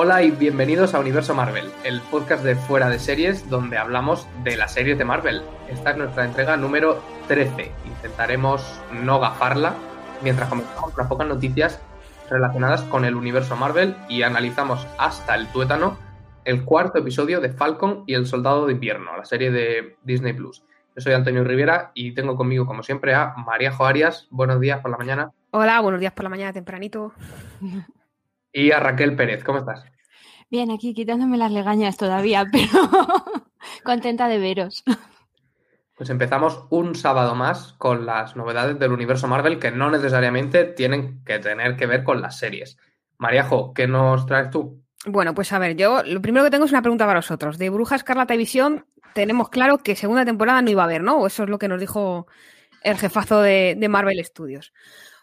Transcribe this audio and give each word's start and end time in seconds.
Hola 0.00 0.22
y 0.22 0.30
bienvenidos 0.30 0.94
a 0.94 1.00
Universo 1.00 1.34
Marvel, 1.34 1.72
el 1.82 2.00
podcast 2.02 2.44
de 2.44 2.54
fuera 2.54 2.88
de 2.88 3.00
series 3.00 3.50
donde 3.50 3.78
hablamos 3.78 4.28
de 4.44 4.56
las 4.56 4.72
series 4.72 4.96
de 4.96 5.04
Marvel. 5.04 5.42
Esta 5.68 5.90
es 5.90 5.96
nuestra 5.96 6.24
entrega 6.24 6.56
número 6.56 7.02
13. 7.26 7.72
Intentaremos 7.84 8.80
no 8.92 9.18
gafarla 9.18 9.74
mientras 10.22 10.48
comentamos 10.48 10.94
unas 10.94 11.08
pocas 11.08 11.26
noticias 11.26 11.80
relacionadas 12.30 12.82
con 12.82 13.04
el 13.04 13.16
universo 13.16 13.56
Marvel 13.56 13.96
y 14.08 14.22
analizamos 14.22 14.86
hasta 14.98 15.34
el 15.34 15.48
tuétano 15.48 15.98
el 16.48 16.64
cuarto 16.64 16.98
episodio 16.98 17.42
de 17.42 17.50
Falcon 17.50 18.04
y 18.06 18.14
el 18.14 18.24
Soldado 18.24 18.64
de 18.64 18.72
Invierno, 18.72 19.14
la 19.14 19.26
serie 19.26 19.50
de 19.50 19.98
Disney 20.02 20.32
Plus. 20.32 20.64
Yo 20.96 21.02
soy 21.02 21.12
Antonio 21.12 21.44
Rivera 21.44 21.92
y 21.92 22.14
tengo 22.14 22.36
conmigo, 22.36 22.64
como 22.64 22.82
siempre, 22.82 23.14
a 23.14 23.34
María 23.36 23.74
Arias. 23.78 24.28
Buenos 24.30 24.58
días 24.58 24.80
por 24.80 24.90
la 24.90 24.96
mañana. 24.96 25.30
Hola, 25.50 25.78
buenos 25.82 26.00
días 26.00 26.14
por 26.14 26.22
la 26.22 26.30
mañana, 26.30 26.52
tempranito. 26.52 27.12
Y 28.50 28.70
a 28.72 28.80
Raquel 28.80 29.14
Pérez, 29.14 29.44
¿cómo 29.44 29.58
estás? 29.58 29.84
Bien, 30.50 30.70
aquí 30.70 30.94
quitándome 30.94 31.36
las 31.36 31.52
legañas 31.52 31.98
todavía, 31.98 32.46
pero 32.50 32.88
contenta 33.84 34.26
de 34.26 34.38
veros. 34.38 34.82
Pues 35.94 36.08
empezamos 36.08 36.64
un 36.70 36.94
sábado 36.94 37.34
más 37.34 37.74
con 37.74 38.06
las 38.06 38.36
novedades 38.36 38.78
del 38.78 38.92
universo 38.92 39.28
Marvel 39.28 39.58
que 39.58 39.70
no 39.70 39.90
necesariamente 39.90 40.64
tienen 40.64 41.22
que 41.24 41.38
tener 41.40 41.76
que 41.76 41.86
ver 41.86 42.04
con 42.04 42.22
las 42.22 42.38
series. 42.38 42.78
Mariajo, 43.18 43.74
¿qué 43.74 43.86
nos 43.86 44.24
traes 44.24 44.48
tú? 44.48 44.82
Bueno, 45.10 45.34
pues 45.34 45.52
a 45.52 45.58
ver, 45.58 45.74
yo 45.74 46.02
lo 46.02 46.20
primero 46.20 46.44
que 46.44 46.50
tengo 46.50 46.66
es 46.66 46.70
una 46.70 46.82
pregunta 46.82 47.06
para 47.06 47.20
vosotros. 47.20 47.56
De 47.56 47.70
Bruja 47.70 47.96
Escarlata 47.96 48.34
y 48.34 48.38
Visión 48.38 48.84
tenemos 49.14 49.48
claro 49.48 49.78
que 49.78 49.96
segunda 49.96 50.24
temporada 50.24 50.60
no 50.60 50.70
iba 50.70 50.82
a 50.82 50.84
haber, 50.84 51.02
¿no? 51.02 51.26
Eso 51.26 51.44
es 51.44 51.48
lo 51.48 51.58
que 51.58 51.68
nos 51.68 51.80
dijo 51.80 52.26
el 52.82 52.98
jefazo 52.98 53.40
de, 53.40 53.76
Marvel 53.88 54.22
Studios. 54.24 54.72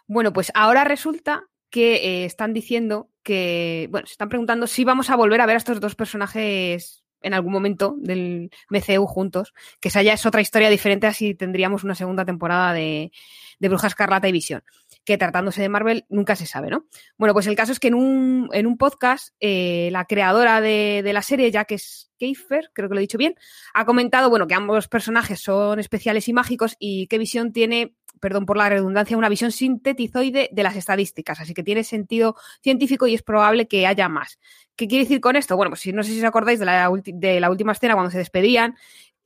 Bueno, 0.08 0.32
pues 0.32 0.50
ahora 0.54 0.84
resulta 0.84 1.44
que 1.70 1.96
eh, 1.96 2.24
están 2.24 2.52
diciendo 2.52 3.10
que, 3.22 3.88
bueno, 3.90 4.06
se 4.06 4.12
están 4.12 4.28
preguntando 4.28 4.66
si 4.66 4.84
vamos 4.84 5.08
a 5.08 5.16
volver 5.16 5.40
a 5.40 5.46
ver 5.46 5.54
a 5.54 5.58
estos 5.58 5.80
dos 5.80 5.94
personajes 5.94 7.04
en 7.22 7.34
algún 7.34 7.52
momento 7.52 7.94
del 7.98 8.50
MCU 8.70 9.06
juntos, 9.06 9.54
que 9.80 9.88
esa 9.88 10.02
ya 10.02 10.12
es 10.14 10.26
otra 10.26 10.40
historia 10.40 10.68
diferente 10.68 11.06
así 11.06 11.34
tendríamos 11.34 11.82
una 11.82 11.94
segunda 11.94 12.24
temporada 12.24 12.72
de, 12.72 13.10
de 13.58 13.68
Bruja 13.68 13.88
Escarlata 13.88 14.28
y 14.28 14.32
Visión, 14.32 14.62
que 15.06 15.16
tratándose 15.16 15.62
de 15.62 15.68
Marvel 15.68 16.04
nunca 16.10 16.34
se 16.36 16.46
sabe, 16.46 16.68
¿no? 16.68 16.86
Bueno, 17.16 17.32
pues 17.32 17.46
el 17.46 17.54
caso 17.54 17.70
es 17.70 17.78
que 17.78 17.88
en 17.88 17.94
un, 17.94 18.50
en 18.52 18.66
un 18.66 18.76
podcast, 18.76 19.34
eh, 19.40 19.88
la 19.92 20.04
creadora 20.04 20.60
de, 20.60 21.00
de, 21.04 21.12
la 21.12 21.22
serie, 21.22 21.50
Jack 21.50 21.76
Schaefer, 21.78 22.70
creo 22.74 22.88
que 22.88 22.94
lo 22.94 22.98
he 22.98 23.02
dicho 23.02 23.16
bien, 23.16 23.36
ha 23.72 23.86
comentado, 23.86 24.28
bueno, 24.28 24.48
que 24.48 24.54
ambos 24.54 24.88
personajes 24.88 25.40
son 25.40 25.78
especiales 25.78 26.26
y 26.28 26.32
mágicos 26.32 26.76
y 26.80 27.06
que 27.06 27.18
Visión 27.18 27.52
tiene 27.52 27.94
perdón 28.20 28.46
por 28.46 28.56
la 28.56 28.68
redundancia, 28.68 29.16
una 29.16 29.28
visión 29.28 29.52
sintetizoide 29.52 30.48
de 30.50 30.62
las 30.62 30.74
estadísticas, 30.74 31.38
así 31.38 31.52
que 31.52 31.62
tiene 31.62 31.84
sentido 31.84 32.34
científico 32.62 33.06
y 33.06 33.14
es 33.14 33.22
probable 33.22 33.68
que 33.68 33.86
haya 33.86 34.08
más. 34.08 34.38
¿Qué 34.74 34.88
quiere 34.88 35.04
decir 35.04 35.20
con 35.20 35.36
esto? 35.36 35.54
Bueno, 35.54 35.70
pues 35.70 35.86
no 35.92 36.02
sé 36.02 36.12
si 36.12 36.18
os 36.18 36.24
acordáis 36.24 36.58
de 36.58 36.64
la, 36.64 36.90
de 37.04 37.40
la 37.40 37.50
última 37.50 37.72
escena 37.72 37.94
cuando 37.94 38.10
se 38.10 38.18
despedían, 38.18 38.74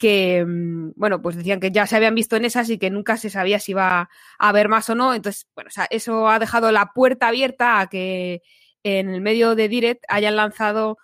que, 0.00 0.44
mm, 0.46 0.92
bueno, 0.96 1.20
pues 1.22 1.36
decían 1.36 1.60
que 1.60 1.70
ya 1.70 1.86
se 1.86 1.94
habían 1.94 2.14
visto 2.14 2.34
en 2.34 2.46
esas 2.46 2.70
y 2.70 2.78
que 2.78 2.90
nunca 2.90 3.18
se 3.18 3.30
sabía 3.30 3.60
si 3.60 3.72
iba 3.72 4.00
a 4.00 4.48
haber 4.48 4.68
más 4.68 4.88
o 4.90 4.94
no. 4.94 5.14
Entonces, 5.14 5.46
bueno, 5.54 5.68
o 5.68 5.70
sea, 5.70 5.86
eso 5.90 6.28
ha 6.28 6.38
dejado 6.38 6.72
la 6.72 6.92
puerta 6.94 7.28
abierta 7.28 7.80
a 7.80 7.86
que 7.88 8.42
en 8.82 9.10
el 9.10 9.20
medio 9.20 9.54
de 9.54 9.68
Direct 9.68 10.04
hayan 10.08 10.36
lanzado 10.36 10.96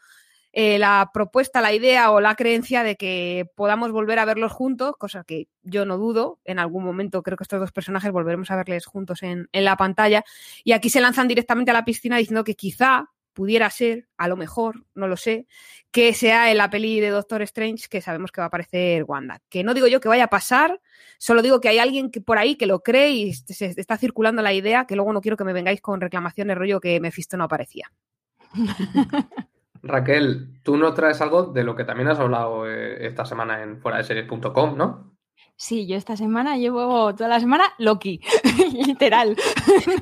eh, 0.53 0.79
la 0.79 1.11
propuesta, 1.13 1.61
la 1.61 1.75
idea 1.75 2.11
o 2.11 2.23
la 2.23 2.37
creencia 2.37 2.83
de 2.83 2.97
que 2.97 3.47
podamos 3.55 3.93
volver 3.93 4.19
a 4.19 4.25
verlos 4.25 4.51
juntos, 4.53 4.97
cosa 4.99 5.25
que 5.25 5.49
yo 5.63 5.85
no 5.85 5.99
dudo. 5.99 6.41
En 6.47 6.59
algún 6.59 6.83
momento 6.83 7.23
creo 7.23 7.37
que 7.37 7.45
estos 7.45 7.61
dos 7.61 7.73
personajes 7.73 8.11
volveremos 8.13 8.51
a 8.51 8.57
verles 8.57 8.87
juntos 8.87 9.23
en, 9.23 9.51
en 9.53 9.65
la 9.65 9.77
pantalla. 9.77 10.25
Y 10.65 10.73
aquí 10.73 10.89
se 10.89 11.03
lanzan 11.03 11.29
directamente 11.29 11.71
a 11.71 11.75
la 11.75 11.85
piscina 11.85 12.17
diciendo 12.17 12.45
que 12.45 12.55
quizá 12.55 13.11
pudiera 13.37 13.69
ser, 13.69 14.09
a 14.17 14.29
lo 14.29 14.37
mejor, 14.39 14.87
no 14.95 15.09
lo 15.09 15.19
sé, 15.19 15.47
que 15.91 16.15
sea 16.15 16.51
en 16.51 16.57
la 16.57 16.71
peli 16.71 17.01
de 17.01 17.11
Doctor 17.11 17.43
Strange 17.43 17.87
que 17.91 18.01
sabemos 18.01 18.33
que 18.33 18.41
va 18.41 18.47
a 18.47 18.49
aparecer 18.49 19.05
Wanda. 19.05 19.43
Que 19.51 19.63
no 19.63 19.75
digo 19.75 19.87
yo 19.89 20.01
que 20.01 20.09
vaya 20.09 20.25
a 20.25 20.29
pasar, 20.29 20.81
solo 21.19 21.43
digo 21.43 21.61
que 21.61 21.69
hay 21.69 21.79
alguien 21.79 22.11
que 22.11 22.23
por 22.23 22.39
ahí 22.39 22.57
que 22.57 22.65
lo 22.65 22.81
cree 22.81 23.11
y 23.11 23.35
se 23.35 23.67
está 23.79 23.99
circulando 23.99 24.41
la 24.41 24.55
idea, 24.55 24.87
que 24.87 24.97
luego 24.97 25.13
no 25.13 25.21
quiero 25.21 25.37
que 25.37 25.45
me 25.45 25.53
vengáis 25.53 25.83
con 25.83 26.01
reclamaciones 26.01 26.57
rollo 26.57 26.81
que 26.81 26.99
Mephisto 26.99 27.37
no 27.37 27.45
aparecía. 27.45 27.93
Raquel, 29.83 30.59
tú 30.63 30.79
nos 30.79 30.95
traes 30.95 31.21
algo 31.21 31.45
de 31.45 31.63
lo 31.63 31.77
que 31.77 31.85
también 31.85 32.09
has 32.09 32.19
hablado 32.19 32.67
eh, 32.67 33.07
esta 33.07 33.27
semana 33.27 33.63
en 33.63 33.79
fuera 33.83 33.99
de 33.99 34.05
series.com, 34.05 34.79
¿no? 34.79 35.16
Sí, 35.59 35.87
yo 35.87 35.97
esta 35.97 36.19
semana 36.19 36.59
llevo 36.59 37.15
toda 37.15 37.31
la 37.31 37.41
semana 37.41 37.65
Loki, 37.79 38.21
literal. 38.75 39.35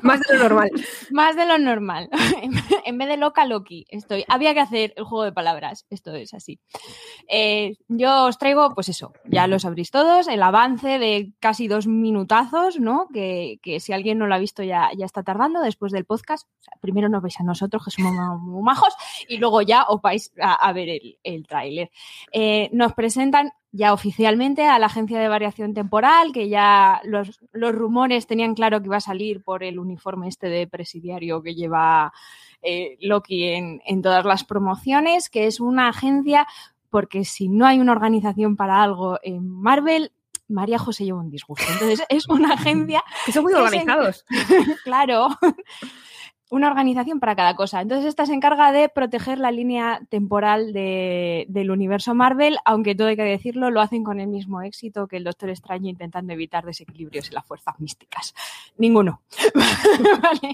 Más 0.01 0.19
de 0.19 0.37
lo 0.37 0.43
normal. 0.43 0.69
Más 1.11 1.35
de 1.37 1.45
lo 1.45 1.57
normal. 1.57 2.09
en 2.85 2.97
vez 2.97 3.07
de 3.07 3.15
loca, 3.15 3.45
Loki. 3.45 3.85
Estoy. 3.87 4.25
Había 4.27 4.53
que 4.53 4.59
hacer 4.59 4.93
el 4.97 5.05
juego 5.05 5.23
de 5.23 5.31
palabras. 5.31 5.85
Esto 5.89 6.13
es 6.13 6.33
así. 6.33 6.59
Eh, 7.29 7.77
yo 7.87 8.25
os 8.25 8.37
traigo, 8.37 8.75
pues 8.75 8.89
eso, 8.89 9.13
ya 9.23 9.47
lo 9.47 9.57
sabréis 9.57 9.91
todos, 9.91 10.27
el 10.27 10.43
avance 10.43 10.99
de 10.99 11.31
casi 11.39 11.69
dos 11.69 11.87
minutazos, 11.87 12.77
¿no? 12.77 13.07
Que, 13.13 13.59
que 13.61 13.79
si 13.79 13.93
alguien 13.93 14.17
no 14.17 14.27
lo 14.27 14.35
ha 14.35 14.39
visto 14.39 14.61
ya, 14.61 14.89
ya 14.97 15.05
está 15.05 15.23
tardando 15.23 15.61
después 15.61 15.93
del 15.93 16.03
podcast. 16.03 16.49
O 16.59 16.63
sea, 16.63 16.73
primero 16.81 17.07
nos 17.07 17.23
veis 17.23 17.39
a 17.39 17.43
nosotros, 17.43 17.85
que 17.85 17.91
somos 17.91 18.41
muy 18.41 18.61
majos, 18.61 18.93
y 19.29 19.37
luego 19.37 19.61
ya 19.61 19.83
os 19.83 20.01
vais 20.01 20.33
a, 20.41 20.53
a 20.55 20.73
ver 20.73 20.89
el, 20.89 21.17
el 21.23 21.47
tráiler. 21.47 21.91
Eh, 22.33 22.69
nos 22.73 22.91
presentan 22.91 23.53
ya 23.75 23.93
oficialmente 23.93 24.65
a 24.65 24.79
la 24.79 24.85
agencia 24.85 25.19
de 25.19 25.27
variación 25.27 25.73
temporal, 25.73 26.31
que 26.31 26.47
ya 26.47 27.01
los, 27.03 27.39
los, 27.51 27.75
rumores 27.75 28.25
tenían 28.25 28.55
claro 28.55 28.79
que 28.79 28.87
iba 28.87 28.97
a 28.97 29.01
salir 29.01 29.43
por 29.43 29.63
el 29.63 29.79
uniforme 29.79 30.29
este 30.29 30.47
de 30.47 30.65
presidiario 30.65 31.41
que 31.41 31.55
lleva 31.55 32.13
eh, 32.61 32.97
Loki 33.01 33.49
en, 33.49 33.81
en, 33.85 34.01
todas 34.01 34.23
las 34.23 34.45
promociones, 34.45 35.29
que 35.29 35.45
es 35.45 35.59
una 35.59 35.89
agencia, 35.89 36.47
porque 36.89 37.25
si 37.25 37.49
no 37.49 37.65
hay 37.67 37.79
una 37.79 37.91
organización 37.91 38.55
para 38.55 38.81
algo 38.81 39.19
en 39.21 39.49
Marvel, 39.49 40.13
María 40.47 40.79
José 40.79 41.03
lleva 41.03 41.19
un 41.19 41.29
disgusto. 41.29 41.65
Entonces, 41.73 42.03
es 42.07 42.29
una 42.29 42.53
agencia. 42.53 43.03
que 43.25 43.33
son 43.33 43.43
muy 43.43 43.53
organizados. 43.53 44.25
En... 44.29 44.75
claro 44.83 45.29
una 46.49 46.67
organización 46.67 47.19
para 47.19 47.35
cada 47.35 47.55
cosa. 47.55 47.81
Entonces, 47.81 48.07
esta 48.07 48.25
se 48.25 48.33
encarga 48.33 48.71
de 48.71 48.87
proteger 48.87 49.39
la 49.39 49.51
línea 49.51 50.01
temporal 50.09 50.73
de, 50.73 51.45
del 51.49 51.71
universo 51.71 52.13
Marvel, 52.13 52.57
aunque 52.65 52.93
todo 52.93 53.07
hay 53.07 53.15
que 53.15 53.23
decirlo, 53.23 53.71
lo 53.71 53.81
hacen 53.81 54.03
con 54.03 54.19
el 54.19 54.27
mismo 54.27 54.61
éxito 54.61 55.07
que 55.07 55.17
el 55.17 55.23
Doctor 55.23 55.49
Extraño 55.49 55.89
intentando 55.89 56.33
evitar 56.33 56.63
desequilibrios 56.63 57.29
en 57.29 57.33
las 57.33 57.45
fuerzas 57.45 57.79
místicas. 57.79 58.35
Ninguno. 58.77 59.21
vale. 60.21 60.53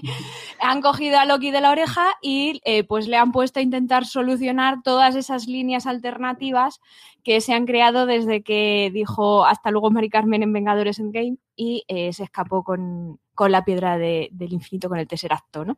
Han 0.60 0.80
cogido 0.80 1.18
a 1.18 1.26
Loki 1.26 1.50
de 1.50 1.60
la 1.60 1.70
oreja 1.70 2.06
y 2.22 2.60
eh, 2.64 2.84
pues 2.84 3.06
le 3.06 3.16
han 3.16 3.32
puesto 3.32 3.60
a 3.60 3.62
intentar 3.62 4.06
solucionar 4.06 4.82
todas 4.82 5.14
esas 5.14 5.46
líneas 5.46 5.86
alternativas 5.86 6.80
que 7.22 7.40
se 7.40 7.52
han 7.52 7.66
creado 7.66 8.06
desde 8.06 8.42
que 8.42 8.90
dijo 8.92 9.44
hasta 9.44 9.70
luego 9.70 9.90
Mari 9.90 10.08
Carmen 10.08 10.42
en 10.42 10.52
Vengadores 10.52 10.98
Endgame 10.98 11.36
y 11.56 11.84
eh, 11.88 12.12
se 12.12 12.24
escapó 12.24 12.64
con, 12.64 13.20
con 13.34 13.52
la 13.52 13.64
piedra 13.64 13.98
de, 13.98 14.28
del 14.32 14.52
infinito, 14.52 14.88
con 14.88 14.98
el 14.98 15.08
tercer 15.08 15.32
acto, 15.32 15.64
¿no? 15.64 15.76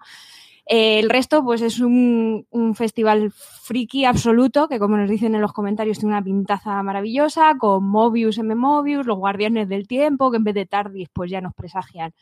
Eh, 0.66 0.98
el 0.98 1.10
resto, 1.10 1.44
pues 1.44 1.60
es 1.60 1.80
un, 1.80 2.46
festival 2.74 3.30
friki 3.32 4.04
absoluto, 4.06 4.66
que 4.68 4.78
como 4.78 4.96
nos 4.96 5.10
dicen 5.10 5.34
en 5.34 5.42
los 5.42 5.52
comentarios, 5.52 5.98
tiene 5.98 6.14
una 6.14 6.24
pintaza 6.24 6.82
maravillosa, 6.82 7.56
con 7.58 7.84
Mobius, 7.84 8.38
M-Mobius, 8.38 9.06
los 9.06 9.18
Guardianes 9.18 9.68
del 9.68 9.86
Tiempo, 9.86 10.30
que 10.30 10.38
en 10.38 10.44
vez 10.44 10.54
de 10.54 10.66
Tardis, 10.66 11.08
pues 11.12 11.30
ya 11.30 11.40
nos 11.40 11.54
presagian 11.54 12.14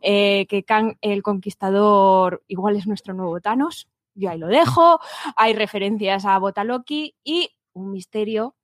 eh, 0.00 0.46
que 0.48 0.64
Kang 0.64 0.96
el 1.02 1.22
Conquistador 1.22 2.42
igual 2.48 2.76
es 2.76 2.86
nuestro 2.86 3.14
nuevo 3.14 3.40
Thanos. 3.40 3.88
Yo 4.14 4.30
ahí 4.30 4.38
lo 4.38 4.48
dejo. 4.48 4.98
Hay 5.36 5.54
referencias 5.54 6.24
a 6.24 6.38
Botaloki 6.38 7.14
y 7.24 7.50
un 7.72 7.92
misterio 7.92 8.54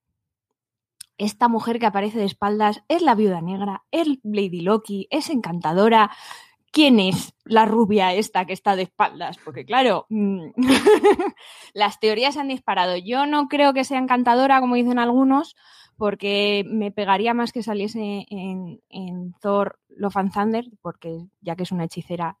esta 1.19 1.49
mujer 1.49 1.79
que 1.79 1.85
aparece 1.85 2.17
de 2.17 2.25
espaldas 2.25 2.81
es 2.87 3.03
la 3.03 3.13
viuda 3.13 3.41
negra, 3.41 3.83
es 3.91 4.07
Lady 4.23 4.61
Loki, 4.61 5.07
es 5.11 5.29
encantadora. 5.29 6.09
¿Quién 6.71 6.99
es 6.99 7.33
la 7.45 7.65
rubia 7.65 8.13
esta 8.13 8.45
que 8.45 8.53
está 8.53 8.75
de 8.75 8.83
espaldas? 8.83 9.37
Porque 9.43 9.65
claro, 9.65 10.05
mm, 10.09 10.51
las 11.73 11.99
teorías 11.99 12.37
han 12.37 12.47
disparado. 12.47 12.95
Yo 12.95 13.25
no 13.25 13.47
creo 13.47 13.73
que 13.73 13.83
sea 13.83 13.99
encantadora, 13.99 14.61
como 14.61 14.75
dicen 14.75 14.97
algunos, 14.97 15.55
porque 15.97 16.63
me 16.67 16.91
pegaría 16.91 17.33
más 17.33 17.51
que 17.51 17.63
saliese 17.63 18.25
en, 18.29 18.81
en 18.89 19.33
Thor 19.41 19.79
Love 19.89 20.17
and 20.17 20.33
Thunder, 20.33 20.65
porque 20.81 21.25
ya 21.41 21.55
que 21.55 21.63
es 21.63 21.71
una 21.71 21.83
hechicera 21.85 22.37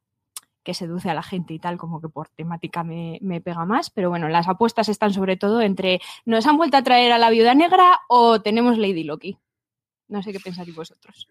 que 0.63 0.73
seduce 0.73 1.09
a 1.09 1.13
la 1.13 1.23
gente 1.23 1.53
y 1.53 1.59
tal, 1.59 1.77
como 1.77 2.01
que 2.01 2.09
por 2.09 2.29
temática 2.29 2.83
me, 2.83 3.19
me, 3.21 3.41
pega 3.41 3.65
más. 3.65 3.89
Pero 3.89 4.09
bueno, 4.09 4.29
las 4.29 4.47
apuestas 4.47 4.89
están 4.89 5.13
sobre 5.13 5.37
todo 5.37 5.61
entre 5.61 5.99
¿nos 6.25 6.45
han 6.47 6.57
vuelto 6.57 6.77
a 6.77 6.83
traer 6.83 7.11
a 7.11 7.17
la 7.17 7.29
viuda 7.29 7.53
negra 7.53 7.99
o 8.07 8.41
tenemos 8.41 8.77
Lady 8.77 9.03
Loki? 9.03 9.37
No 10.07 10.21
sé 10.23 10.31
qué 10.31 10.39
pensáis 10.39 10.75
vosotros. 10.75 11.27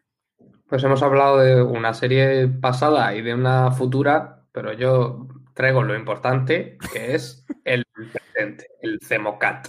Pues 0.68 0.84
hemos 0.84 1.02
hablado 1.02 1.38
de 1.38 1.62
una 1.62 1.94
serie 1.94 2.46
pasada 2.46 3.14
y 3.14 3.22
de 3.22 3.34
una 3.34 3.70
futura, 3.72 4.44
pero 4.52 4.72
yo 4.72 5.26
traigo 5.54 5.82
lo 5.82 5.96
importante, 5.96 6.78
que 6.92 7.14
es 7.14 7.44
el 7.64 7.84
presente, 7.92 8.66
el 8.80 9.00
Cemocat. 9.02 9.68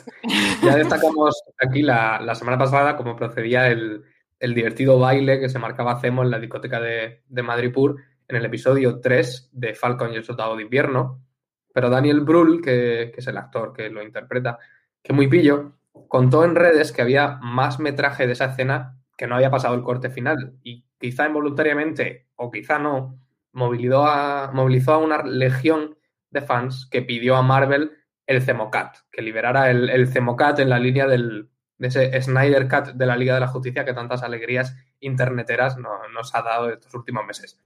Ya 0.61 0.75
destacamos 0.75 1.41
aquí 1.65 1.81
la, 1.81 2.19
la 2.21 2.35
semana 2.35 2.57
pasada 2.57 2.95
cómo 2.95 3.15
procedía 3.15 3.69
el, 3.69 4.03
el, 4.39 4.53
divertido 4.53 4.99
baile 4.99 5.39
que 5.39 5.49
se 5.49 5.57
marcaba 5.57 5.99
Cemo 5.99 6.21
en 6.21 6.31
la 6.31 6.39
discoteca 6.39 6.79
de, 6.79 7.23
de 7.27 7.43
Madripur 7.43 7.97
en 8.29 8.35
el 8.35 8.45
episodio 8.45 9.01
3 9.01 9.49
de 9.51 9.73
Falcon 9.73 10.13
y 10.13 10.15
el 10.15 10.23
Soldado 10.23 10.55
de 10.55 10.61
Invierno, 10.63 11.25
pero 11.73 11.89
Daniel 11.89 12.21
Brühl, 12.21 12.61
que, 12.61 13.11
es 13.15 13.27
el 13.27 13.37
actor 13.37 13.73
que 13.73 13.89
lo 13.89 14.03
interpreta, 14.03 14.59
que 15.03 15.13
muy 15.13 15.27
pillo, 15.27 15.73
contó 16.07 16.45
en 16.45 16.55
redes 16.55 16.91
que 16.91 17.01
había 17.01 17.39
más 17.41 17.79
metraje 17.79 18.27
de 18.27 18.33
esa 18.33 18.45
escena 18.45 18.99
que 19.17 19.27
no 19.27 19.35
había 19.35 19.49
pasado 19.49 19.75
el 19.75 19.81
corte 19.81 20.09
final 20.09 20.57
y 20.63 20.85
quizá 20.99 21.27
involuntariamente 21.27 22.27
o 22.35 22.51
quizá 22.51 22.77
no, 22.77 23.19
movilizó 23.51 24.05
a, 24.05 24.51
movilizó 24.53 24.93
a 24.93 24.97
una 24.99 25.23
legión 25.23 25.97
de 26.29 26.41
fans 26.41 26.87
que 26.89 27.01
pidió 27.01 27.35
a 27.35 27.41
Marvel 27.41 27.91
el 28.27 28.43
Cemocat, 28.43 28.95
que 29.11 29.23
liberara 29.23 29.71
el, 29.71 29.89
el 29.89 30.07
Cemocat 30.07 30.59
en 30.59 30.69
la 30.69 30.77
línea 30.77 31.07
del, 31.07 31.49
de 31.79 31.87
ese 31.87 32.21
Snyder 32.21 32.67
Cut 32.67 32.93
de 32.93 33.05
la 33.07 33.17
Liga 33.17 33.33
de 33.33 33.39
la 33.39 33.47
Justicia 33.47 33.85
que 33.85 33.93
tantas 33.93 34.21
alegrías 34.21 34.75
interneteras 34.99 35.77
no, 35.77 35.89
nos 36.13 36.35
ha 36.35 36.43
dado 36.43 36.69
estos 36.69 36.93
últimos 36.93 37.25
meses. 37.25 37.59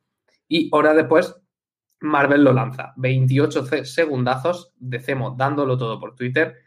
Y 0.47 0.69
hora 0.71 0.93
después, 0.93 1.35
Marvel 2.03 2.43
lo 2.43 2.53
lanza. 2.53 2.93
28 2.97 3.85
segundazos 3.85 4.73
de 4.77 4.99
Cemo 4.99 5.35
dándolo 5.37 5.77
todo 5.77 5.99
por 5.99 6.15
Twitter 6.15 6.57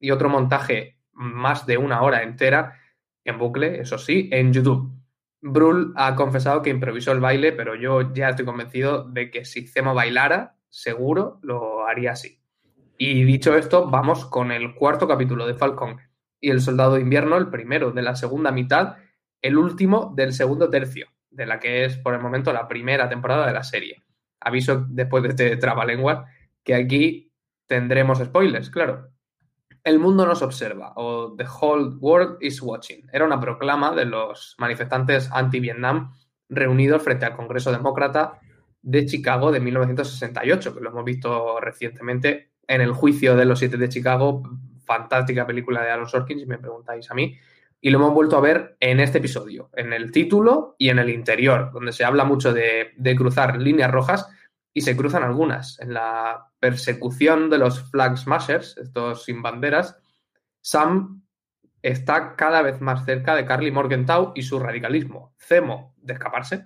y 0.00 0.10
otro 0.10 0.28
montaje 0.28 0.98
más 1.12 1.66
de 1.66 1.76
una 1.76 2.02
hora 2.02 2.22
entera 2.22 2.78
en 3.24 3.38
bucle, 3.38 3.80
eso 3.80 3.98
sí, 3.98 4.28
en 4.32 4.52
YouTube. 4.52 4.92
Brul 5.40 5.92
ha 5.96 6.14
confesado 6.14 6.62
que 6.62 6.70
improvisó 6.70 7.12
el 7.12 7.20
baile, 7.20 7.52
pero 7.52 7.74
yo 7.74 8.12
ya 8.12 8.30
estoy 8.30 8.46
convencido 8.46 9.04
de 9.04 9.30
que 9.30 9.44
si 9.44 9.66
Cemo 9.66 9.94
bailara, 9.94 10.56
seguro 10.68 11.38
lo 11.42 11.86
haría 11.86 12.12
así. 12.12 12.40
Y 12.98 13.24
dicho 13.24 13.54
esto, 13.54 13.90
vamos 13.90 14.24
con 14.24 14.50
el 14.50 14.74
cuarto 14.74 15.06
capítulo 15.06 15.46
de 15.46 15.54
Falcon 15.54 15.98
y 16.40 16.50
el 16.50 16.60
Soldado 16.60 16.94
de 16.94 17.02
Invierno, 17.02 17.36
el 17.36 17.50
primero 17.50 17.90
de 17.90 18.02
la 18.02 18.16
segunda 18.16 18.50
mitad, 18.50 18.96
el 19.42 19.58
último 19.58 20.14
del 20.16 20.32
segundo 20.32 20.70
tercio 20.70 21.08
de 21.36 21.46
la 21.46 21.60
que 21.60 21.84
es 21.84 21.98
por 21.98 22.14
el 22.14 22.20
momento 22.20 22.52
la 22.52 22.66
primera 22.66 23.08
temporada 23.08 23.46
de 23.46 23.52
la 23.52 23.62
serie. 23.62 24.02
Aviso 24.40 24.86
después 24.88 25.22
de 25.22 25.28
este 25.30 25.56
trabalengua 25.58 26.26
que 26.64 26.74
aquí 26.74 27.30
tendremos 27.66 28.18
spoilers, 28.18 28.70
claro. 28.70 29.10
El 29.84 30.00
mundo 30.00 30.26
nos 30.26 30.42
observa, 30.42 30.92
o 30.96 31.36
The 31.36 31.44
Whole 31.44 31.96
World 32.00 32.38
is 32.40 32.60
Watching. 32.60 33.06
Era 33.12 33.24
una 33.24 33.38
proclama 33.38 33.94
de 33.94 34.04
los 34.04 34.56
manifestantes 34.58 35.30
anti-Vietnam 35.30 36.12
reunidos 36.48 37.02
frente 37.02 37.24
al 37.24 37.36
Congreso 37.36 37.70
Demócrata 37.70 38.40
de 38.82 39.06
Chicago 39.06 39.52
de 39.52 39.60
1968, 39.60 40.74
que 40.74 40.80
lo 40.80 40.90
hemos 40.90 41.04
visto 41.04 41.60
recientemente 41.60 42.50
en 42.66 42.80
el 42.80 42.92
juicio 42.92 43.36
de 43.36 43.44
los 43.44 43.60
siete 43.60 43.76
de 43.76 43.88
Chicago, 43.88 44.42
fantástica 44.84 45.46
película 45.46 45.82
de 45.82 45.90
Aaron 45.90 46.08
Sorkin, 46.08 46.40
si 46.40 46.46
me 46.46 46.58
preguntáis 46.58 47.08
a 47.10 47.14
mí, 47.14 47.36
y 47.80 47.90
lo 47.90 47.98
hemos 47.98 48.14
vuelto 48.14 48.36
a 48.36 48.40
ver 48.40 48.76
en 48.80 49.00
este 49.00 49.18
episodio, 49.18 49.70
en 49.74 49.92
el 49.92 50.10
título 50.10 50.74
y 50.78 50.88
en 50.88 50.98
el 50.98 51.10
interior, 51.10 51.70
donde 51.72 51.92
se 51.92 52.04
habla 52.04 52.24
mucho 52.24 52.52
de, 52.52 52.92
cruzar 53.16 53.60
líneas 53.60 53.90
rojas 53.90 54.28
y 54.72 54.80
se 54.80 54.96
cruzan 54.96 55.22
algunas. 55.22 55.78
En 55.80 55.94
la 55.94 56.50
persecución 56.58 57.50
de 57.50 57.58
los 57.58 57.90
Flag 57.90 58.16
Smashers, 58.16 58.76
estos 58.78 59.24
sin 59.24 59.42
banderas, 59.42 59.98
Sam 60.60 61.22
está 61.82 62.34
cada 62.34 62.62
vez 62.62 62.80
más 62.80 63.04
cerca 63.04 63.34
de 63.36 63.44
Carly 63.44 63.70
Morgenthau 63.70 64.32
y 64.34 64.42
su 64.42 64.58
radicalismo. 64.58 65.34
Cemo 65.38 65.94
de 65.98 66.14
escaparse 66.14 66.64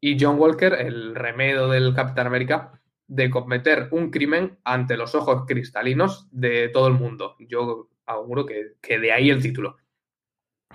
y 0.00 0.16
John 0.18 0.38
Walker, 0.38 0.74
el 0.74 1.14
remedo 1.14 1.70
del 1.70 1.94
Capitán 1.94 2.26
América, 2.26 2.72
de 3.06 3.30
cometer 3.30 3.88
un 3.92 4.10
crimen 4.10 4.58
ante 4.64 4.96
los 4.96 5.14
ojos 5.14 5.44
cristalinos 5.46 6.28
de 6.32 6.68
todo 6.70 6.88
el 6.88 6.94
mundo. 6.94 7.36
Yo 7.38 7.88
auguro 8.04 8.46
que 8.46 8.98
de 8.98 9.12
ahí 9.12 9.30
el 9.30 9.42
título 9.42 9.76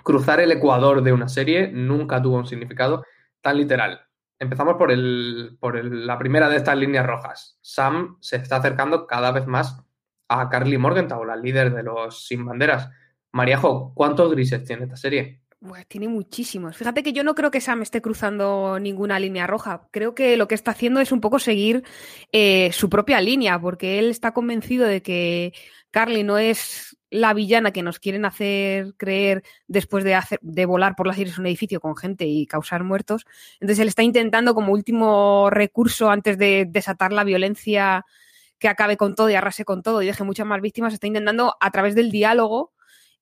cruzar 0.02 0.40
el 0.40 0.52
ecuador 0.52 1.02
de 1.02 1.12
una 1.12 1.28
serie 1.28 1.68
nunca 1.72 2.20
tuvo 2.20 2.36
un 2.36 2.46
significado 2.46 3.04
tan 3.40 3.56
literal. 3.56 4.00
Empezamos 4.38 4.76
por, 4.76 4.90
el, 4.90 5.56
por 5.60 5.84
la 5.84 6.18
primera 6.18 6.48
de 6.48 6.56
estas 6.56 6.76
líneas 6.76 7.06
rojas. 7.06 7.58
Sam 7.60 8.16
se 8.20 8.36
está 8.36 8.56
acercando 8.56 9.06
cada 9.06 9.30
vez 9.30 9.46
más 9.46 9.80
a 10.28 10.48
Carly 10.48 10.78
Morgenthau, 10.78 11.24
la 11.24 11.36
líder 11.36 11.72
de 11.72 11.82
los 11.82 12.26
Sin 12.26 12.44
Banderas. 12.44 12.90
Mariajo, 13.30 13.92
¿cuántos 13.94 14.30
grises 14.30 14.64
tiene 14.64 14.84
esta 14.84 14.96
serie? 14.96 15.42
Pues 15.60 15.86
tiene 15.86 16.08
muchísimos. 16.08 16.76
Fíjate 16.76 17.04
que 17.04 17.12
yo 17.12 17.22
no 17.22 17.36
creo 17.36 17.52
que 17.52 17.60
Sam 17.60 17.82
esté 17.82 18.02
cruzando 18.02 18.80
ninguna 18.80 19.20
línea 19.20 19.46
roja. 19.46 19.86
Creo 19.92 20.12
que 20.12 20.36
lo 20.36 20.48
que 20.48 20.56
está 20.56 20.72
haciendo 20.72 20.98
es 20.98 21.12
un 21.12 21.20
poco 21.20 21.38
seguir 21.38 21.84
eh, 22.32 22.72
su 22.72 22.90
propia 22.90 23.20
línea, 23.20 23.60
porque 23.60 24.00
él 24.00 24.10
está 24.10 24.32
convencido 24.32 24.86
de 24.86 25.02
que 25.02 25.52
Carly 25.92 26.24
no 26.24 26.36
es 26.38 26.98
la 27.12 27.34
villana 27.34 27.72
que 27.72 27.82
nos 27.82 27.98
quieren 27.98 28.24
hacer 28.24 28.94
creer 28.96 29.44
después 29.68 30.02
de, 30.02 30.14
hacer, 30.14 30.38
de 30.40 30.64
volar 30.64 30.96
por 30.96 31.06
las 31.06 31.18
aires 31.18 31.38
un 31.38 31.46
edificio 31.46 31.78
con 31.78 31.94
gente 31.94 32.24
y 32.24 32.46
causar 32.46 32.84
muertos. 32.84 33.26
Entonces 33.60 33.80
él 33.80 33.88
está 33.88 34.02
intentando 34.02 34.54
como 34.54 34.72
último 34.72 35.50
recurso 35.50 36.10
antes 36.10 36.38
de 36.38 36.66
desatar 36.66 37.12
la 37.12 37.22
violencia 37.22 38.06
que 38.58 38.68
acabe 38.68 38.96
con 38.96 39.14
todo 39.14 39.28
y 39.28 39.34
arrase 39.34 39.64
con 39.64 39.82
todo 39.82 40.00
y 40.00 40.06
deje 40.06 40.24
muchas 40.24 40.46
más 40.46 40.62
víctimas, 40.62 40.94
está 40.94 41.06
intentando 41.06 41.54
a 41.60 41.70
través 41.70 41.94
del 41.94 42.10
diálogo 42.10 42.72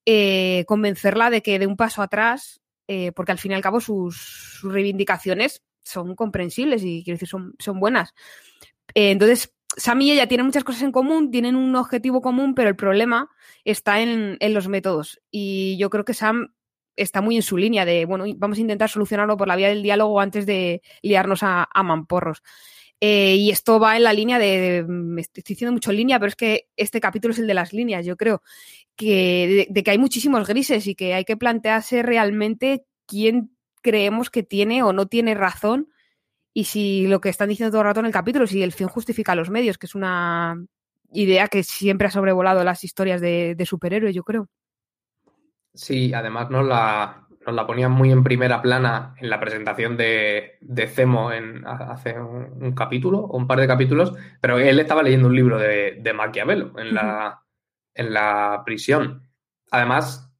eh, 0.06 0.64
convencerla 0.68 1.28
de 1.30 1.42
que 1.42 1.58
dé 1.58 1.66
un 1.66 1.76
paso 1.76 2.00
atrás, 2.00 2.60
eh, 2.86 3.10
porque 3.12 3.32
al 3.32 3.38
fin 3.38 3.52
y 3.52 3.54
al 3.54 3.60
cabo 3.60 3.80
sus, 3.80 4.16
sus 4.60 4.72
reivindicaciones 4.72 5.62
son 5.82 6.14
comprensibles 6.14 6.82
y 6.84 7.02
quiero 7.02 7.16
decir 7.16 7.28
son, 7.28 7.54
son 7.58 7.80
buenas. 7.80 8.14
Eh, 8.94 9.10
entonces 9.10 9.52
Sam 9.76 10.00
y 10.02 10.12
ella 10.12 10.26
tienen 10.26 10.46
muchas 10.46 10.64
cosas 10.64 10.82
en 10.82 10.92
común, 10.92 11.30
tienen 11.30 11.56
un 11.56 11.74
objetivo 11.76 12.20
común, 12.20 12.54
pero 12.54 12.68
el 12.68 12.76
problema 12.76 13.30
está 13.64 14.00
en, 14.00 14.36
en, 14.40 14.54
los 14.54 14.68
métodos. 14.68 15.20
Y 15.30 15.76
yo 15.78 15.90
creo 15.90 16.04
que 16.04 16.14
Sam 16.14 16.54
está 16.96 17.20
muy 17.20 17.36
en 17.36 17.42
su 17.42 17.56
línea 17.56 17.84
de, 17.84 18.04
bueno, 18.04 18.24
vamos 18.36 18.58
a 18.58 18.60
intentar 18.60 18.90
solucionarlo 18.90 19.36
por 19.36 19.48
la 19.48 19.56
vía 19.56 19.68
del 19.68 19.82
diálogo 19.82 20.20
antes 20.20 20.44
de 20.46 20.82
liarnos 21.02 21.42
a, 21.42 21.68
a 21.72 21.82
mamporros. 21.82 22.42
Eh, 23.00 23.36
y 23.36 23.50
esto 23.50 23.80
va 23.80 23.96
en 23.96 24.02
la 24.02 24.12
línea 24.12 24.38
de, 24.38 24.60
de, 24.60 24.82
me 24.84 25.22
estoy 25.22 25.42
diciendo 25.46 25.72
mucho 25.72 25.92
línea, 25.92 26.18
pero 26.18 26.28
es 26.28 26.36
que 26.36 26.68
este 26.76 27.00
capítulo 27.00 27.32
es 27.32 27.38
el 27.38 27.46
de 27.46 27.54
las 27.54 27.72
líneas, 27.72 28.04
yo 28.04 28.16
creo, 28.16 28.42
que 28.94 29.66
de, 29.68 29.72
de 29.72 29.82
que 29.82 29.92
hay 29.92 29.98
muchísimos 29.98 30.46
grises 30.46 30.86
y 30.86 30.94
que 30.94 31.14
hay 31.14 31.24
que 31.24 31.36
plantearse 31.38 32.02
realmente 32.02 32.84
quién 33.06 33.56
creemos 33.80 34.28
que 34.28 34.42
tiene 34.42 34.82
o 34.82 34.92
no 34.92 35.06
tiene 35.06 35.34
razón 35.34 35.88
y 36.52 36.64
si 36.64 37.06
lo 37.06 37.20
que 37.20 37.28
están 37.28 37.48
diciendo 37.48 37.70
todo 37.70 37.82
el 37.82 37.86
rato 37.86 38.00
en 38.00 38.06
el 38.06 38.12
capítulo, 38.12 38.46
si 38.46 38.62
el 38.62 38.72
fin 38.72 38.88
justifica 38.88 39.34
los 39.34 39.50
medios, 39.50 39.78
que 39.78 39.86
es 39.86 39.94
una 39.94 40.56
idea 41.12 41.48
que 41.48 41.62
siempre 41.62 42.08
ha 42.08 42.10
sobrevolado 42.10 42.64
las 42.64 42.84
historias 42.84 43.20
de, 43.20 43.54
de 43.54 43.66
superhéroes, 43.66 44.14
yo 44.14 44.22
creo. 44.24 44.48
Sí, 45.74 46.12
además 46.12 46.50
nos 46.50 46.66
la, 46.66 47.28
nos 47.46 47.54
la 47.54 47.66
ponían 47.66 47.92
muy 47.92 48.10
en 48.10 48.24
primera 48.24 48.60
plana 48.60 49.14
en 49.18 49.30
la 49.30 49.38
presentación 49.38 49.96
de, 49.96 50.58
de 50.60 50.88
Cemo 50.88 51.32
en, 51.32 51.64
hace 51.66 52.18
un, 52.18 52.62
un, 52.62 52.72
capítulo 52.72 53.18
o 53.20 53.36
un 53.36 53.46
par 53.46 53.60
de 53.60 53.68
capítulos, 53.68 54.12
pero 54.40 54.58
él 54.58 54.80
estaba 54.80 55.02
leyendo 55.02 55.28
un 55.28 55.36
libro 55.36 55.58
de, 55.58 55.98
de 56.00 56.12
Maquiavelo 56.12 56.78
en 56.78 56.94
la, 56.94 57.42
en 57.94 58.12
la 58.12 58.62
prisión. 58.64 59.28
Además, 59.70 60.32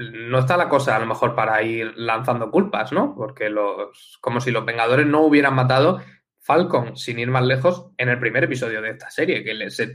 no 0.00 0.38
está 0.38 0.56
la 0.56 0.68
cosa 0.68 0.96
a 0.96 0.98
lo 0.98 1.06
mejor 1.06 1.34
para 1.34 1.62
ir 1.62 1.92
lanzando 1.96 2.50
culpas, 2.50 2.92
¿no? 2.92 3.14
Porque 3.14 3.50
los, 3.50 4.18
como 4.20 4.40
si 4.40 4.50
los 4.50 4.64
Vengadores 4.64 5.06
no 5.06 5.20
hubieran 5.20 5.54
matado 5.54 6.00
Falcon, 6.38 6.96
sin 6.96 7.18
ir 7.18 7.28
más 7.28 7.44
lejos, 7.44 7.90
en 7.98 8.08
el 8.08 8.18
primer 8.18 8.44
episodio 8.44 8.80
de 8.80 8.90
esta 8.90 9.10
serie, 9.10 9.44
que 9.44 9.70
se, 9.70 9.92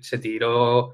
se 0.00 0.18
tiró, 0.18 0.92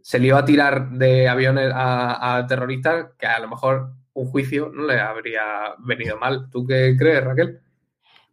se 0.00 0.18
lió 0.18 0.36
a 0.36 0.44
tirar 0.44 0.90
de 0.90 1.28
aviones 1.28 1.72
a, 1.74 2.36
a, 2.36 2.46
terroristas, 2.46 3.08
que 3.18 3.26
a 3.26 3.40
lo 3.40 3.48
mejor 3.48 3.90
un 4.14 4.26
juicio 4.26 4.70
no 4.72 4.84
le 4.84 5.00
habría 5.00 5.74
venido 5.78 6.16
mal. 6.16 6.48
¿Tú 6.50 6.66
qué 6.66 6.94
crees, 6.96 7.24
Raquel? 7.24 7.60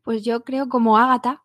Pues 0.04 0.24
yo 0.24 0.44
creo 0.44 0.70
como 0.70 0.98
Ágata, 0.98 1.44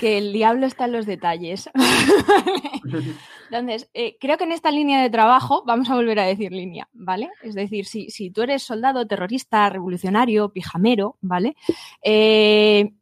que 0.00 0.18
el 0.18 0.32
diablo 0.32 0.66
está 0.66 0.86
en 0.86 0.92
los 0.92 1.06
detalles. 1.06 1.70
Entonces, 3.52 3.90
eh, 3.92 4.16
creo 4.18 4.38
que 4.38 4.44
en 4.44 4.52
esta 4.52 4.70
línea 4.70 5.02
de 5.02 5.10
trabajo, 5.10 5.62
vamos 5.66 5.90
a 5.90 5.94
volver 5.94 6.18
a 6.18 6.24
decir 6.24 6.52
línea, 6.52 6.88
¿vale? 6.94 7.28
Es 7.42 7.54
decir, 7.54 7.84
si, 7.84 8.08
si 8.08 8.30
tú 8.30 8.40
eres 8.40 8.62
soldado, 8.62 9.06
terrorista, 9.06 9.68
revolucionario, 9.68 10.48
pijamero, 10.48 11.18
¿vale? 11.20 11.54
Eh, 12.02 12.94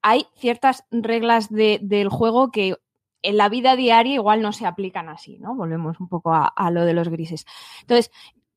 hay 0.00 0.26
ciertas 0.36 0.86
reglas 0.90 1.50
de, 1.50 1.78
del 1.82 2.08
juego 2.08 2.50
que 2.50 2.76
en 3.20 3.36
la 3.36 3.50
vida 3.50 3.76
diaria 3.76 4.14
igual 4.14 4.40
no 4.40 4.52
se 4.52 4.64
aplican 4.64 5.10
así, 5.10 5.38
¿no? 5.38 5.54
Volvemos 5.54 6.00
un 6.00 6.08
poco 6.08 6.32
a, 6.32 6.46
a 6.46 6.70
lo 6.70 6.86
de 6.86 6.94
los 6.94 7.10
grises. 7.10 7.44
Entonces, 7.82 8.10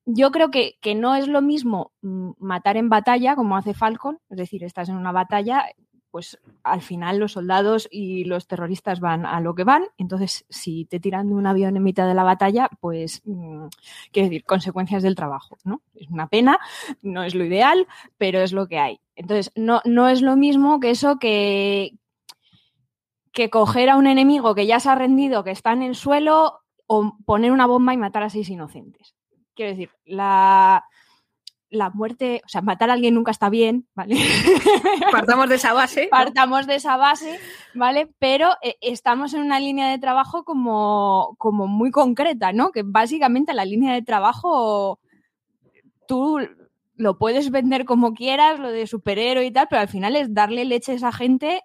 yo 0.06 0.32
creo 0.32 0.52
que, 0.52 0.78
que, 0.80 0.96
no 0.96 1.16
es 1.16 1.28
lo 1.28 1.42
mismo 1.42 1.92
mm, 2.02 2.30
matar 2.40 2.78
en 2.78 2.88
batalla 2.88 3.36
como 3.36 3.58
hace 3.58 3.74
Falcon, 3.74 4.20
es 4.30 4.38
decir, 4.38 4.64
estás 4.64 4.88
en 4.88 4.96
una 4.96 5.12
batalla, 5.12 5.66
pues 6.16 6.40
al 6.64 6.82
final 6.82 7.18
los 7.18 7.34
soldados 7.34 7.90
y 7.92 8.24
los 8.24 8.48
terroristas 8.48 9.02
van 9.02 9.26
a 9.26 9.42
lo 9.42 9.54
que 9.54 9.66
van. 9.66 9.84
Entonces, 9.98 10.46
si 10.48 10.86
te 10.86 11.02
tiran 11.02 11.28
de 11.28 11.34
un 11.34 11.46
avión 11.46 11.76
en 11.76 11.84
mitad 11.84 12.08
de 12.08 12.14
la 12.14 12.24
batalla, 12.24 12.70
pues, 12.80 13.22
mmm, 13.26 13.66
quiero 14.14 14.30
decir, 14.30 14.46
consecuencias 14.46 15.04
del 15.04 15.14
trabajo, 15.14 15.58
¿no? 15.66 15.82
Es 15.94 16.08
una 16.08 16.28
pena, 16.28 16.58
no 17.02 17.24
es 17.24 17.36
lo 17.36 17.44
ideal, 17.44 17.86
pero 18.18 18.40
es 18.40 18.54
lo 18.54 18.66
que 18.70 18.80
hay. 18.80 19.02
Entonces, 19.18 19.52
no, 19.58 19.82
no 19.84 20.08
es 20.08 20.22
lo 20.22 20.38
mismo 20.38 20.80
que 20.80 20.92
eso 20.92 21.20
que, 21.20 21.98
que 23.34 23.50
coger 23.50 23.90
a 23.90 23.98
un 23.98 24.08
enemigo 24.08 24.56
que 24.56 24.68
ya 24.68 24.80
se 24.80 24.90
ha 24.90 24.96
rendido, 24.96 25.44
que 25.44 25.52
está 25.52 25.74
en 25.74 25.82
el 25.82 25.96
suelo, 25.96 26.62
o 26.88 27.18
poner 27.26 27.52
una 27.52 27.66
bomba 27.66 27.94
y 27.94 27.98
matar 27.98 28.24
a 28.24 28.30
seis 28.30 28.48
inocentes. 28.48 29.16
Quiero 29.54 29.72
decir, 29.72 29.90
la, 30.06 30.86
la 31.76 31.90
muerte, 31.90 32.42
o 32.46 32.50
sea, 32.50 32.62
matar 32.62 32.90
a 32.90 32.94
alguien 32.94 33.14
nunca 33.14 33.32
está 33.32 33.50
bien, 33.50 33.88
¿vale? 33.96 34.16
Partamos 35.12 35.50
de 35.50 35.56
esa 35.56 35.74
base. 35.74 36.08
Partamos 36.10 36.68
de 36.68 36.76
esa 36.76 36.98
base, 36.98 37.40
¿vale? 37.74 38.10
Pero 38.20 38.52
eh, 38.62 38.76
estamos 38.82 39.34
en 39.34 39.42
una 39.42 39.60
línea 39.60 39.90
de 39.90 40.00
trabajo 40.00 40.44
como, 40.44 41.36
como 41.38 41.68
muy 41.68 41.92
concreta, 41.92 42.54
¿no? 42.54 42.72
Que 42.72 42.84
básicamente 42.84 43.54
la 43.54 43.66
línea 43.66 43.94
de 43.94 44.02
trabajo 44.02 45.00
tú 46.08 46.40
lo 46.96 47.18
puedes 47.18 47.52
vender 47.52 47.86
como 47.86 48.14
quieras, 48.14 48.60
lo 48.60 48.72
de 48.72 48.88
superhéroe 48.88 49.46
y 49.46 49.52
tal, 49.52 49.68
pero 49.70 49.82
al 49.82 49.90
final 49.90 50.16
es 50.16 50.34
darle 50.34 50.66
leche 50.66 50.94
a 50.94 50.96
esa 50.96 51.12
gente 51.12 51.62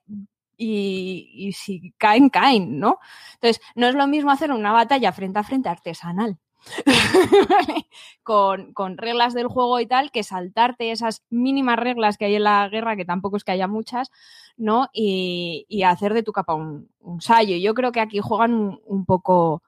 y, 0.57 1.31
y 1.35 1.53
si 1.53 1.93
caen, 1.99 2.29
caen, 2.29 2.79
¿no? 2.79 2.99
Entonces, 3.35 3.63
no 3.75 3.87
es 3.87 3.95
lo 3.95 4.07
mismo 4.07 4.31
hacer 4.31 4.53
una 4.53 4.73
batalla 4.73 5.13
frente 5.13 5.39
a 5.39 5.45
frente 5.45 5.69
artesanal 5.69 6.39
con, 8.23 8.73
con, 8.73 8.99
reglas 8.99 9.35
del 9.35 9.49
juego 9.49 9.81
y 9.81 9.87
tal, 9.87 10.11
que 10.11 10.23
saltarte 10.23 10.91
esas 10.91 11.25
mínimas 11.31 11.79
reglas 11.79 12.17
que 12.17 12.27
hay 12.27 12.37
en 12.37 12.45
la 12.45 12.69
guerra, 12.69 12.97
que 12.97 13.05
tampoco 13.05 13.37
es 13.37 13.45
que 13.45 13.53
haya 13.53 13.67
muchas, 13.67 14.11
¿no? 14.57 14.89
Y, 14.93 15.67
y 15.69 15.83
hacer 15.83 16.15
de 16.15 16.23
tu 16.23 16.33
capa 16.33 16.55
un, 16.55 16.91
un 17.01 17.21
sallo. 17.21 17.57
Yo 17.57 17.75
creo 17.75 17.93
que 17.93 18.01
aquí 18.01 18.21
juegan 18.21 18.79
un, 18.85 19.05
poco 19.05 19.63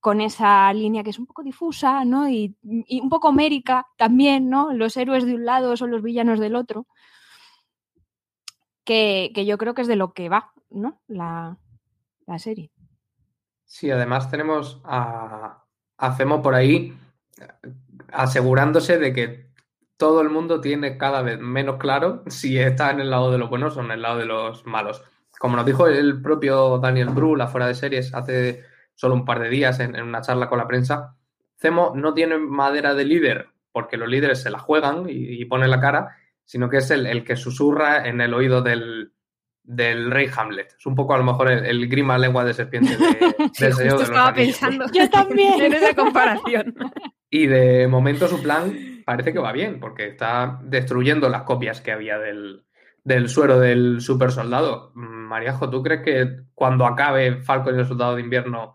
con 0.00 0.20
esa 0.20 0.72
línea 0.72 1.02
que 1.02 1.10
es 1.10 1.18
un 1.18 1.26
poco 1.26 1.42
difusa, 1.42 2.04
¿no? 2.04 2.28
Y, 2.28 2.56
y, 2.62 3.00
un 3.00 3.08
poco 3.08 3.32
mérica 3.32 3.86
también, 3.96 4.48
¿no? 4.48 4.72
Los 4.72 4.96
héroes 4.96 5.26
de 5.26 5.34
un 5.34 5.44
lado 5.44 5.76
son 5.76 5.90
los 5.90 6.02
villanos 6.02 6.38
del 6.38 6.56
otro. 6.56 6.86
Que, 8.84 9.30
que 9.34 9.46
yo 9.46 9.58
creo 9.58 9.74
que 9.74 9.82
es 9.82 9.88
de 9.88 9.96
lo 9.96 10.12
que 10.12 10.28
va, 10.28 10.52
¿no? 10.70 11.00
La, 11.06 11.56
la 12.26 12.38
serie. 12.38 12.72
Sí, 13.64 13.90
además 13.90 14.30
tenemos 14.30 14.82
a, 14.84 15.61
hacemos 16.02 16.40
por 16.40 16.54
ahí 16.54 16.92
asegurándose 18.12 18.98
de 18.98 19.12
que 19.12 19.46
todo 19.96 20.20
el 20.20 20.30
mundo 20.30 20.60
tiene 20.60 20.98
cada 20.98 21.22
vez 21.22 21.38
menos 21.38 21.76
claro 21.76 22.24
si 22.26 22.58
está 22.58 22.90
en 22.90 23.00
el 23.00 23.10
lado 23.10 23.30
de 23.30 23.38
los 23.38 23.48
buenos 23.48 23.76
o 23.76 23.80
en 23.80 23.92
el 23.92 24.02
lado 24.02 24.18
de 24.18 24.26
los 24.26 24.66
malos. 24.66 25.02
Como 25.38 25.56
nos 25.56 25.64
dijo 25.64 25.86
el 25.86 26.20
propio 26.20 26.78
Daniel 26.78 27.10
Bru, 27.10 27.36
la 27.36 27.46
fuera 27.46 27.66
de 27.66 27.74
series, 27.74 28.14
hace 28.14 28.64
solo 28.94 29.14
un 29.14 29.24
par 29.24 29.40
de 29.40 29.48
días 29.48 29.80
en, 29.80 30.00
una 30.00 30.20
charla 30.20 30.48
con 30.48 30.58
la 30.58 30.66
prensa, 30.66 31.16
Cemo 31.56 31.92
no 31.94 32.12
tiene 32.14 32.36
madera 32.38 32.94
de 32.94 33.04
líder 33.04 33.48
porque 33.70 33.96
los 33.96 34.08
líderes 34.08 34.42
se 34.42 34.50
la 34.50 34.58
juegan 34.58 35.08
y, 35.08 35.40
y 35.40 35.44
ponen 35.46 35.70
la 35.70 35.80
cara, 35.80 36.16
sino 36.44 36.68
que 36.68 36.78
es 36.78 36.90
el, 36.90 37.24
que 37.24 37.36
susurra 37.36 38.06
en 38.06 38.20
el 38.20 38.34
oído 38.34 38.60
del, 38.60 39.12
del 39.64 40.10
rey 40.10 40.28
Hamlet. 40.36 40.74
Es 40.78 40.86
un 40.86 40.94
poco 40.94 41.14
a 41.14 41.18
lo 41.18 41.24
mejor 41.24 41.50
el, 41.50 41.64
el 41.64 41.88
grima 41.88 42.18
lengua 42.18 42.44
de 42.44 42.54
serpiente 42.54 42.96
de, 42.96 42.96
sí, 43.52 43.64
del 43.64 43.74
señor 43.74 43.98
de 43.98 44.04
estaba 44.04 44.26
los 44.26 44.34
pensando 44.36 44.86
Yo 44.92 45.08
también. 45.10 45.62
en 45.62 45.74
esa 45.74 45.94
comparación. 45.94 46.74
Y 47.30 47.46
de 47.46 47.86
momento 47.88 48.28
su 48.28 48.42
plan 48.42 49.02
parece 49.04 49.32
que 49.32 49.38
va 49.38 49.52
bien, 49.52 49.80
porque 49.80 50.06
está 50.08 50.60
destruyendo 50.62 51.28
las 51.28 51.42
copias 51.42 51.80
que 51.80 51.92
había 51.92 52.18
del, 52.18 52.64
del 53.04 53.28
suero 53.28 53.58
del 53.58 54.00
super 54.00 54.32
soldado. 54.32 54.92
Mariajo, 54.94 55.70
¿tú 55.70 55.82
crees 55.82 56.02
que 56.02 56.40
cuando 56.54 56.86
acabe 56.86 57.42
Falcon 57.42 57.76
y 57.76 57.80
el 57.80 57.86
soldado 57.86 58.16
de 58.16 58.22
invierno 58.22 58.74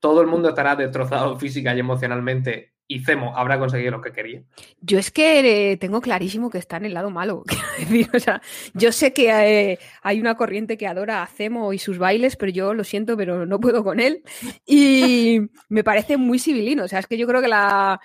todo 0.00 0.20
el 0.20 0.26
mundo 0.26 0.48
estará 0.48 0.74
destrozado 0.74 1.38
física 1.38 1.74
y 1.74 1.78
emocionalmente 1.78 2.71
y 2.92 3.00
Cemo 3.00 3.34
habrá 3.36 3.58
conseguido 3.58 3.92
lo 3.92 4.02
que 4.02 4.12
quería? 4.12 4.42
Yo 4.82 4.98
es 4.98 5.10
que 5.10 5.72
eh, 5.72 5.76
tengo 5.78 6.02
clarísimo 6.02 6.50
que 6.50 6.58
está 6.58 6.76
en 6.76 6.84
el 6.84 6.94
lado 6.94 7.10
malo. 7.10 7.42
o 8.14 8.18
sea, 8.18 8.42
yo 8.74 8.92
sé 8.92 9.14
que 9.14 9.30
eh, 9.30 9.78
hay 10.02 10.20
una 10.20 10.36
corriente 10.36 10.76
que 10.76 10.86
adora 10.86 11.22
a 11.22 11.26
Cemo 11.26 11.72
y 11.72 11.78
sus 11.78 11.96
bailes, 11.96 12.36
pero 12.36 12.52
yo 12.52 12.74
lo 12.74 12.84
siento, 12.84 13.16
pero 13.16 13.46
no 13.46 13.60
puedo 13.60 13.82
con 13.82 13.98
él. 13.98 14.22
Y 14.66 15.40
me 15.70 15.82
parece 15.82 16.18
muy 16.18 16.38
civilino. 16.38 16.84
O 16.84 16.88
sea, 16.88 16.98
es 16.98 17.06
que 17.06 17.16
yo 17.16 17.26
creo 17.26 17.40
que 17.40 17.48
la, 17.48 17.98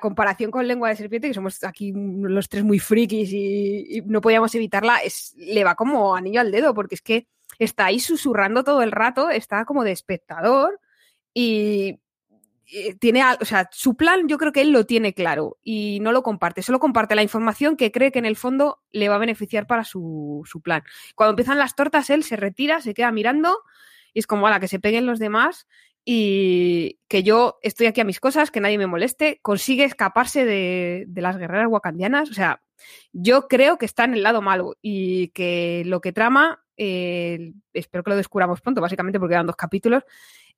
comparación 0.00 0.50
con 0.50 0.68
lengua 0.68 0.90
de 0.90 0.96
serpiente, 0.96 1.28
que 1.28 1.34
somos 1.34 1.64
aquí 1.64 1.94
los 1.94 2.50
tres 2.50 2.64
muy 2.64 2.78
frikis 2.78 3.32
y, 3.32 3.98
y, 3.98 4.00
no 4.02 4.20
podíamos 4.20 4.54
evitarla, 4.54 4.98
es, 4.98 5.34
le 5.38 5.64
va 5.64 5.74
como 5.74 6.14
anillo 6.14 6.42
al 6.42 6.52
dedo, 6.52 6.74
porque 6.74 6.96
es 6.96 7.02
que 7.02 7.28
está 7.58 7.86
ahí 7.86 7.98
susurrando 7.98 8.62
todo 8.62 8.82
el 8.82 8.92
rato, 8.92 9.30
está 9.30 9.64
como 9.64 9.84
de 9.84 9.92
espectador 9.92 10.78
y 11.32 11.98
tiene, 13.00 13.22
o 13.40 13.44
sea, 13.44 13.68
su 13.72 13.96
plan 13.96 14.28
yo 14.28 14.38
creo 14.38 14.52
que 14.52 14.62
él 14.62 14.70
lo 14.70 14.86
tiene 14.86 15.14
claro 15.14 15.58
y 15.62 15.98
no 16.00 16.12
lo 16.12 16.22
comparte, 16.22 16.62
solo 16.62 16.78
comparte 16.78 17.14
la 17.14 17.22
información 17.22 17.76
que 17.76 17.92
cree 17.92 18.12
que 18.12 18.18
en 18.18 18.26
el 18.26 18.36
fondo 18.36 18.80
le 18.92 19.08
va 19.08 19.16
a 19.16 19.18
beneficiar 19.18 19.66
para 19.66 19.84
su, 19.84 20.42
su 20.46 20.60
plan. 20.60 20.82
Cuando 21.14 21.32
empiezan 21.32 21.58
las 21.58 21.74
tortas, 21.74 22.10
él 22.10 22.24
se 22.24 22.36
retira, 22.36 22.80
se 22.80 22.94
queda 22.94 23.12
mirando 23.12 23.58
y 24.14 24.20
es 24.20 24.26
como 24.26 24.46
a 24.46 24.50
la 24.50 24.60
que 24.60 24.68
se 24.68 24.80
peguen 24.80 25.06
los 25.06 25.18
demás 25.18 25.66
y 26.04 26.98
que 27.08 27.22
yo 27.22 27.58
estoy 27.62 27.86
aquí 27.86 28.00
a 28.00 28.04
mis 28.04 28.20
cosas, 28.20 28.50
que 28.50 28.60
nadie 28.60 28.78
me 28.78 28.86
moleste, 28.86 29.38
consigue 29.42 29.84
escaparse 29.84 30.44
de, 30.44 31.04
de 31.06 31.22
las 31.22 31.36
guerreras 31.36 31.68
wakandianas, 31.68 32.30
o 32.30 32.34
sea, 32.34 32.60
yo 33.12 33.48
creo 33.48 33.78
que 33.78 33.86
está 33.86 34.04
en 34.04 34.14
el 34.14 34.22
lado 34.22 34.42
malo 34.42 34.76
y 34.82 35.28
que 35.28 35.82
lo 35.86 36.00
que 36.00 36.12
trama, 36.12 36.64
eh, 36.76 37.52
espero 37.72 38.02
que 38.02 38.10
lo 38.10 38.16
descubramos 38.16 38.60
pronto, 38.60 38.80
básicamente 38.80 39.18
porque 39.18 39.34
quedan 39.34 39.46
dos 39.46 39.56
capítulos, 39.56 40.02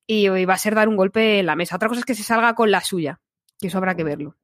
y 0.07 0.29
va 0.45 0.55
a 0.55 0.59
ser 0.59 0.75
dar 0.75 0.89
un 0.89 0.97
golpe 0.97 1.39
en 1.39 1.47
la 1.47 1.57
mesa. 1.57 1.77
Otra 1.77 1.89
cosa 1.89 2.01
es 2.01 2.05
que 2.05 2.15
se 2.15 2.23
salga 2.23 2.55
con 2.55 2.71
la 2.71 2.81
suya, 2.81 3.21
que 3.59 3.69
eso 3.69 3.79
habrá 3.79 3.95
que 3.95 4.05
verlo. 4.05 4.37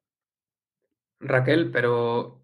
Raquel, 1.19 1.71
pero 1.71 2.41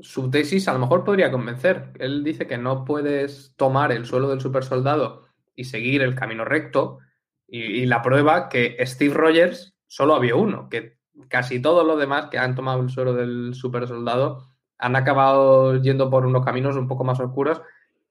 su 0.00 0.30
tesis 0.30 0.68
a 0.68 0.72
lo 0.72 0.78
mejor 0.78 1.04
podría 1.04 1.30
convencer. 1.30 1.92
Él 1.98 2.22
dice 2.22 2.46
que 2.46 2.58
no 2.58 2.84
puedes 2.84 3.54
tomar 3.56 3.92
el 3.92 4.06
suelo 4.06 4.28
del 4.28 4.40
supersoldado 4.40 5.26
y 5.56 5.64
seguir 5.64 6.02
el 6.02 6.14
camino 6.14 6.44
recto. 6.44 6.98
Y, 7.46 7.62
y, 7.62 7.86
la 7.86 8.02
prueba 8.02 8.50
que 8.50 8.76
Steve 8.84 9.14
Rogers 9.14 9.74
solo 9.86 10.14
había 10.14 10.36
uno, 10.36 10.68
que 10.68 10.98
casi 11.28 11.60
todos 11.60 11.86
los 11.86 11.98
demás 11.98 12.26
que 12.26 12.38
han 12.38 12.54
tomado 12.54 12.82
el 12.82 12.90
suelo 12.90 13.14
del 13.14 13.54
supersoldado 13.54 14.46
han 14.76 14.96
acabado 14.96 15.80
yendo 15.80 16.10
por 16.10 16.26
unos 16.26 16.44
caminos 16.44 16.76
un 16.76 16.86
poco 16.86 17.04
más 17.04 17.18
oscuros 17.18 17.62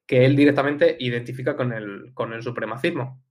que 0.06 0.26
él 0.26 0.36
directamente 0.36 0.98
identifica 1.00 1.56
con 1.56 1.74
el, 1.74 2.12
con 2.14 2.34
el 2.34 2.42
supremacismo. 2.42 3.22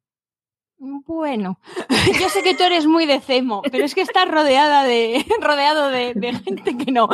Bueno, 0.79 1.59
yo 2.21 2.29
sé 2.29 2.43
que 2.43 2.55
tú 2.55 2.65
eres 2.65 2.87
muy 2.87 3.07
de 3.07 3.21
Cemo, 3.21 3.63
pero 3.63 3.85
es 3.85 3.95
que 3.95 4.03
estás 4.03 4.29
rodeada 4.29 4.85
de, 4.85 5.25
rodeado 5.41 5.89
de, 5.89 6.13
de 6.15 6.35
gente 6.35 6.77
que 6.77 6.93
no. 6.93 7.09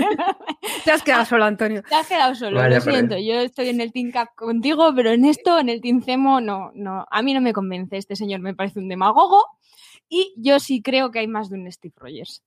Te 0.84 0.92
has 0.92 1.02
quedado 1.02 1.24
solo, 1.24 1.44
Antonio. 1.44 1.82
Te 1.82 1.94
has 1.96 2.06
quedado 2.06 2.34
solo, 2.34 2.68
lo 2.68 2.80
siento. 2.80 3.16
Yo 3.18 3.40
estoy 3.40 3.70
en 3.70 3.80
el 3.80 3.92
Team 3.92 4.12
Cap 4.12 4.34
contigo, 4.36 4.92
pero 4.94 5.10
en 5.10 5.24
esto, 5.24 5.58
en 5.58 5.68
el 5.68 5.80
Team 5.80 6.02
Cemo, 6.02 6.40
no, 6.40 6.70
no. 6.74 7.04
A 7.10 7.22
mí 7.22 7.34
no 7.34 7.40
me 7.40 7.52
convence. 7.52 7.96
Este 7.96 8.14
señor 8.14 8.40
me 8.40 8.54
parece 8.54 8.78
un 8.78 8.88
demagogo 8.88 9.42
y 10.08 10.32
yo 10.36 10.58
sí 10.58 10.80
creo 10.80 11.10
que 11.10 11.18
hay 11.18 11.26
más 11.26 11.50
de 11.50 11.58
un 11.58 11.70
Steve 11.70 11.94
Rogers. 11.96 12.42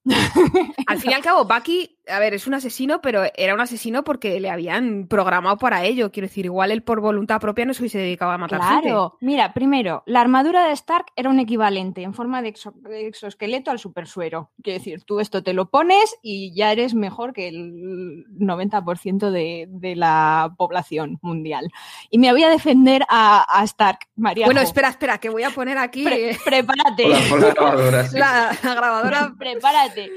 Al 0.88 1.00
fin 1.00 1.12
y 1.12 1.14
al 1.14 1.22
cabo, 1.22 1.46
Bucky 1.46 1.98
a 2.08 2.20
ver, 2.20 2.34
es 2.34 2.48
un 2.48 2.54
asesino, 2.54 3.02
pero 3.02 3.24
era 3.36 3.54
un 3.54 3.62
asesino 3.62 4.04
porque 4.04 4.40
le 4.40 4.50
habían 4.50 5.08
programado 5.08 5.58
para 5.58 5.84
ello. 5.86 6.12
Quiero 6.12 6.28
decir, 6.28 6.46
igual 6.46 6.72
él 6.72 6.84
por 6.84 7.00
voluntad 7.00 7.40
propia 7.40 7.66
no 7.66 7.74
se 7.74 7.82
hubiese 7.84 8.00
dedicado 8.00 8.32
a 8.32 8.38
matar 8.38 8.62
gente. 8.62 8.82
Claro, 8.90 9.18
mira, 9.22 9.54
primero, 9.54 10.04
la 10.06 10.22
armadura 10.22 10.66
de 10.66 10.74
Stark 10.74 11.06
era 11.16 11.30
un 11.30 11.40
equivalente 11.40 12.02
en 12.04 12.14
forma 12.14 12.42
de, 12.42 12.54
exo- 12.54 12.74
de 12.82 13.08
exoesqueleto 13.08 13.72
al 13.72 13.80
supersuero. 13.80 14.52
Quiero 14.64 14.80
decir, 14.80 15.04
tú 15.04 15.20
esto 15.20 15.44
te 15.44 15.54
lo 15.54 15.70
pones 15.70 16.16
y 16.22 16.54
ya 16.56 16.72
eres 16.72 16.94
mejor 16.94 17.34
que 17.34 17.48
el 17.48 18.26
90% 18.38 19.30
de, 19.30 19.66
de 19.70 19.96
la 19.96 20.54
población 20.58 21.20
mundial. 21.22 21.70
Y 22.10 22.18
me 22.18 22.32
voy 22.32 22.44
a 22.44 22.50
defender 22.50 23.04
a, 23.10 23.46
a 23.60 23.64
Stark, 23.64 24.00
María. 24.16 24.46
Bueno, 24.46 24.62
espera, 24.62 24.90
espera, 24.90 25.18
que 25.20 25.30
voy 25.30 25.44
a 25.44 25.52
poner 25.52 25.78
aquí 25.78 26.08
eh, 26.08 26.38
prepárate. 26.44 27.06
Hola, 27.06 27.20
hola, 27.32 27.54
grabadora, 27.54 28.08
sí. 28.08 28.18
la, 28.18 28.58
la 28.64 28.76
grabadora. 28.76 29.36
Prepárate. 29.38 30.12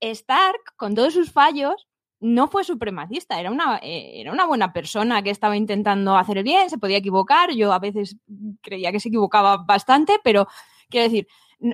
Stark, 0.00 0.60
con 0.76 0.94
todos 0.94 1.14
sus 1.14 1.32
fallos, 1.32 1.88
no 2.20 2.48
fue 2.48 2.64
supremacista, 2.64 3.40
era 3.40 3.50
una, 3.50 3.78
eh, 3.82 4.20
era 4.20 4.32
una 4.32 4.46
buena 4.46 4.72
persona 4.72 5.22
que 5.22 5.30
estaba 5.30 5.56
intentando 5.56 6.16
hacer 6.16 6.38
el 6.38 6.44
bien, 6.44 6.68
se 6.68 6.78
podía 6.78 6.98
equivocar, 6.98 7.52
yo 7.52 7.72
a 7.72 7.78
veces 7.78 8.16
creía 8.60 8.92
que 8.92 9.00
se 9.00 9.08
equivocaba 9.08 9.58
bastante, 9.58 10.18
pero 10.22 10.46
quiero 10.90 11.04
decir, 11.04 11.28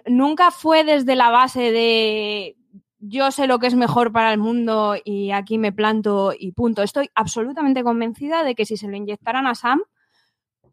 nunca 0.07 0.51
fue 0.51 0.85
desde 0.85 1.17
la 1.17 1.31
base 1.31 1.73
de 1.73 2.57
yo 2.99 3.31
sé 3.31 3.47
lo 3.47 3.59
que 3.59 3.67
es 3.67 3.75
mejor 3.75 4.13
para 4.13 4.33
el 4.33 4.39
mundo 4.39 4.97
y 5.05 5.31
aquí 5.31 5.59
me 5.59 5.73
planto 5.73 6.33
y 6.37 6.53
punto. 6.53 6.83
Estoy 6.83 7.11
absolutamente 7.15 7.85
convencida 7.85 8.43
de 8.43 8.55
que 8.55 8.65
si 8.65 8.77
se 8.77 8.89
lo 8.89 8.97
inyectaran 8.97 9.47
a 9.47 9.55
Sam, 9.55 9.83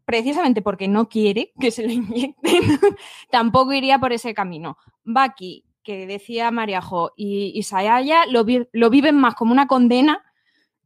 precisamente 0.04 0.62
porque 0.62 0.88
no 0.88 1.08
quiere 1.08 1.52
que 1.60 1.70
se 1.70 1.84
lo 1.84 1.92
inyecten, 1.92 2.40
tampoco 3.30 3.72
iría 3.72 3.98
por 3.98 4.12
ese 4.12 4.34
camino. 4.34 4.76
Bucky, 5.04 5.64
que 5.84 6.06
decía 6.06 6.50
Mariajo, 6.50 7.12
y, 7.16 7.62
Sayaya 7.62 8.26
lo, 8.26 8.44
lo 8.72 8.90
viven 8.90 9.16
más 9.16 9.34
como 9.34 9.52
una 9.52 9.66
condena 9.66 10.24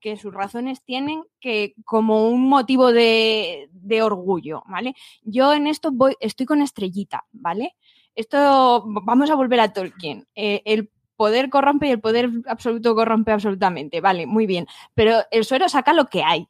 que 0.01 0.17
sus 0.17 0.33
razones 0.33 0.83
tienen 0.83 1.25
que 1.41 1.75
como 1.85 2.29
un 2.29 2.49
motivo 2.49 2.93
de, 2.93 3.69
de 3.73 4.03
orgullo, 4.03 4.63
¿vale? 4.67 4.95
Yo 5.23 5.53
en 5.53 5.67
esto 5.67 5.91
voy, 5.93 6.15
estoy 6.21 6.47
con 6.47 6.63
estrellita, 6.63 7.25
¿vale? 7.33 7.77
Esto, 8.15 8.85
vamos 8.87 9.31
a 9.31 9.35
volver 9.35 9.61
a 9.61 9.73
Tolkien. 9.73 10.27
Eh, 10.35 10.63
el 10.65 10.91
poder 11.17 11.51
corrompe 11.51 11.89
y 11.89 11.91
el 11.91 12.01
poder 12.01 12.31
absoluto 12.47 12.95
corrompe 12.95 13.33
absolutamente, 13.33 14.01
vale, 14.01 14.27
muy 14.27 14.47
bien. 14.47 14.67
Pero 14.95 15.19
el 15.31 15.45
suero 15.45 15.69
saca 15.69 15.93
lo 15.93 16.07
que 16.07 16.23
hay. 16.23 16.49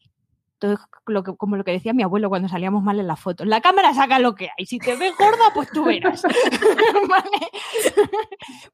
Entonces, 0.60 0.84
lo 1.06 1.22
que, 1.22 1.36
como 1.36 1.56
lo 1.56 1.62
que 1.62 1.70
decía 1.70 1.92
mi 1.92 2.02
abuelo 2.02 2.28
cuando 2.28 2.48
salíamos 2.48 2.82
mal 2.82 2.98
en 2.98 3.06
las 3.06 3.20
fotos. 3.20 3.46
La 3.46 3.60
cámara 3.60 3.94
saca 3.94 4.18
lo 4.18 4.34
que 4.34 4.48
hay. 4.56 4.66
Si 4.66 4.78
te 4.78 4.96
ves 4.96 5.14
gorda, 5.16 5.52
pues 5.54 5.70
tú 5.70 5.84
verás. 5.84 6.22
¿Vale? 7.08 7.30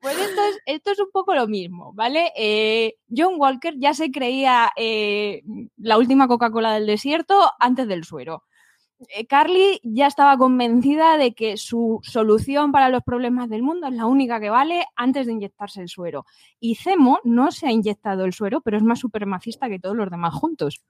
Pues 0.00 0.18
esto 0.18 0.42
es, 0.44 0.58
esto 0.66 0.90
es 0.92 1.00
un 1.00 1.10
poco 1.12 1.34
lo 1.34 1.46
mismo, 1.48 1.92
¿vale? 1.94 2.30
Eh, 2.36 2.96
John 3.14 3.34
Walker 3.38 3.74
ya 3.76 3.92
se 3.94 4.10
creía 4.10 4.70
eh, 4.76 5.42
la 5.78 5.98
última 5.98 6.28
Coca-Cola 6.28 6.74
del 6.74 6.86
desierto 6.86 7.50
antes 7.58 7.88
del 7.88 8.04
suero. 8.04 8.44
Eh, 9.08 9.26
Carly 9.26 9.80
ya 9.82 10.06
estaba 10.06 10.36
convencida 10.36 11.16
de 11.16 11.34
que 11.34 11.56
su 11.56 12.00
solución 12.02 12.70
para 12.70 12.88
los 12.88 13.02
problemas 13.02 13.48
del 13.48 13.62
mundo 13.62 13.88
es 13.88 13.94
la 13.94 14.06
única 14.06 14.40
que 14.40 14.50
vale 14.50 14.84
antes 14.96 15.26
de 15.26 15.32
inyectarse 15.32 15.80
el 15.80 15.88
suero. 15.88 16.24
Y 16.60 16.76
Zemo 16.76 17.18
no 17.24 17.50
se 17.50 17.66
ha 17.66 17.72
inyectado 17.72 18.24
el 18.24 18.32
suero, 18.32 18.60
pero 18.60 18.76
es 18.76 18.82
más 18.82 19.00
supremacista 19.00 19.68
que 19.68 19.80
todos 19.80 19.96
los 19.96 20.10
demás 20.10 20.34
juntos. 20.34 20.84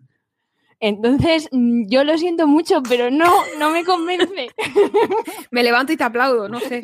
Entonces, 0.86 1.48
mm, 1.50 1.86
yo 1.88 2.04
lo 2.04 2.18
siento 2.18 2.46
mucho, 2.46 2.82
pero 2.86 3.10
no, 3.10 3.24
no 3.58 3.70
me 3.70 3.84
convence. 3.86 4.48
Me 5.50 5.62
levanto 5.62 5.94
y 5.94 5.96
te 5.96 6.04
aplaudo, 6.04 6.46
no 6.46 6.60
sé. 6.60 6.82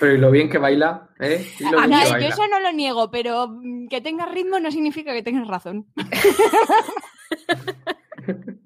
Pero 0.00 0.14
y 0.14 0.18
lo 0.18 0.30
bien 0.30 0.48
que 0.48 0.56
baila, 0.56 1.10
¿eh? 1.20 1.46
Y 1.60 1.64
lo 1.64 1.78
Ah, 1.78 1.86
bien 1.86 1.90
no, 1.90 1.98
que 1.98 2.04
yo 2.06 2.10
baila. 2.12 2.28
eso 2.28 2.42
no 2.48 2.60
lo 2.60 2.72
niego, 2.72 3.10
pero 3.10 3.48
mm, 3.48 3.88
que 3.88 4.00
tengas 4.00 4.32
ritmo 4.32 4.58
no 4.60 4.70
significa 4.70 5.12
que 5.12 5.22
tengas 5.22 5.46
razón. 5.46 5.84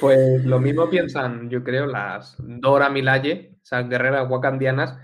Pues 0.00 0.44
lo 0.44 0.60
mismo 0.60 0.88
piensan, 0.88 1.50
yo 1.50 1.64
creo, 1.64 1.86
las 1.86 2.36
Dora 2.38 2.88
Milaje, 2.90 3.56
esas 3.62 3.88
guerreras 3.88 4.28
wakandianas 4.30 4.98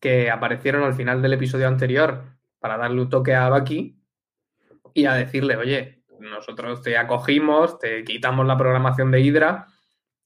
que 0.00 0.30
aparecieron 0.30 0.82
al 0.82 0.94
final 0.94 1.22
del 1.22 1.34
episodio 1.34 1.68
anterior 1.68 2.24
para 2.58 2.76
darle 2.76 3.00
un 3.02 3.08
toque 3.08 3.34
a 3.34 3.48
Bucky 3.50 3.96
y 4.94 5.04
a 5.06 5.14
decirle, 5.14 5.56
oye, 5.56 5.93
nosotros 6.20 6.82
te 6.82 6.96
acogimos, 6.96 7.78
te 7.78 8.04
quitamos 8.04 8.46
la 8.46 8.56
programación 8.56 9.10
de 9.10 9.20
Hydra 9.20 9.66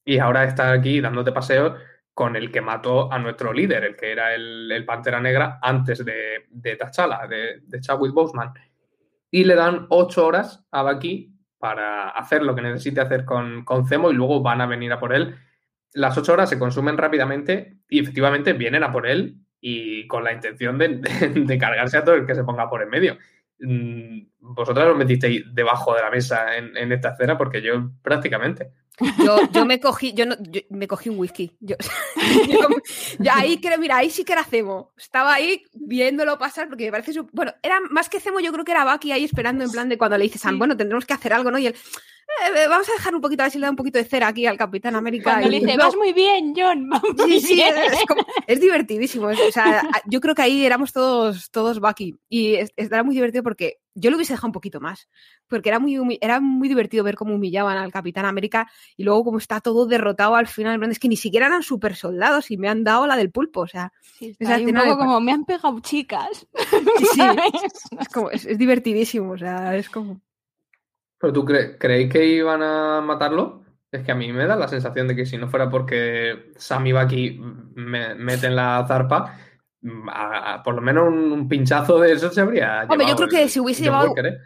y 0.05 0.17
ahora 0.19 0.43
estás 0.45 0.77
aquí 0.77 1.01
dándote 1.01 1.31
paseos 1.31 1.77
con 2.13 2.35
el 2.35 2.51
que 2.51 2.61
mató 2.61 3.11
a 3.11 3.19
nuestro 3.19 3.53
líder, 3.53 3.83
el 3.85 3.95
que 3.95 4.11
era 4.11 4.33
el, 4.35 4.71
el 4.71 4.85
Pantera 4.85 5.19
Negra 5.21 5.59
antes 5.61 6.03
de, 6.03 6.45
de 6.49 6.75
T'Challa, 6.77 7.27
de, 7.27 7.61
de 7.63 7.79
Chadwick 7.79 8.13
Boseman. 8.13 8.51
Y 9.31 9.43
le 9.43 9.55
dan 9.55 9.85
ocho 9.89 10.25
horas 10.27 10.65
a 10.71 10.81
Bucky 10.83 11.33
para 11.59 12.09
hacer 12.09 12.41
lo 12.43 12.55
que 12.55 12.61
necesite 12.61 12.99
hacer 13.01 13.23
con, 13.25 13.63
con 13.63 13.87
Zemo 13.87 14.11
y 14.11 14.15
luego 14.15 14.41
van 14.41 14.59
a 14.61 14.65
venir 14.65 14.91
a 14.91 14.99
por 14.99 15.13
él. 15.13 15.35
Las 15.93 16.17
ocho 16.17 16.33
horas 16.33 16.49
se 16.49 16.59
consumen 16.59 16.97
rápidamente 16.97 17.77
y 17.87 17.99
efectivamente 17.99 18.53
vienen 18.53 18.83
a 18.83 18.91
por 18.91 19.07
él 19.07 19.35
y 19.61 20.07
con 20.07 20.23
la 20.23 20.33
intención 20.33 20.77
de, 20.77 20.87
de- 20.97 21.29
de 21.45 21.57
cargarse 21.57 21.97
a 21.97 22.03
todo 22.03 22.15
el 22.15 22.25
que 22.25 22.35
se 22.35 22.43
ponga 22.43 22.69
por 22.69 22.81
en 22.81 22.89
medio. 22.89 23.17
Mm, 23.59 24.29
Vosotros 24.41 24.85
os 24.87 24.97
metisteis 24.97 25.43
debajo 25.53 25.93
de 25.93 26.01
la 26.01 26.09
mesa 26.09 26.57
en, 26.57 26.75
en 26.75 26.91
esta 26.91 27.09
escena 27.09 27.37
porque 27.37 27.61
yo 27.61 27.91
prácticamente. 28.01 28.71
Yo, 29.23 29.39
yo 29.51 29.65
me 29.65 29.79
cogí, 29.79 30.13
yo, 30.13 30.25
no, 30.25 30.35
yo 30.41 30.61
me 30.69 30.87
cogí 30.87 31.09
un 31.09 31.17
whisky. 31.19 31.55
Yo, 31.59 31.75
yo- 33.19 33.31
ahí 33.33 33.59
creo, 33.61 33.77
mira, 33.79 33.97
ahí 33.97 34.09
sí 34.09 34.23
que 34.23 34.33
era 34.33 34.43
Cemo. 34.43 34.91
Estaba 34.97 35.33
ahí 35.33 35.63
viéndolo 35.73 36.37
pasar 36.37 36.67
porque 36.69 36.85
me 36.85 36.91
parece 36.91 37.13
su- 37.13 37.27
bueno, 37.31 37.53
era 37.63 37.79
más 37.89 38.09
que 38.09 38.19
Cemo, 38.19 38.39
yo 38.39 38.51
creo 38.51 38.65
que 38.65 38.71
era 38.71 38.91
Bucky 38.91 39.11
ahí 39.11 39.23
esperando 39.23 39.63
en 39.63 39.71
plan 39.71 39.89
de 39.89 39.97
cuando 39.97 40.17
le 40.17 40.23
dice 40.25 40.39
Sam, 40.39 40.57
bueno, 40.57 40.75
tendremos 40.77 41.05
que 41.05 41.13
hacer 41.13 41.33
algo, 41.33 41.51
¿no? 41.51 41.57
Y 41.59 41.67
él, 41.67 41.75
"Eh, 42.55 42.67
vamos 42.67 42.87
a 42.89 42.93
dejar 42.93 43.15
un 43.15 43.21
poquito, 43.21 43.41
a 43.43 43.45
ver 43.45 43.51
si 43.51 43.57
le 43.59 43.65
da 43.65 43.71
un 43.71 43.75
poquito 43.75 43.97
de 43.97 44.05
cera 44.05 44.27
aquí 44.27 44.45
al 44.45 44.57
Capitán 44.57 44.95
América. 44.95 45.31
Cuando 45.31 45.47
y- 45.47 45.51
le 45.51 45.59
dice, 45.65 45.77
vas 45.77 45.95
muy 45.95 46.13
bien, 46.13 46.53
John, 46.55 46.89
vas 46.89 47.01
muy 47.03 47.39
Sí, 47.39 47.47
sí, 47.47 47.53
bien". 47.55 47.73
es, 47.77 48.05
como- 48.07 48.25
es 48.47 48.59
divertidísimo. 48.59 49.29
es- 49.29 49.39
o 49.39 49.51
sea, 49.51 49.87
yo 50.05 50.19
creo 50.21 50.35
que 50.35 50.41
ahí 50.43 50.65
éramos 50.65 50.91
todos, 50.93 51.49
todos 51.51 51.79
Bucky. 51.79 52.15
Y 52.29 52.55
es- 52.55 52.73
era 52.77 53.03
muy 53.03 53.15
divertido 53.15 53.43
porque 53.43 53.77
yo 53.99 54.09
lo 54.11 54.17
hubiese 54.17 54.33
dejado 54.33 54.47
un 54.47 54.53
poquito 54.53 54.79
más. 54.79 55.07
Porque 55.47 55.69
era 55.69 55.79
muy, 55.79 56.17
era 56.21 56.39
muy 56.39 56.67
divertido 56.67 57.03
ver 57.03 57.15
cómo 57.15 57.35
humillaban 57.35 57.77
al 57.77 57.91
Capitán 57.91 58.25
América 58.25 58.69
y 58.97 59.03
luego 59.03 59.23
cómo 59.25 59.37
está 59.37 59.59
todo 59.61 59.85
derrotado 59.85 60.35
al 60.35 60.47
final. 60.47 60.81
Es 60.91 60.99
que 60.99 61.07
ni 61.09 61.17
siquiera 61.17 61.47
eran 61.47 61.63
super 61.63 61.95
soldados 61.95 62.51
y 62.51 62.57
me 62.57 62.69
han 62.69 62.83
dado 62.83 63.05
la 63.07 63.15
del 63.15 63.31
pulpo. 63.31 63.61
O 63.61 63.67
sea, 63.67 63.91
Sí, 64.17 64.35
Esa 64.39 64.43
está 64.43 64.55
ahí 64.55 64.63
un 64.63 64.69
escena 64.69 64.83
poco 64.91 65.01
de- 65.01 65.05
como, 65.07 65.21
me 65.21 65.31
han 65.31 65.45
pegado 65.45 65.79
chicas. 65.81 66.47
sí, 66.97 67.05
sí, 67.13 67.21
es, 67.99 68.09
como, 68.09 68.29
es, 68.31 68.45
es 68.45 68.57
divertidísimo. 68.57 69.31
O 69.33 69.37
sea, 69.37 69.75
es 69.75 69.89
como. 69.89 70.21
¿Pero 71.19 71.33
tú 71.33 71.43
cre- 71.45 71.77
creéis 71.77 72.11
que 72.11 72.25
iban 72.25 72.61
a 72.63 73.01
matarlo? 73.01 73.63
Es 73.91 74.03
que 74.03 74.11
a 74.11 74.15
mí 74.15 74.31
me 74.31 74.45
da 74.45 74.55
la 74.55 74.67
sensación 74.67 75.07
de 75.07 75.15
que 75.15 75.25
si 75.25 75.37
no 75.37 75.47
fuera 75.49 75.69
porque 75.69 76.51
Sam 76.57 76.85
y 76.87 76.91
Bucky 76.93 77.39
me 77.75 78.13
meten 78.15 78.55
la 78.55 78.85
zarpa, 78.87 79.35
a- 80.11 80.53
a- 80.55 80.63
por 80.63 80.75
lo 80.75 80.81
menos 80.81 81.07
un, 81.07 81.31
un 81.31 81.47
pinchazo 81.47 81.99
de 81.99 82.13
eso 82.13 82.29
se 82.31 82.41
habría 82.41 82.85
Hombre, 82.89 83.07
yo 83.07 83.15
creo 83.15 83.29
que 83.29 83.43
el 83.43 83.49
si 83.49 83.59
hubiese 83.59 83.83
llevado- 83.83 84.07
Walker, 84.09 84.25
¿eh? 84.25 84.37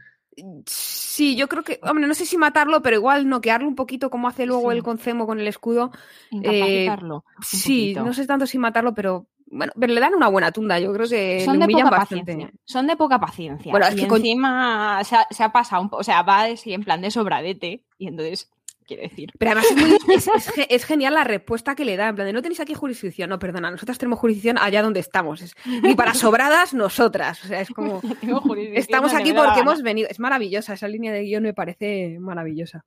Sí, 0.65 1.36
yo 1.36 1.48
creo 1.48 1.63
que. 1.63 1.80
Hombre, 1.84 2.08
no 2.08 2.13
sé 2.15 2.26
si 2.26 2.38
matarlo, 2.38 2.82
pero 2.82 2.96
igual 2.96 3.30
noquearlo 3.30 3.67
un 3.67 3.76
poquito 3.76 4.10
como 4.10 4.28
hace 4.28 4.46
luego 4.48 4.72
Sí. 4.72 4.78
el 4.78 4.84
concemo 4.84 5.28
con 5.28 5.39
el 5.39 5.48
escudo. 5.48 5.91
Incapacitarlo. 6.32 7.15
un 7.38 7.43
Sí, 7.43 7.80
poquito. 7.93 8.04
no 8.06 8.13
sé 8.13 8.26
tanto 8.26 8.48
si 8.48 8.58
matarlo, 8.58 8.93
pero 8.96 9.28
bueno, 9.46 9.72
pero 9.80 9.93
le 9.93 10.00
dan 10.02 10.15
una 10.15 10.30
buena 10.30 10.52
tunda. 10.52 10.80
Yo 10.80 10.91
creo 10.93 11.08
que 11.08 11.41
son 11.46 11.60
le 11.60 11.67
de 11.67 11.74
poca 11.74 11.89
bastante. 11.91 12.26
paciencia. 12.34 12.60
Son 12.65 12.88
de 12.88 12.96
poca 12.96 13.19
paciencia. 13.19 13.72
Bueno, 13.72 13.86
es 13.86 13.93
y 13.96 13.98
que 14.02 14.08
con- 14.08 14.17
encima 14.22 15.04
se, 15.04 15.15
ha, 15.15 15.28
se 15.30 15.43
ha 15.43 15.52
pasado 15.52 15.84
un 15.84 15.89
poco. 15.89 16.02
O 16.02 16.04
sea, 16.04 16.24
va 16.24 16.43
así 16.46 16.74
en 16.74 16.84
plan 16.84 17.02
de 17.02 17.12
sobradete. 17.12 17.84
Y 18.00 18.08
entonces, 18.08 18.52
quiero 18.84 19.04
decir. 19.04 19.30
Pero 19.38 19.52
además 19.52 19.67
es, 19.72 19.78
muy- 19.78 19.98
es- 20.15 20.28
es 20.28 20.50
ge- 20.52 20.67
es 20.69 20.86
genial 20.86 21.13
la 21.13 21.24
respuesta 21.24 21.76
que 21.76 21.86
le 21.86 21.98
da. 21.98 22.10
En 22.10 22.15
plan 22.15 22.28
de 22.28 22.34
no 22.34 22.41
tenéis 22.41 22.60
aquí 22.60 22.74
jurisdicción. 22.74 23.30
No, 23.30 23.39
perdona, 23.39 23.72
nosotros 23.72 23.98
tenemos 23.98 24.19
jurisdicción 24.19 24.58
allá 24.60 24.82
donde 24.84 25.00
estamos. 25.00 25.41
Es- 25.41 25.56
y 25.65 25.96
para 25.96 26.13
sobradas, 26.13 26.74
nosotras. 26.74 27.43
O 27.43 27.48
sea, 27.48 27.62
es 27.62 27.69
como. 27.69 28.02
tengo 28.22 28.41
jurisdicción 28.41 28.80
Estamos 28.82 29.13
aquí 29.13 29.34
porque 29.34 29.60
hemos 29.62 29.82
venido. 29.82 30.08
Es 30.10 30.19
maravillosa. 30.19 30.74
Esa 30.74 30.88
línea 30.88 31.12
de 31.13 31.24
guion 31.24 31.43
me 31.43 31.54
parece 31.54 32.17
maravillosa. 32.19 32.84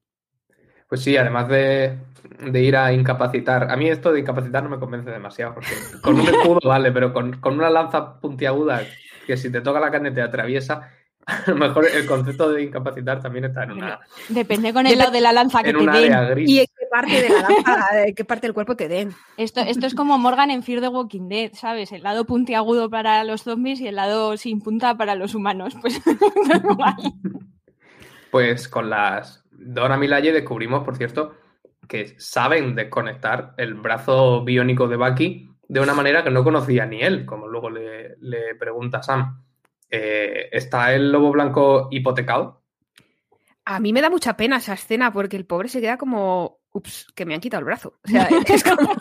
Pues 0.88 1.02
sí, 1.02 1.16
además 1.16 1.48
de, 1.48 1.98
de 2.48 2.62
ir 2.62 2.76
a 2.76 2.92
incapacitar. 2.92 3.70
A 3.72 3.76
mí 3.76 3.88
esto 3.88 4.12
de 4.12 4.20
incapacitar 4.20 4.62
no 4.62 4.68
me 4.68 4.78
convence 4.78 5.11
demasiado, 5.11 5.54
porque 5.54 5.70
con 6.00 6.14
un 6.20 6.28
escudo 6.28 6.61
vale, 6.62 6.92
pero 6.92 7.12
con, 7.12 7.40
con 7.40 7.54
una 7.54 7.68
lanza 7.70 8.20
puntiaguda 8.20 8.82
que 9.26 9.37
si 9.37 9.50
te 9.50 9.61
toca 9.62 9.80
la 9.80 9.90
carne 9.90 10.12
te 10.12 10.22
atraviesa, 10.22 10.88
a 11.46 11.50
lo 11.50 11.56
mejor 11.56 11.86
el 11.92 12.06
concepto 12.06 12.50
de 12.50 12.62
incapacitar 12.62 13.20
también 13.20 13.46
está 13.46 13.64
en 13.64 13.72
una, 13.72 14.00
Depende 14.28 14.72
con 14.72 14.86
el 14.86 14.96
lado 14.96 15.10
de 15.10 15.20
la 15.20 15.32
lanza 15.32 15.62
que 15.62 15.70
en 15.70 15.78
te 15.78 15.84
un 15.84 15.92
den. 15.92 16.12
área 16.12 16.30
gris. 16.30 16.48
Y 16.48 16.60
en 16.60 16.66
qué 16.66 16.86
parte 16.90 17.22
de 17.22 17.28
la 17.28 17.40
lanza, 17.48 17.94
de 17.96 18.14
qué 18.14 18.24
parte 18.24 18.46
del 18.46 18.54
cuerpo 18.54 18.76
te 18.76 18.88
den. 18.88 19.12
Esto, 19.36 19.60
esto 19.60 19.86
es 19.86 19.94
como 19.94 20.18
Morgan 20.18 20.50
en 20.52 20.62
Fear 20.62 20.80
the 20.80 20.88
Walking 20.88 21.28
Dead, 21.28 21.50
¿sabes? 21.54 21.90
El 21.90 22.04
lado 22.04 22.26
puntiagudo 22.26 22.88
para 22.88 23.24
los 23.24 23.42
zombies 23.42 23.80
y 23.80 23.88
el 23.88 23.96
lado 23.96 24.36
sin 24.36 24.60
punta 24.60 24.96
para 24.96 25.16
los 25.16 25.34
humanos. 25.34 25.74
Pues. 25.80 26.00
Pues 28.30 28.68
con 28.68 28.90
las 28.90 29.44
Dora 29.50 29.96
Milaje 29.96 30.32
descubrimos, 30.32 30.84
por 30.84 30.96
cierto, 30.96 31.36
que 31.88 32.14
saben 32.18 32.74
desconectar 32.74 33.54
el 33.56 33.74
brazo 33.74 34.44
biónico 34.44 34.88
de 34.88 34.96
Bucky 34.96 35.50
de 35.68 35.80
una 35.80 35.94
manera 35.94 36.22
que 36.22 36.30
no 36.30 36.44
conocía 36.44 36.84
ni 36.86 37.00
él, 37.02 37.24
como 37.24 37.48
luego 37.48 37.70
le, 37.70 38.16
le 38.20 38.54
pregunta 38.56 39.02
Sam. 39.02 39.42
Eh, 39.90 40.49
¿está 40.53 40.94
el 40.94 41.11
lobo 41.12 41.31
blanco 41.33 41.88
hipotecado? 41.90 42.62
A 43.64 43.81
mí 43.81 43.92
me 43.92 44.01
da 44.01 44.11
mucha 44.11 44.37
pena 44.37 44.59
esa 44.59 44.75
escena 44.75 45.12
porque 45.12 45.37
el 45.37 45.44
pobre 45.44 45.68
se 45.68 45.81
queda 45.81 45.96
como, 45.99 46.61
ups, 46.70 47.09
que 47.16 47.27
me 47.27 47.35
han 47.35 47.40
quitado 47.40 47.59
el 47.59 47.64
brazo. 47.64 47.99
O 48.05 48.09
sea, 48.09 48.29
es 48.46 48.62
como, 48.62 48.92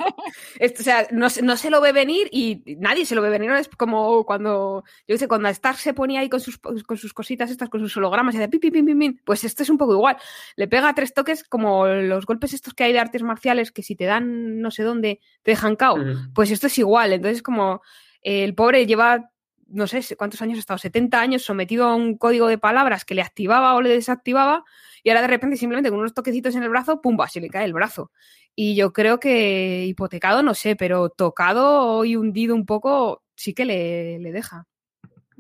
es- 0.60 0.80
o 0.80 0.84
sea 0.84 1.06
no, 1.12 1.30
se- 1.30 1.44
no 1.44 1.56
se 1.56 1.70
lo 1.70 1.82
ve 1.82 1.92
venir 1.92 2.28
y 2.32 2.64
nadie 2.80 3.06
se 3.06 3.14
lo 3.14 3.22
ve 3.22 3.30
venir. 3.30 3.52
¿no? 3.52 3.58
Es 3.58 3.70
como 3.70 4.26
cuando, 4.26 4.84
yo 5.08 5.20
sé, 5.20 5.28
cuando 5.28 5.50
Stark 5.50 5.78
se 5.78 5.94
ponía 5.94 6.22
ahí 6.22 6.30
con 6.30 6.40
sus, 6.40 6.58
con 6.58 6.98
sus 6.98 7.14
cositas 7.14 7.52
estas, 7.52 7.70
con 7.70 7.80
sus 7.80 7.96
hologramas 7.98 8.34
y 8.34 8.38
hacía 8.38 8.48
pim, 8.50 8.60
pim, 8.60 8.72
pim, 8.72 8.86
pim, 8.88 8.98
pim. 9.00 9.18
Pues 9.24 9.44
esto 9.44 9.62
es 9.62 9.70
un 9.70 9.78
poco 9.78 9.94
igual. 9.94 10.18
Le 10.56 10.68
pega 10.68 10.96
tres 10.96 11.14
toques 11.14 11.44
como 11.44 11.86
los 11.86 12.26
golpes 12.26 12.54
estos 12.54 12.74
que 12.74 12.86
hay 12.86 12.94
de 12.94 13.00
artes 13.00 13.22
marciales 13.22 13.72
que 13.72 13.84
si 13.84 13.96
te 13.96 14.06
dan 14.06 14.62
no 14.62 14.72
sé 14.72 14.82
dónde 14.82 15.20
te 15.44 15.52
dejan 15.52 15.76
cao. 15.76 15.98
Pues 16.34 16.50
esto 16.50 16.66
es 16.66 16.78
igual. 16.80 17.14
Entonces, 17.14 17.44
como 17.44 17.84
eh, 18.24 18.44
el 18.44 18.56
pobre 18.56 18.88
lleva, 18.88 19.30
no 19.76 19.88
sé 19.88 20.16
cuántos 20.16 20.42
años 20.42 20.58
ha 20.58 20.60
estado, 20.60 20.78
70 20.78 21.20
años 21.20 21.44
sometido 21.44 21.86
a 21.86 21.96
un 21.96 22.18
código 22.18 22.48
de 22.48 22.58
palabras 22.58 23.06
que 23.06 23.14
le 23.14 23.22
activaba 23.22 23.76
o 23.76 23.82
le 23.82 23.90
desactivaba, 23.90 24.64
y 25.04 25.10
ahora 25.10 25.22
de 25.22 25.28
repente 25.28 25.58
simplemente 25.58 25.90
con 25.90 26.00
unos 26.00 26.14
toquecitos 26.14 26.56
en 26.56 26.64
el 26.64 26.70
brazo, 26.70 27.02
¡pumba! 27.02 27.28
se 27.28 27.42
le 27.42 27.50
cae 27.50 27.66
el 27.66 27.74
brazo. 27.74 28.12
Y 28.56 28.76
yo 28.76 28.94
creo 28.94 29.20
que 29.20 29.86
hipotecado, 29.86 30.42
no 30.42 30.54
sé, 30.54 30.76
pero 30.76 31.10
tocado 31.10 32.06
y 32.06 32.16
hundido 32.16 32.56
un 32.56 32.66
poco, 32.66 33.24
sí 33.36 33.54
que 33.54 33.66
le, 33.66 34.20
le 34.20 34.32
deja. 34.32 34.66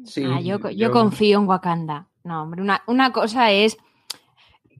Sí, 0.03 0.25
Ah, 0.25 0.41
yo, 0.41 0.69
yo 0.69 0.91
confío 0.91 1.39
en 1.39 1.47
Wakanda. 1.47 2.09
No, 2.23 2.43
hombre, 2.43 2.61
una, 2.61 2.83
una 2.87 3.11
cosa 3.13 3.51
es 3.51 3.77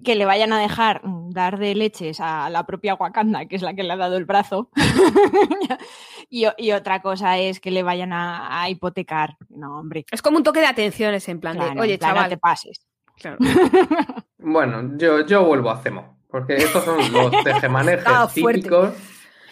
que 0.04 0.16
le 0.16 0.26
vayan 0.26 0.54
a 0.54 0.60
dejar 0.60 1.02
dar 1.30 1.58
de 1.58 1.76
leches 1.76 2.20
a 2.20 2.50
la 2.50 2.66
propia 2.66 2.96
Wakanda, 2.96 3.46
que 3.46 3.56
es 3.56 3.62
la 3.62 3.74
que 3.74 3.84
le 3.84 3.94
ha 3.94 3.98
dado 3.98 4.18
el 4.18 4.26
brazo. 4.26 4.70
y, 6.30 6.72
otra 6.72 7.02
cosa 7.02 7.38
es 7.38 7.60
que 7.60 7.72
le 7.72 7.84
vayan 7.84 8.14
a, 8.14 8.62
a 8.62 8.70
hipotecar. 8.70 9.38
No, 9.50 9.80
hombre. 9.80 10.06
Es 10.12 10.22
como 10.22 10.38
un 10.38 10.44
toque 10.44 10.60
de 10.60 10.68
atención, 10.68 11.14
es 11.14 11.28
en 11.30 11.40
plan 11.40 11.56
claro, 11.56 11.74
de, 11.74 11.80
oye, 11.82 11.98
plan, 11.98 12.12
no 12.12 12.16
chaval. 12.16 12.30
te 12.30 12.38
pases. 12.38 12.86
Claro. 13.18 13.38
Bueno, 14.48 14.92
yo, 14.96 15.26
yo 15.26 15.44
vuelvo 15.44 15.72
a 15.72 15.82
Cemo, 15.82 16.20
porque 16.30 16.56
estos 16.56 16.84
son 16.84 17.00
los 17.12 17.32
tejemanejes 17.44 18.06
típicos 18.32 18.94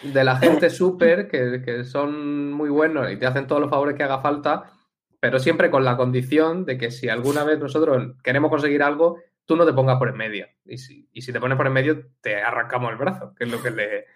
de 0.04 0.22
la 0.22 0.36
gente 0.36 0.70
súper 0.70 1.26
que, 1.26 1.62
que 1.64 1.82
son 1.82 2.52
muy 2.52 2.70
buenos 2.70 3.10
y 3.10 3.16
te 3.16 3.26
hacen 3.26 3.48
todos 3.48 3.60
los 3.60 3.70
favores 3.70 3.96
que 3.96 4.04
haga 4.04 4.20
falta, 4.20 4.70
pero 5.18 5.40
siempre 5.40 5.68
con 5.68 5.84
la 5.84 5.96
condición 5.96 6.64
de 6.64 6.78
que 6.78 6.92
si 6.92 7.08
alguna 7.08 7.42
vez 7.42 7.58
nosotros 7.58 8.12
queremos 8.22 8.50
conseguir 8.50 8.84
algo, 8.84 9.18
tú 9.46 9.56
no 9.56 9.66
te 9.66 9.72
pongas 9.72 9.98
por 9.98 10.08
en 10.08 10.16
medio. 10.16 10.46
Y 10.64 10.78
si, 10.78 11.08
y 11.12 11.22
si 11.22 11.32
te 11.32 11.40
pones 11.40 11.56
por 11.56 11.66
en 11.66 11.72
medio, 11.72 12.06
te 12.20 12.42
arrancamos 12.42 12.90
el 12.90 12.96
brazo, 12.96 13.34
que 13.36 13.44
es 13.44 13.50
lo 13.50 13.62
que 13.62 13.70
le. 13.70 14.06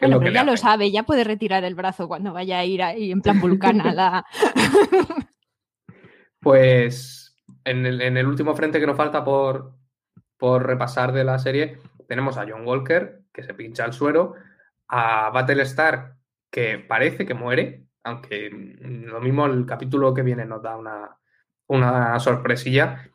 Bueno, 0.00 0.16
lo 0.16 0.20
que 0.20 0.26
pero 0.26 0.34
ya 0.34 0.44
lo 0.44 0.56
sabe, 0.56 0.90
ya 0.90 1.02
puede 1.02 1.24
retirar 1.24 1.64
el 1.64 1.74
brazo 1.74 2.06
cuando 2.08 2.32
vaya 2.32 2.58
a 2.58 2.64
ir 2.64 2.82
ahí 2.82 3.10
en 3.10 3.20
plan 3.20 3.40
vulcana. 3.40 3.92
La... 3.92 4.26
Pues 6.40 7.36
en 7.64 7.84
el, 7.84 8.00
en 8.00 8.16
el 8.16 8.26
último 8.26 8.54
frente 8.54 8.78
que 8.78 8.86
nos 8.86 8.96
falta 8.96 9.24
por, 9.24 9.74
por 10.36 10.64
repasar 10.64 11.12
de 11.12 11.24
la 11.24 11.38
serie, 11.38 11.78
tenemos 12.06 12.38
a 12.38 12.46
John 12.48 12.66
Walker, 12.66 13.22
que 13.32 13.42
se 13.42 13.54
pincha 13.54 13.84
el 13.84 13.92
suero, 13.92 14.34
a 14.86 15.30
Battlestar, 15.30 16.14
que 16.50 16.78
parece 16.78 17.26
que 17.26 17.34
muere, 17.34 17.84
aunque 18.04 18.50
mm, 18.50 19.04
lo 19.06 19.20
mismo 19.20 19.46
el 19.46 19.66
capítulo 19.66 20.14
que 20.14 20.22
viene 20.22 20.46
nos 20.46 20.62
da 20.62 20.76
una, 20.76 21.18
una 21.66 22.18
sorpresilla. 22.20 23.10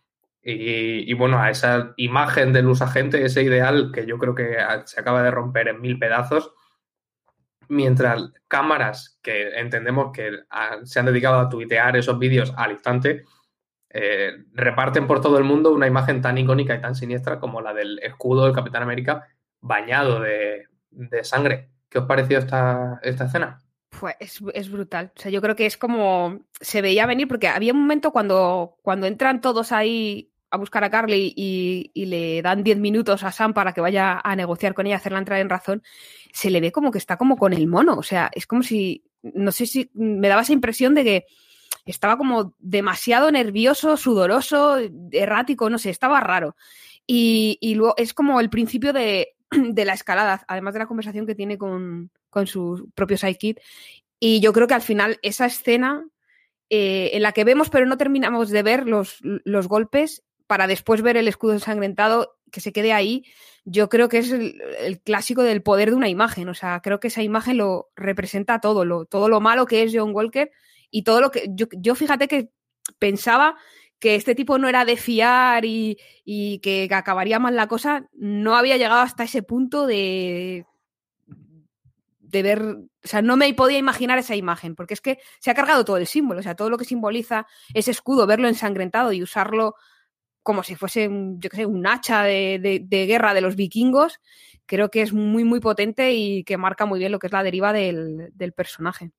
Y, 0.46 1.14
bueno, 1.14 1.40
a 1.40 1.50
esa 1.50 1.94
imagen 1.96 2.52
del 2.52 2.68
usagente, 2.68 3.24
ese 3.24 3.44
ideal 3.44 3.92
que 3.94 4.06
yo 4.06 4.18
creo 4.18 4.36
que 4.36 4.58
se 4.84 5.00
acaba 5.00 5.24
de 5.24 5.32
romper 5.32 5.70
en 5.70 5.80
mil 5.80 5.98
pedazos, 5.98 6.52
mientras 7.70 8.32
cámaras 8.50 9.20
que 9.24 9.58
entendemos 9.58 10.12
que 10.14 10.32
se 10.84 11.00
han 11.00 11.06
dedicado 11.06 11.40
a 11.40 11.50
tuitear 11.50 11.96
esos 11.96 12.20
vídeos 12.20 12.54
al 12.58 12.72
instante, 12.72 13.24
eh, 13.90 14.34
reparten 14.54 15.08
por 15.08 15.22
todo 15.22 15.38
el 15.38 15.46
mundo 15.46 15.72
una 15.72 15.88
imagen 15.88 16.22
tan 16.22 16.38
icónica 16.38 16.76
y 16.76 16.82
tan 16.82 16.96
siniestra 16.96 17.40
como 17.40 17.62
la 17.62 17.74
del 17.74 18.00
escudo 18.00 18.44
del 18.44 18.54
Capitán 18.54 18.84
América 18.84 19.28
bañado 19.62 20.20
de, 20.20 20.68
de 20.90 21.24
sangre. 21.24 21.70
¿Qué 21.88 22.00
os 22.00 22.06
pareció 22.06 22.40
esta, 22.40 23.00
esta 23.02 23.26
escena? 23.26 23.60
Pues 23.98 24.16
es, 24.20 24.42
es 24.54 24.72
brutal. 24.72 25.14
O 25.16 25.22
sea, 25.22 25.32
yo 25.32 25.42
creo 25.42 25.56
que 25.56 25.68
es 25.68 25.78
como 25.78 26.42
se 26.60 26.82
veía 26.82 27.06
venir, 27.06 27.28
porque 27.28 27.48
había 27.48 27.72
un 27.72 27.82
momento 27.82 28.12
cuando, 28.12 28.76
cuando 28.82 29.08
entran 29.08 29.40
todos 29.40 29.72
ahí 29.72 30.33
a 30.54 30.58
buscar 30.58 30.84
a 30.84 30.92
Carly 30.92 31.34
y, 31.36 32.06
le 32.06 32.44
dan 32.44 32.64
10 32.64 32.78
minutos 32.78 33.24
a 33.24 33.32
Sam 33.32 33.56
para 33.56 33.74
que 33.74 33.82
vaya 33.82 34.22
a 34.24 34.36
negociar 34.36 34.76
con 34.76 34.86
ella, 34.86 34.98
hacerla 34.98 35.18
entrar 35.18 35.40
en 35.40 35.50
razón, 35.50 35.82
se 36.32 36.52
le 36.52 36.62
ve 36.62 36.72
como 36.72 36.92
que 36.92 37.00
está 37.00 37.18
como 37.18 37.38
con 37.38 37.54
el 37.54 37.66
mono. 37.66 37.96
O 37.96 38.04
sea, 38.04 38.30
es 38.36 38.46
como 38.46 38.62
si, 38.62 39.04
no 39.24 39.52
sé 39.52 39.66
si 39.66 39.90
me 39.96 40.28
daba 40.28 40.44
esa 40.44 40.54
impresión 40.54 40.94
de 40.94 41.04
que 41.04 41.26
estaba 41.88 42.20
como 42.20 42.54
demasiado 42.60 43.32
nervioso, 43.32 43.98
sudoroso, 43.98 44.78
errático, 45.12 45.72
no 45.72 45.80
sé, 45.80 45.90
estaba 45.90 46.20
raro. 46.20 46.56
Y, 47.08 47.74
luego 47.76 47.96
es 47.98 48.14
como 48.14 48.40
el 48.40 48.52
principio 48.52 48.94
de, 48.94 49.34
la 49.50 49.94
escalada, 49.94 50.46
además 50.48 50.76
de 50.76 50.82
la 50.82 50.88
conversación 50.88 51.26
que 51.26 51.34
tiene 51.34 51.58
con, 51.58 52.12
con 52.30 52.46
su 52.46 52.92
propio 52.94 53.18
sidekick. 53.18 53.60
Y 54.20 54.40
yo 54.40 54.54
creo 54.54 54.68
que 54.68 54.76
al 54.76 54.84
final 54.84 55.18
esa 55.24 55.48
escena 55.48 56.06
eh, 56.76 57.12
en 57.14 57.22
la 57.22 57.34
que 57.34 57.44
vemos 57.44 57.70
pero 57.70 57.86
no 57.86 57.98
terminamos 57.98 58.50
de 58.50 58.64
ver 58.64 58.88
los 58.88 59.68
golpes 59.68 60.24
para 60.54 60.68
después 60.68 61.02
ver 61.02 61.18
el 61.18 61.28
escudo 61.28 61.54
ensangrentado 61.54 62.38
que 62.52 62.62
se 62.62 62.72
quede 62.72 62.94
ahí, 62.94 63.26
yo 63.66 63.90
creo 63.90 64.08
que 64.08 64.20
es 64.20 64.30
el, 64.30 65.02
clásico 65.04 65.42
del 65.42 65.64
poder 65.64 65.90
de 65.90 65.96
una 65.96 66.10
imagen. 66.10 66.48
O 66.48 66.54
sea, 66.54 66.80
creo 66.84 67.00
que 67.00 67.08
esa 67.08 67.24
imagen 67.24 67.58
lo 67.58 67.90
representa 67.96 68.62
todo, 68.62 68.86
lo, 68.86 69.06
todo 69.06 69.30
lo 69.30 69.42
malo 69.42 69.66
que 69.66 69.82
es 69.82 69.92
John 69.96 70.14
Walker 70.14 70.52
y 70.92 71.02
todo 71.02 71.22
lo 71.22 71.32
que. 71.32 71.48
Yo, 71.50 71.66
yo 71.72 71.96
fíjate 71.96 72.28
que 72.28 72.52
pensaba 73.00 73.58
que 73.98 74.14
este 74.14 74.36
tipo 74.36 74.60
no 74.60 74.70
era 74.70 74.86
de 74.86 74.96
fiar 74.96 75.66
y, 75.66 75.98
y 76.24 76.60
que 76.60 76.88
acabaría 76.92 77.40
mal 77.40 77.56
la 77.56 77.68
cosa, 77.68 78.08
no 78.14 78.56
había 78.56 78.78
llegado 78.78 79.02
hasta 79.02 79.24
ese 79.24 79.42
punto 79.42 79.88
de, 79.88 80.68
de 82.20 82.44
ver, 82.44 82.62
o 82.62 83.08
sea, 83.08 83.24
no 83.24 83.38
me 83.38 83.52
podía 83.56 83.80
imaginar 83.80 84.20
esa 84.20 84.36
imagen, 84.36 84.76
porque 84.76 84.94
es 84.94 85.02
que 85.02 85.18
se 85.40 85.50
ha 85.50 85.56
cargado 85.56 85.84
todo 85.84 85.98
el 85.98 86.06
símbolo, 86.06 86.42
o 86.42 86.44
sea, 86.44 86.56
todo 86.56 86.70
lo 86.70 86.78
que 86.78 86.86
simboliza 86.86 87.48
ese 87.74 87.90
escudo, 87.90 88.28
verlo 88.28 88.48
ensangrentado 88.48 89.14
y 89.14 89.24
usarlo 89.24 89.74
como 90.44 90.64
si 90.64 90.76
fuese, 90.76 91.08
un, 91.08 91.40
yo 91.40 91.50
qué 91.50 91.58
sé, 91.58 91.66
un 91.66 91.88
hacha 91.88 92.24
de, 92.24 92.60
de, 92.62 92.82
de, 92.84 93.06
guerra 93.06 93.34
de 93.34 93.42
los 93.42 93.56
vikingos, 93.56 94.20
creo 94.66 94.90
que 94.90 95.02
es 95.02 95.14
muy, 95.14 95.44
muy 95.44 95.60
potente 95.60 96.12
y 96.14 96.44
que 96.44 96.58
marca 96.58 96.86
muy 96.86 97.00
bien 97.00 97.12
lo 97.12 97.20
que 97.20 97.28
es 97.28 97.34
la 97.34 97.44
deriva 97.44 97.74
del, 97.74 98.30
del 98.34 98.54
personaje. 98.54 99.12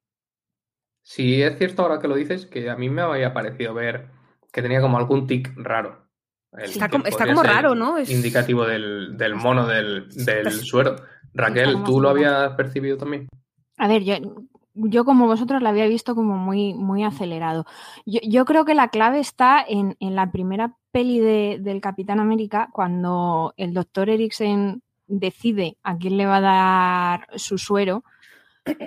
Sí, 1.02 1.42
es 1.42 1.58
cierto 1.58 1.82
ahora 1.82 1.98
que 1.98 2.08
lo 2.08 2.14
dices, 2.14 2.46
que 2.46 2.70
a 2.70 2.76
mí 2.76 2.88
me 2.88 3.02
había 3.02 3.34
parecido 3.34 3.74
ver 3.74 4.08
que 4.52 4.62
tenía 4.62 4.80
como 4.80 4.96
algún 4.96 5.26
tic 5.26 5.52
raro. 5.56 6.08
El, 6.52 6.70
está, 6.70 6.88
como, 6.88 7.04
está 7.04 7.26
como 7.26 7.42
raro, 7.42 7.74
¿no? 7.74 7.98
Es... 7.98 8.08
Indicativo 8.10 8.64
del, 8.64 9.16
del 9.16 9.34
mono 9.34 9.66
del, 9.66 10.08
del 10.08 10.52
suero. 10.52 10.96
Raquel, 11.34 11.82
¿tú 11.84 12.00
lo 12.00 12.10
habías 12.10 12.54
percibido 12.54 12.96
también? 12.96 13.26
A 13.76 13.88
ver, 13.88 14.04
yo, 14.04 14.14
yo 14.74 15.04
como 15.04 15.26
vosotros 15.26 15.62
la 15.62 15.70
había 15.70 15.86
visto 15.86 16.14
como 16.14 16.36
muy, 16.36 16.74
muy 16.74 17.04
acelerado. 17.04 17.64
Yo, 18.04 18.20
yo 18.22 18.44
creo 18.44 18.64
que 18.64 18.74
la 18.74 18.88
clave 18.88 19.20
está 19.20 19.64
en, 19.66 19.96
en 20.00 20.14
la 20.14 20.30
primera 20.30 20.76
peli 20.90 21.20
de, 21.20 21.58
del 21.60 21.80
Capitán 21.80 22.20
América, 22.20 22.68
cuando 22.72 23.54
el 23.56 23.72
doctor 23.72 24.10
Eriksen 24.10 24.82
decide 25.06 25.76
a 25.82 25.96
quién 25.96 26.16
le 26.16 26.26
va 26.26 26.36
a 26.36 26.40
dar 26.40 27.26
su 27.36 27.58
suero 27.58 28.04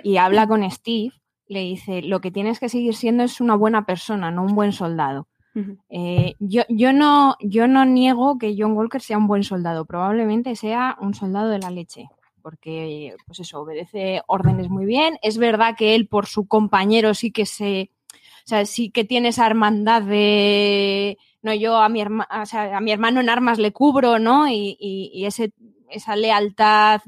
y 0.02 0.16
habla 0.16 0.46
con 0.46 0.68
Steve, 0.70 1.12
le 1.46 1.60
dice, 1.60 2.02
lo 2.02 2.20
que 2.20 2.30
tienes 2.30 2.60
que 2.60 2.68
seguir 2.68 2.94
siendo 2.94 3.22
es 3.22 3.40
una 3.40 3.54
buena 3.54 3.86
persona, 3.86 4.30
no 4.30 4.42
un 4.42 4.54
buen 4.54 4.72
soldado. 4.72 5.28
Uh 5.54 5.60
-huh. 5.60 5.78
eh, 5.88 6.34
yo, 6.38 6.62
yo, 6.68 6.92
no, 6.92 7.36
yo 7.40 7.66
no 7.66 7.84
niego 7.84 8.38
que 8.38 8.54
John 8.56 8.72
Walker 8.72 9.00
sea 9.00 9.16
un 9.16 9.26
buen 9.26 9.42
soldado, 9.44 9.86
probablemente 9.86 10.54
sea 10.56 10.96
un 11.00 11.14
soldado 11.14 11.48
de 11.48 11.58
la 11.58 11.70
leche 11.70 12.08
porque 12.48 13.14
pues 13.26 13.40
eso, 13.40 13.60
obedece 13.60 14.22
órdenes 14.26 14.70
muy 14.70 14.86
bien. 14.86 15.18
Es 15.20 15.36
verdad 15.36 15.76
que 15.76 15.94
él 15.94 16.08
por 16.08 16.24
su 16.24 16.48
compañero 16.48 17.12
sí 17.12 17.30
que 17.30 17.44
se, 17.44 17.90
o 18.14 18.48
sea, 18.48 18.64
sí 18.64 18.88
que 18.88 19.04
tiene 19.04 19.28
esa 19.28 19.44
hermandad 19.44 20.00
de, 20.00 21.18
no, 21.42 21.52
yo 21.52 21.76
a 21.76 21.90
mi, 21.90 22.00
herma, 22.00 22.26
o 22.42 22.46
sea, 22.46 22.74
a 22.74 22.80
mi 22.80 22.90
hermano 22.90 23.20
en 23.20 23.28
armas 23.28 23.58
le 23.58 23.74
cubro, 23.74 24.18
¿no? 24.18 24.48
Y, 24.48 24.78
y, 24.80 25.26
esa 25.26 26.16
lealtad, 26.16 27.02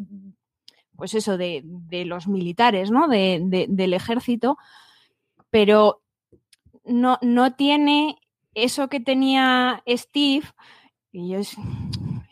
pues 0.95 1.15
eso, 1.15 1.39
de, 1.39 1.63
de 1.65 2.05
los 2.05 2.29
militares, 2.29 2.91
¿no? 2.91 3.09
De, 3.09 3.67
del 3.67 3.95
ejército, 3.95 4.59
pero 5.49 6.03
no, 6.85 7.19
no 7.23 7.55
tiene 7.55 8.19
eso 8.53 8.89
que 8.89 9.01
tenía 9.01 9.83
Steve, 9.89 10.45
y 11.13 11.31
yo 11.31 11.39
es, 11.39 11.57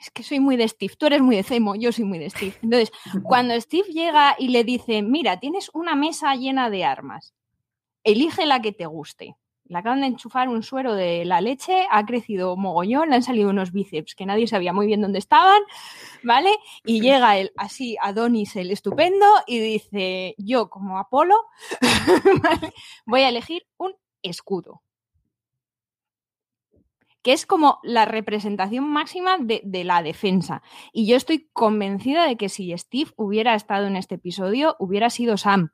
es 0.01 0.11
que 0.11 0.23
soy 0.23 0.41
muy 0.41 0.57
de 0.57 0.69
Steve, 0.69 0.95
tú 0.97 1.07
eres 1.07 1.21
muy 1.21 1.37
de 1.37 1.43
Zemo, 1.43 1.75
yo 1.75 1.93
soy 1.93 2.05
muy 2.05 2.19
de 2.19 2.31
Steve. 2.31 2.55
Entonces, 2.63 2.93
cuando 3.25 3.61
Steve 3.61 3.89
llega 3.89 4.37
y 4.39 4.49
le 4.49 4.65
dice, 4.65 5.03
mira, 5.03 5.41
tienes 5.41 5.71
una 5.75 5.95
mesa 5.95 6.35
llena 6.35 6.71
de 6.71 6.85
armas, 6.85 7.35
elige 8.05 8.47
la 8.47 8.61
que 8.61 8.73
te 8.73 8.87
guste. 8.87 9.37
Le 9.65 9.77
acaban 9.77 10.01
de 10.01 10.07
enchufar 10.07 10.49
un 10.49 10.63
suero 10.63 10.95
de 10.95 11.27
la 11.27 11.43
leche, 11.43 11.87
ha 11.91 12.07
crecido 12.07 12.57
mogollón, 12.57 13.11
le 13.11 13.17
han 13.17 13.23
salido 13.23 13.51
unos 13.51 13.71
bíceps 13.71 14.15
que 14.15 14.25
nadie 14.25 14.47
sabía 14.47 14.73
muy 14.73 14.87
bien 14.87 15.03
dónde 15.03 15.19
estaban, 15.19 15.61
¿vale? 16.23 16.51
Y 16.85 17.01
llega 17.03 17.37
él 17.37 17.53
así, 17.57 17.97
Adonis 18.01 18.57
el 18.57 18.71
estupendo, 18.71 19.27
y 19.47 19.59
dice, 19.59 20.35
yo 20.39 20.71
como 20.71 20.99
Apolo, 20.99 21.37
¿vale? 22.43 22.73
voy 23.05 23.21
a 23.23 23.29
elegir 23.29 23.67
un 23.77 23.95
escudo. 24.23 24.81
Que 27.23 27.33
es 27.33 27.47
como 27.47 27.79
la 27.83 28.05
representación 28.05 28.89
máxima 28.89 29.39
de, 29.39 29.61
de, 29.65 29.85
la 29.85 30.03
defensa. 30.03 30.63
Y 30.93 31.07
yo 31.07 31.17
estoy 31.17 31.49
convencida 31.53 32.27
de 32.27 32.37
que 32.37 32.49
si 32.49 32.77
Steve 32.77 33.11
hubiera 33.17 33.55
estado 33.55 33.87
en 33.87 33.97
este 33.97 34.17
episodio, 34.17 34.77
hubiera 34.79 35.11
sido 35.11 35.37
Sam. 35.37 35.71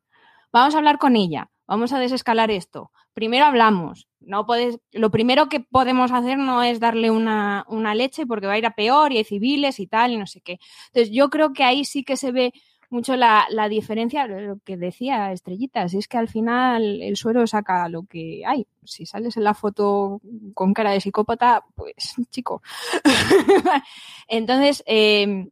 Vamos 0.53 0.75
a 0.75 0.79
hablar 0.79 0.99
con 0.99 1.17
ella, 1.17 1.51
vamos 1.67 1.93
a 1.93 1.99
desescalar 1.99 2.51
esto. 2.51 2.93
Primero 3.13 3.45
hablamos. 3.45 4.09
No 4.21 4.47
puedes, 4.47 4.79
lo 4.93 5.11
primero 5.11 5.49
que 5.49 5.61
podemos 5.61 6.11
hacer 6.11 6.39
no 6.39 6.63
es 6.63 6.81
darle 6.81 7.11
una, 7.11 7.65
una 7.69 7.95
leche 7.95 8.27
porque 8.27 8.47
va 8.47 8.55
a 8.55 8.59
ir 8.59 8.67
a 8.67 8.75
peor 8.75 9.13
y 9.13 9.19
hay 9.19 9.25
civiles 9.25 9.79
y 9.79 9.87
tal 9.87 10.13
y 10.13 10.17
no 10.17 10.27
sé 10.27 10.41
qué. 10.41 10.59
Entonces 10.87 11.15
yo 11.15 11.31
creo 11.31 11.53
que 11.53 11.63
ahí 11.63 11.85
sí 11.85 12.05
que 12.05 12.17
se 12.17 12.33
ve 12.33 12.53
mucho 12.91 13.17
la, 13.17 13.47
la, 13.51 13.69
diferencia, 13.69 14.27
lo 14.27 14.59
que 14.65 14.77
decía 14.77 15.33
Estrellitas, 15.33 15.95
es 15.95 16.09
que 16.09 16.19
al 16.19 16.29
final 16.29 17.03
el 17.03 17.17
suero 17.17 17.47
saca 17.47 17.89
lo 17.89 18.05
que 18.05 18.43
hay. 18.47 18.67
Si 18.85 19.07
sales 19.07 19.37
en 19.37 19.45
la 19.45 19.55
foto 19.55 20.21
con 20.55 20.75
cara 20.75 20.93
de 20.93 21.01
psicópata, 21.01 21.65
pues 21.75 22.15
chico. 22.31 22.63
Entonces, 24.29 24.83
eh, 24.87 25.49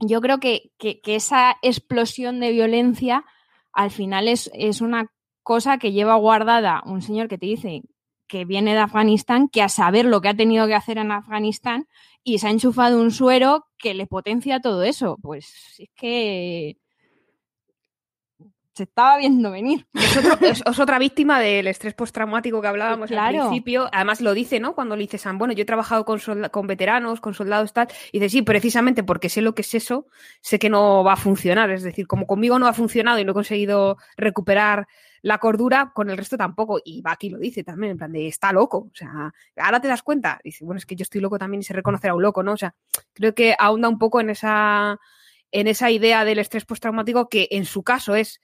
yo 0.00 0.20
creo 0.20 0.38
que, 0.38 0.70
que, 0.78 1.00
que, 1.00 1.16
esa 1.16 1.56
explosión 1.62 2.40
de 2.40 2.52
violencia 2.52 3.24
al 3.72 3.90
final 3.90 4.28
es, 4.28 4.50
es 4.54 4.80
una 4.80 5.10
cosa 5.42 5.78
que 5.78 5.92
lleva 5.92 6.14
guardada 6.16 6.82
un 6.84 7.00
señor 7.00 7.28
que 7.28 7.38
te 7.38 7.46
dice 7.46 7.82
que 8.28 8.44
viene 8.44 8.74
de 8.74 8.80
Afganistán, 8.80 9.48
que 9.48 9.62
a 9.62 9.68
saber 9.68 10.04
lo 10.04 10.20
que 10.20 10.28
ha 10.28 10.34
tenido 10.34 10.66
que 10.66 10.74
hacer 10.74 10.98
en 10.98 11.10
Afganistán 11.10 11.88
y 12.24 12.38
se 12.38 12.48
ha 12.48 12.50
enchufado 12.50 13.00
un 13.00 13.10
suero 13.10 13.66
que 13.78 13.94
le 13.94 14.06
potencia 14.06 14.60
todo 14.60 14.82
eso. 14.82 15.16
Pues 15.22 15.46
es 15.78 15.88
que 15.96 16.76
se 18.78 18.84
estaba 18.84 19.18
viendo 19.18 19.50
venir. 19.50 19.86
Es, 19.92 20.16
otro, 20.16 20.46
es, 20.46 20.62
es 20.64 20.78
otra 20.78 20.98
víctima 20.98 21.40
del 21.40 21.66
estrés 21.66 21.94
postraumático 21.94 22.62
que 22.62 22.68
hablábamos 22.68 23.10
claro. 23.10 23.42
al 23.42 23.48
principio. 23.48 23.88
Además 23.92 24.20
lo 24.20 24.32
dice, 24.32 24.60
¿no? 24.60 24.74
Cuando 24.74 24.96
le 24.96 25.02
dice 25.02 25.18
Sam, 25.18 25.36
bueno, 25.36 25.52
yo 25.52 25.62
he 25.62 25.66
trabajado 25.66 26.04
con, 26.04 26.20
con 26.50 26.66
veteranos, 26.66 27.20
con 27.20 27.34
soldados, 27.34 27.72
tal. 27.72 27.88
Y 28.12 28.20
dice, 28.20 28.30
sí, 28.30 28.42
precisamente 28.42 29.02
porque 29.02 29.28
sé 29.28 29.42
lo 29.42 29.54
que 29.54 29.62
es 29.62 29.74
eso, 29.74 30.06
sé 30.40 30.58
que 30.58 30.70
no 30.70 31.04
va 31.04 31.14
a 31.14 31.16
funcionar. 31.16 31.70
Es 31.70 31.82
decir, 31.82 32.06
como 32.06 32.26
conmigo 32.26 32.58
no 32.58 32.66
ha 32.66 32.72
funcionado 32.72 33.18
y 33.18 33.24
no 33.24 33.32
he 33.32 33.34
conseguido 33.34 33.98
recuperar 34.16 34.86
la 35.20 35.38
cordura, 35.38 35.90
con 35.94 36.08
el 36.10 36.16
resto 36.16 36.36
tampoco. 36.36 36.80
Y 36.84 37.02
Baki 37.02 37.30
lo 37.30 37.38
dice 37.38 37.64
también, 37.64 37.92
en 37.92 37.98
plan 37.98 38.12
de, 38.12 38.28
está 38.28 38.52
loco. 38.52 38.88
O 38.92 38.94
sea, 38.94 39.32
ahora 39.56 39.80
te 39.80 39.88
das 39.88 40.02
cuenta. 40.02 40.40
Dice, 40.44 40.64
bueno, 40.64 40.78
es 40.78 40.86
que 40.86 40.94
yo 40.94 41.02
estoy 41.02 41.20
loco 41.20 41.38
también 41.38 41.60
y 41.60 41.64
se 41.64 41.74
reconocerá 41.74 42.12
a 42.12 42.16
un 42.16 42.22
loco, 42.22 42.42
¿no? 42.44 42.52
O 42.52 42.56
sea, 42.56 42.74
creo 43.12 43.34
que 43.34 43.54
ahonda 43.58 43.88
un 43.88 43.98
poco 43.98 44.20
en 44.20 44.30
esa, 44.30 44.98
en 45.52 45.66
esa 45.66 45.90
idea 45.90 46.24
del 46.24 46.38
estrés 46.38 46.64
postraumático 46.64 47.28
que 47.28 47.48
en 47.50 47.64
su 47.64 47.82
caso 47.82 48.14
es 48.14 48.40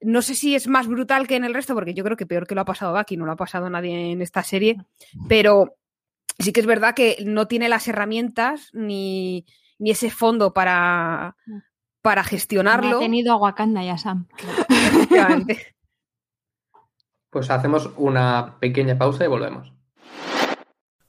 no 0.00 0.22
sé 0.22 0.34
si 0.34 0.54
es 0.54 0.68
más 0.68 0.86
brutal 0.86 1.26
que 1.26 1.36
en 1.36 1.44
el 1.44 1.54
resto, 1.54 1.74
porque 1.74 1.94
yo 1.94 2.04
creo 2.04 2.16
que 2.16 2.26
peor 2.26 2.46
que 2.46 2.54
lo 2.54 2.60
ha 2.60 2.66
pasado 2.66 2.92
Baki, 2.92 3.16
no 3.16 3.26
lo 3.26 3.32
ha 3.32 3.36
pasado 3.36 3.70
nadie 3.70 4.12
en 4.12 4.22
esta 4.22 4.42
serie, 4.42 4.76
pero 5.28 5.76
sí 6.38 6.52
que 6.52 6.60
es 6.60 6.66
verdad 6.66 6.94
que 6.94 7.16
no 7.24 7.48
tiene 7.48 7.68
las 7.68 7.88
herramientas 7.88 8.70
ni, 8.72 9.46
ni 9.78 9.90
ese 9.90 10.10
fondo 10.10 10.52
para, 10.52 11.36
para 12.02 12.24
gestionarlo. 12.24 12.90
No 12.90 12.96
ha 12.98 13.00
tenido 13.00 13.32
a 13.32 13.36
Wakanda 13.36 13.84
y 13.84 13.88
a 13.88 13.98
Sam. 13.98 14.26
Pues 17.28 17.50
hacemos 17.50 17.90
una 17.98 18.56
pequeña 18.60 18.96
pausa 18.96 19.24
y 19.24 19.28
volvemos. 19.28 19.75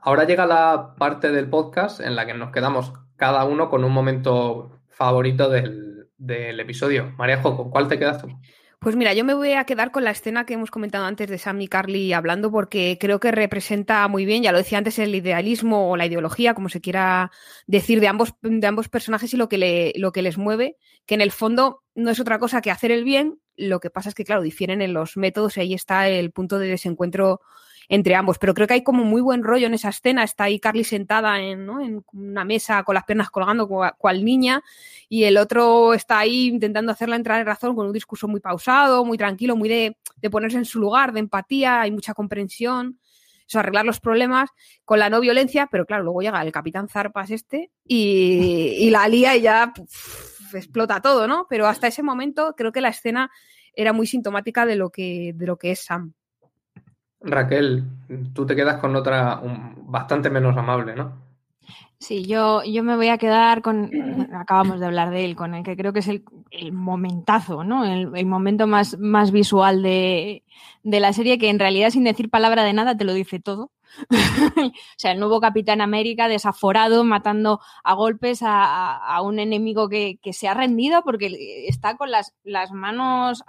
Ahora 0.00 0.24
llega 0.24 0.46
la 0.46 0.94
parte 0.96 1.30
del 1.30 1.48
podcast 1.50 2.00
en 2.00 2.16
la 2.16 2.26
que 2.26 2.34
nos 2.34 2.52
quedamos 2.52 2.92
cada 3.16 3.44
uno 3.44 3.68
con 3.68 3.84
un 3.84 3.92
momento 3.92 4.80
favorito 4.88 5.48
del, 5.50 6.08
del 6.16 6.60
episodio. 6.60 7.12
Maríajo, 7.16 7.56
¿con 7.56 7.70
cuál 7.70 7.88
te 7.88 7.98
quedas 7.98 8.22
tú? 8.22 8.28
Pues 8.80 8.94
mira, 8.94 9.12
yo 9.12 9.24
me 9.24 9.34
voy 9.34 9.54
a 9.54 9.64
quedar 9.64 9.90
con 9.90 10.04
la 10.04 10.12
escena 10.12 10.46
que 10.46 10.54
hemos 10.54 10.70
comentado 10.70 11.04
antes 11.04 11.28
de 11.28 11.38
Sam 11.38 11.60
y 11.60 11.66
Carly 11.66 12.12
hablando 12.12 12.52
porque 12.52 12.96
creo 13.00 13.18
que 13.18 13.32
representa 13.32 14.06
muy 14.06 14.24
bien, 14.24 14.44
ya 14.44 14.52
lo 14.52 14.58
decía 14.58 14.78
antes, 14.78 15.00
el 15.00 15.16
idealismo 15.16 15.90
o 15.90 15.96
la 15.96 16.06
ideología, 16.06 16.54
como 16.54 16.68
se 16.68 16.80
quiera 16.80 17.32
decir, 17.66 17.98
de 17.98 18.06
ambos, 18.06 18.34
de 18.40 18.66
ambos 18.68 18.88
personajes 18.88 19.34
y 19.34 19.36
lo 19.36 19.48
que, 19.48 19.92
lo 19.96 20.12
que 20.12 20.22
les 20.22 20.38
mueve, 20.38 20.76
que 21.06 21.16
en 21.16 21.22
el 21.22 21.32
fondo 21.32 21.82
no 21.96 22.10
es 22.10 22.20
otra 22.20 22.38
cosa 22.38 22.60
que 22.60 22.70
hacer 22.70 22.92
el 22.92 23.02
bien, 23.02 23.40
lo 23.56 23.80
que 23.80 23.90
pasa 23.90 24.10
es 24.10 24.14
que, 24.14 24.24
claro, 24.24 24.42
difieren 24.42 24.80
en 24.80 24.94
los 24.94 25.16
métodos 25.16 25.56
y 25.56 25.60
ahí 25.60 25.74
está 25.74 26.08
el 26.08 26.30
punto 26.30 26.60
de 26.60 26.68
desencuentro 26.68 27.40
entre 27.88 28.14
ambos. 28.14 28.38
Pero 28.38 28.54
creo 28.54 28.66
que 28.66 28.74
hay 28.74 28.82
como 28.82 29.04
muy 29.04 29.20
buen 29.20 29.42
rollo 29.42 29.66
en 29.66 29.74
esa 29.74 29.88
escena. 29.88 30.24
Está 30.24 30.44
ahí 30.44 30.60
Carly 30.60 30.84
sentada 30.84 31.40
en, 31.40 31.68
una 32.12 32.44
mesa 32.44 32.82
con 32.84 32.94
las 32.94 33.04
piernas 33.04 33.30
colgando 33.30 33.68
cual, 33.68 34.24
niña 34.24 34.62
y 35.08 35.24
el 35.24 35.38
otro 35.38 35.94
está 35.94 36.18
ahí 36.18 36.48
intentando 36.48 36.92
hacerla 36.92 37.16
entrar 37.16 37.40
en 37.40 37.46
razón 37.46 37.74
con 37.74 37.86
un 37.86 37.92
discurso 37.92 38.28
muy 38.28 38.40
pausado, 38.40 39.04
muy 39.04 39.16
tranquilo, 39.16 39.56
muy 39.56 39.68
de, 39.68 39.96
de 40.16 40.30
ponerse 40.30 40.58
en 40.58 40.64
su 40.64 40.78
lugar, 40.78 41.12
de 41.12 41.20
empatía, 41.20 41.80
hay 41.80 41.90
mucha 41.90 42.14
comprensión. 42.14 42.98
O 43.54 43.58
arreglar 43.58 43.86
los 43.86 43.98
problemas 43.98 44.50
con 44.84 44.98
la 44.98 45.08
no 45.08 45.20
violencia, 45.20 45.68
pero 45.70 45.86
claro, 45.86 46.04
luego 46.04 46.20
llega 46.20 46.42
el 46.42 46.52
capitán 46.52 46.88
Zarpas 46.88 47.30
este 47.30 47.70
y, 47.82 48.90
la 48.90 49.08
lía 49.08 49.36
y 49.36 49.40
ya 49.40 49.72
explota 50.52 51.00
todo, 51.00 51.26
¿no? 51.26 51.46
Pero 51.48 51.66
hasta 51.66 51.86
ese 51.86 52.02
momento 52.02 52.54
creo 52.58 52.72
que 52.72 52.82
la 52.82 52.90
escena 52.90 53.30
era 53.72 53.94
muy 53.94 54.06
sintomática 54.06 54.66
de 54.66 54.76
lo 54.76 54.90
que, 54.90 55.32
de 55.34 55.46
lo 55.46 55.56
que 55.56 55.70
es 55.70 55.80
Sam. 55.80 56.12
Raquel, 57.20 57.84
tú 58.32 58.46
te 58.46 58.54
quedas 58.54 58.78
con 58.78 58.94
otra 58.96 59.40
bastante 59.76 60.30
menos 60.30 60.56
amable, 60.56 60.94
¿no? 60.94 61.28
Sí, 62.00 62.24
yo, 62.26 62.62
yo 62.62 62.84
me 62.84 62.94
voy 62.94 63.08
a 63.08 63.18
quedar 63.18 63.60
con, 63.60 63.90
acabamos 64.32 64.78
de 64.78 64.86
hablar 64.86 65.10
de 65.10 65.24
él, 65.24 65.34
con 65.34 65.54
el 65.56 65.64
que 65.64 65.76
creo 65.76 65.92
que 65.92 65.98
es 65.98 66.06
el, 66.06 66.24
el 66.52 66.72
momentazo, 66.72 67.64
¿no? 67.64 67.84
El, 67.84 68.16
el, 68.16 68.26
momento 68.26 68.68
más, 68.68 68.96
más 69.00 69.32
visual 69.32 69.82
de, 69.82 70.44
de 70.84 71.00
la 71.00 71.12
serie, 71.12 71.38
que 71.38 71.50
en 71.50 71.58
realidad 71.58 71.90
sin 71.90 72.04
decir 72.04 72.30
palabra 72.30 72.62
de 72.62 72.72
nada 72.72 72.96
te 72.96 73.04
lo 73.04 73.14
dice 73.14 73.40
todo. 73.40 73.72
o 74.10 74.72
sea, 74.96 75.10
el 75.10 75.18
nuevo 75.18 75.40
Capitán 75.40 75.80
América 75.80 76.28
desaforado, 76.28 77.02
matando 77.02 77.60
a 77.82 77.94
golpes 77.94 78.42
a, 78.42 78.64
a, 78.64 79.16
a 79.16 79.22
un 79.22 79.40
enemigo 79.40 79.88
que, 79.88 80.20
que, 80.22 80.32
se 80.32 80.46
ha 80.46 80.54
rendido 80.54 81.02
porque 81.02 81.66
está 81.66 81.96
con 81.96 82.12
las, 82.12 82.34
las 82.44 82.70
manos 82.70 83.42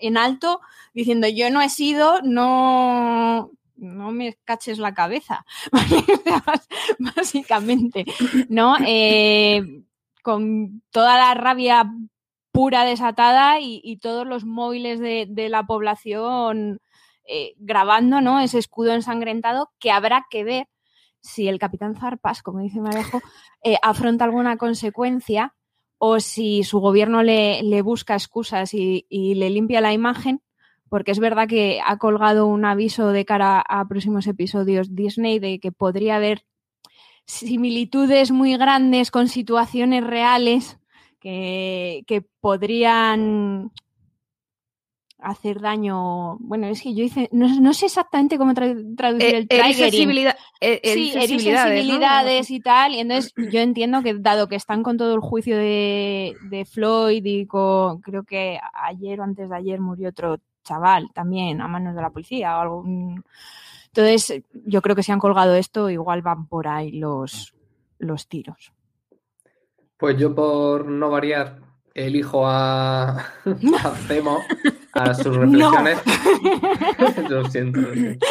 en 0.00 0.16
alto 0.16 0.60
diciendo 0.94 1.28
yo 1.28 1.50
no 1.50 1.60
he 1.62 1.68
sido, 1.68 2.20
no, 2.22 3.50
no 3.76 4.10
me 4.12 4.36
caches 4.44 4.78
la 4.78 4.94
cabeza, 4.94 5.44
básicamente, 7.16 8.04
¿no? 8.48 8.76
Eh, 8.86 9.82
con 10.22 10.82
toda 10.90 11.16
la 11.16 11.34
rabia 11.34 11.90
pura 12.52 12.84
desatada 12.84 13.60
y, 13.60 13.98
todos 14.02 14.26
los 14.26 14.44
móviles 14.44 14.98
de, 15.00 15.26
de 15.28 15.48
la 15.48 15.64
población 15.64 16.80
eh, 17.24 17.54
grabando, 17.58 18.20
¿no? 18.20 18.40
Ese 18.40 18.58
escudo 18.58 18.92
ensangrentado 18.92 19.70
que 19.78 19.92
habrá 19.92 20.26
que 20.30 20.42
ver 20.42 20.68
si 21.20 21.48
el 21.48 21.60
capitán 21.60 21.94
Zarpas, 21.94 22.42
como 22.42 22.58
dice 22.58 22.80
Marejo, 22.80 23.20
eh, 23.62 23.76
afronta 23.82 24.24
alguna 24.24 24.56
consecuencia 24.56 25.54
o 26.02 26.18
si 26.18 26.64
su 26.64 26.80
gobierno 26.80 27.22
le, 27.22 27.82
busca 27.82 28.14
excusas 28.14 28.72
y, 28.72 29.04
le 29.10 29.50
limpia 29.50 29.82
la 29.82 29.92
imagen, 29.92 30.40
porque 30.88 31.10
es 31.10 31.18
verdad 31.18 31.46
que 31.46 31.78
ha 31.86 31.98
colgado 31.98 32.46
un 32.46 32.64
aviso 32.64 33.08
de 33.12 33.26
cara 33.26 33.60
a 33.60 33.86
próximos 33.86 34.26
episodios 34.26 34.94
Disney 34.94 35.38
de 35.38 35.60
que 35.60 35.72
podría 35.72 36.16
haber 36.16 36.46
similitudes 37.26 38.30
muy 38.30 38.56
grandes 38.56 39.10
con 39.10 39.28
situaciones 39.28 40.02
reales 40.02 40.78
que 41.20 42.24
podrían 42.40 43.70
hacer 45.22 45.60
daño. 45.60 46.36
Bueno, 46.38 46.66
es 46.66 46.82
que 46.82 46.94
yo 46.94 47.04
hice. 47.04 47.28
No, 47.32 47.48
no 47.60 47.74
sé 47.74 47.86
exactamente 47.86 48.38
cómo 48.38 48.54
tra 48.54 48.74
traducir 48.96 49.34
el 49.34 49.48
triggering. 49.48 49.74
Sensibilidad, 49.74 50.36
eh, 50.60 50.80
sí, 50.82 51.10
sensibilidades, 51.10 51.74
sensibilidades 51.74 52.50
¿no? 52.50 52.56
y 52.56 52.60
tal. 52.60 52.94
Y 52.94 52.98
entonces 53.00 53.32
yo 53.36 53.60
entiendo 53.60 54.02
que, 54.02 54.14
dado 54.14 54.48
que 54.48 54.56
están 54.56 54.82
con 54.82 54.96
todo 54.96 55.14
el 55.14 55.20
juicio 55.20 55.56
de, 55.56 56.34
de 56.50 56.64
Floyd 56.64 57.24
y 57.24 57.46
con. 57.46 58.00
Creo 58.00 58.24
que 58.24 58.58
ayer 58.74 59.20
o 59.20 59.24
antes 59.24 59.48
de 59.48 59.56
ayer 59.56 59.80
murió 59.80 60.10
otro 60.10 60.38
chaval 60.64 61.10
también 61.12 61.60
a 61.60 61.68
manos 61.68 61.94
de 61.94 62.02
la 62.02 62.10
policía 62.10 62.56
o 62.58 62.60
algo. 62.60 62.84
Entonces, 63.86 64.42
yo 64.52 64.82
creo 64.82 64.94
que 64.94 65.02
si 65.02 65.12
han 65.12 65.18
colgado 65.18 65.54
esto, 65.54 65.90
igual 65.90 66.22
van 66.22 66.46
por 66.46 66.68
ahí 66.68 66.92
los, 66.92 67.54
los 67.98 68.28
tiros. 68.28 68.72
Pues 69.96 70.16
yo, 70.16 70.34
por 70.34 70.86
no 70.86 71.10
variar, 71.10 71.60
elijo 71.94 72.46
a, 72.46 73.18
a 73.84 73.90
Cemo 74.06 74.38
a 74.92 75.14
sus 75.14 75.36
reflexiones. 75.36 75.98
No. 76.06 77.28
lo 77.28 77.44
siento. 77.50 77.80
Lo 77.80 77.94
siento. 77.94 78.26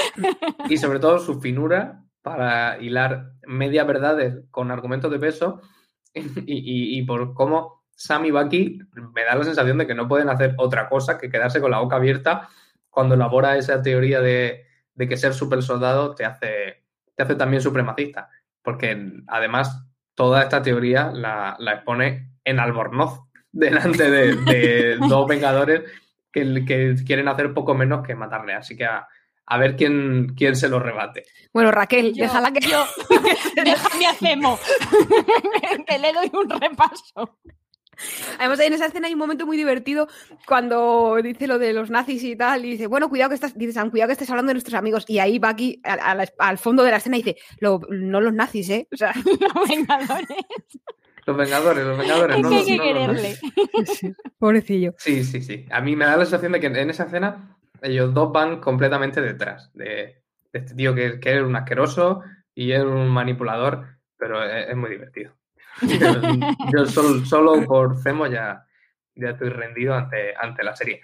y 0.70 0.78
sobre 0.78 1.00
todo 1.00 1.20
su 1.20 1.40
finura 1.40 2.04
para 2.22 2.82
hilar 2.82 3.34
media 3.48 3.84
verdades 3.84 4.44
con 4.52 4.72
argumentos 4.72 5.12
de 5.12 5.20
peso 5.20 5.62
y, 6.14 6.98
y 6.98 7.04
por 7.04 7.34
cómo 7.34 7.80
Sam 7.96 8.26
y 8.26 8.32
Bucky 8.32 8.80
me 9.14 9.26
da 9.26 9.36
la 9.36 9.44
sensación 9.44 9.78
de 9.78 9.88
que 9.88 9.96
no 9.96 10.08
pueden 10.08 10.30
hacer 10.30 10.56
otra 10.58 10.88
cosa 10.88 11.18
que 11.18 11.30
quedarse 11.30 11.60
con 11.60 11.72
la 11.72 11.80
boca 11.80 11.98
abierta 11.98 12.50
cuando 12.90 13.16
elabora 13.16 13.58
esa 13.58 13.82
teoría 13.82 14.22
de, 14.22 14.66
de 14.94 15.08
que 15.08 15.18
ser 15.18 15.34
super 15.34 15.62
soldado 15.62 16.16
te 16.16 16.26
hace, 16.26 16.84
te 17.16 17.24
hace 17.24 17.36
también 17.36 17.62
supremacista. 17.62 18.30
Porque 18.62 19.14
además 19.28 19.86
toda 20.16 20.44
esta 20.44 20.62
teoría 20.62 21.12
la, 21.12 21.56
la 21.60 21.74
expone 21.74 22.34
en 22.44 22.60
Albornoz, 22.60 23.22
delante 23.52 24.10
de, 24.10 24.36
de 24.36 24.98
dos 24.98 25.28
vengadores 25.28 25.84
que, 26.32 26.66
que, 26.66 26.96
quieren 27.06 27.28
hacer 27.28 27.54
poco 27.54 27.74
menos 27.74 28.06
que 28.06 28.16
matarle. 28.16 28.54
Así 28.54 28.76
que 28.76 28.86
a, 28.86 29.08
a 29.46 29.58
ver 29.58 29.76
quién, 29.76 30.34
quién 30.36 30.56
se 30.56 30.70
lo 30.70 30.80
rebate. 30.80 31.26
Bueno, 31.52 31.72
Raquel, 31.72 32.14
Yo, 32.14 32.24
déjala 32.24 32.52
que 32.52 32.62
yo. 32.62 32.86
Déjame 33.56 34.08
hacemos. 34.08 34.60
que 35.88 35.98
le 35.98 36.14
doy 36.14 36.32
un 36.34 36.50
repaso. 36.50 37.40
Además, 38.38 38.60
en 38.60 38.74
esa 38.74 38.86
escena 38.86 39.08
hay 39.08 39.14
un 39.14 39.20
momento 39.20 39.46
muy 39.46 39.58
divertido 39.58 40.08
cuando 40.48 41.18
dice 41.22 41.48
lo 41.48 41.60
de 41.60 41.74
los 41.74 41.90
nazis 41.90 42.24
y 42.24 42.36
tal, 42.36 42.64
y 42.64 42.72
dice, 42.72 42.88
bueno, 42.88 43.10
cuidado 43.10 43.30
que 43.30 43.36
estás, 43.36 43.58
dice 43.58 43.74
Sam, 43.74 43.90
cuidado 43.90 44.08
que 44.08 44.14
estés 44.14 44.30
hablando 44.30 44.52
de 44.52 44.54
nuestros 44.56 44.76
amigos. 44.76 45.04
Y 45.08 45.20
ahí 45.20 45.40
va 45.40 45.50
aquí 45.50 45.82
al, 45.84 46.00
al, 46.00 46.30
al 46.38 46.58
fondo 46.58 46.84
de 46.84 46.92
la 46.92 46.98
escena 46.98 47.18
y 47.18 47.24
dice, 47.24 47.38
lo, 47.60 47.82
no 47.90 48.22
los 48.22 48.34
nazis, 48.34 48.70
¿eh? 48.70 48.88
O 48.94 48.98
sea, 48.98 49.14
Los 49.56 49.70
Vengadores. 49.70 50.28
Los 51.30 51.38
Vengadores, 51.38 51.86
los 51.86 51.96
Vengadores. 51.96 52.38
Es 52.38 52.42
no 52.42 52.50
que 52.50 52.56
hay 52.56 52.66
que 52.66 52.80
quererle. 52.80 53.36
sí, 53.86 54.16
pobrecillo. 54.40 54.96
Sí, 54.98 55.24
sí, 55.24 55.42
sí. 55.44 55.68
A 55.70 55.80
mí 55.80 55.96
me 55.96 56.06
da 56.06 56.18
la 56.18 56.26
sensación 56.26 56.54
de 56.54 56.60
que 56.60 56.66
en 56.66 56.90
esa 56.90 57.04
escena 57.04 57.56
ellos 57.84 58.16
dos 58.16 58.32
van 58.32 58.60
completamente 58.60 59.22
detrás 59.22 59.72
de, 59.76 60.24
de 60.52 60.60
este 60.60 60.74
tío 60.74 60.96
que, 60.96 61.20
que 61.20 61.38
es 61.38 61.44
un 61.44 61.56
asqueroso 61.56 62.24
y 62.56 62.72
es 62.72 62.82
un 62.82 63.10
manipulador, 63.10 64.00
pero 64.18 64.44
es, 64.44 64.70
es 64.70 64.76
muy 64.76 64.90
divertido. 64.90 65.36
Yo, 65.84 66.10
yo 66.74 66.86
solo, 66.88 67.24
solo 67.26 67.64
por 67.64 68.02
Cemo 68.02 68.26
ya, 68.26 68.66
ya 69.14 69.30
estoy 69.30 69.50
rendido 69.50 69.94
ante, 69.94 70.34
ante 70.36 70.64
la 70.64 70.76
serie. 70.76 71.02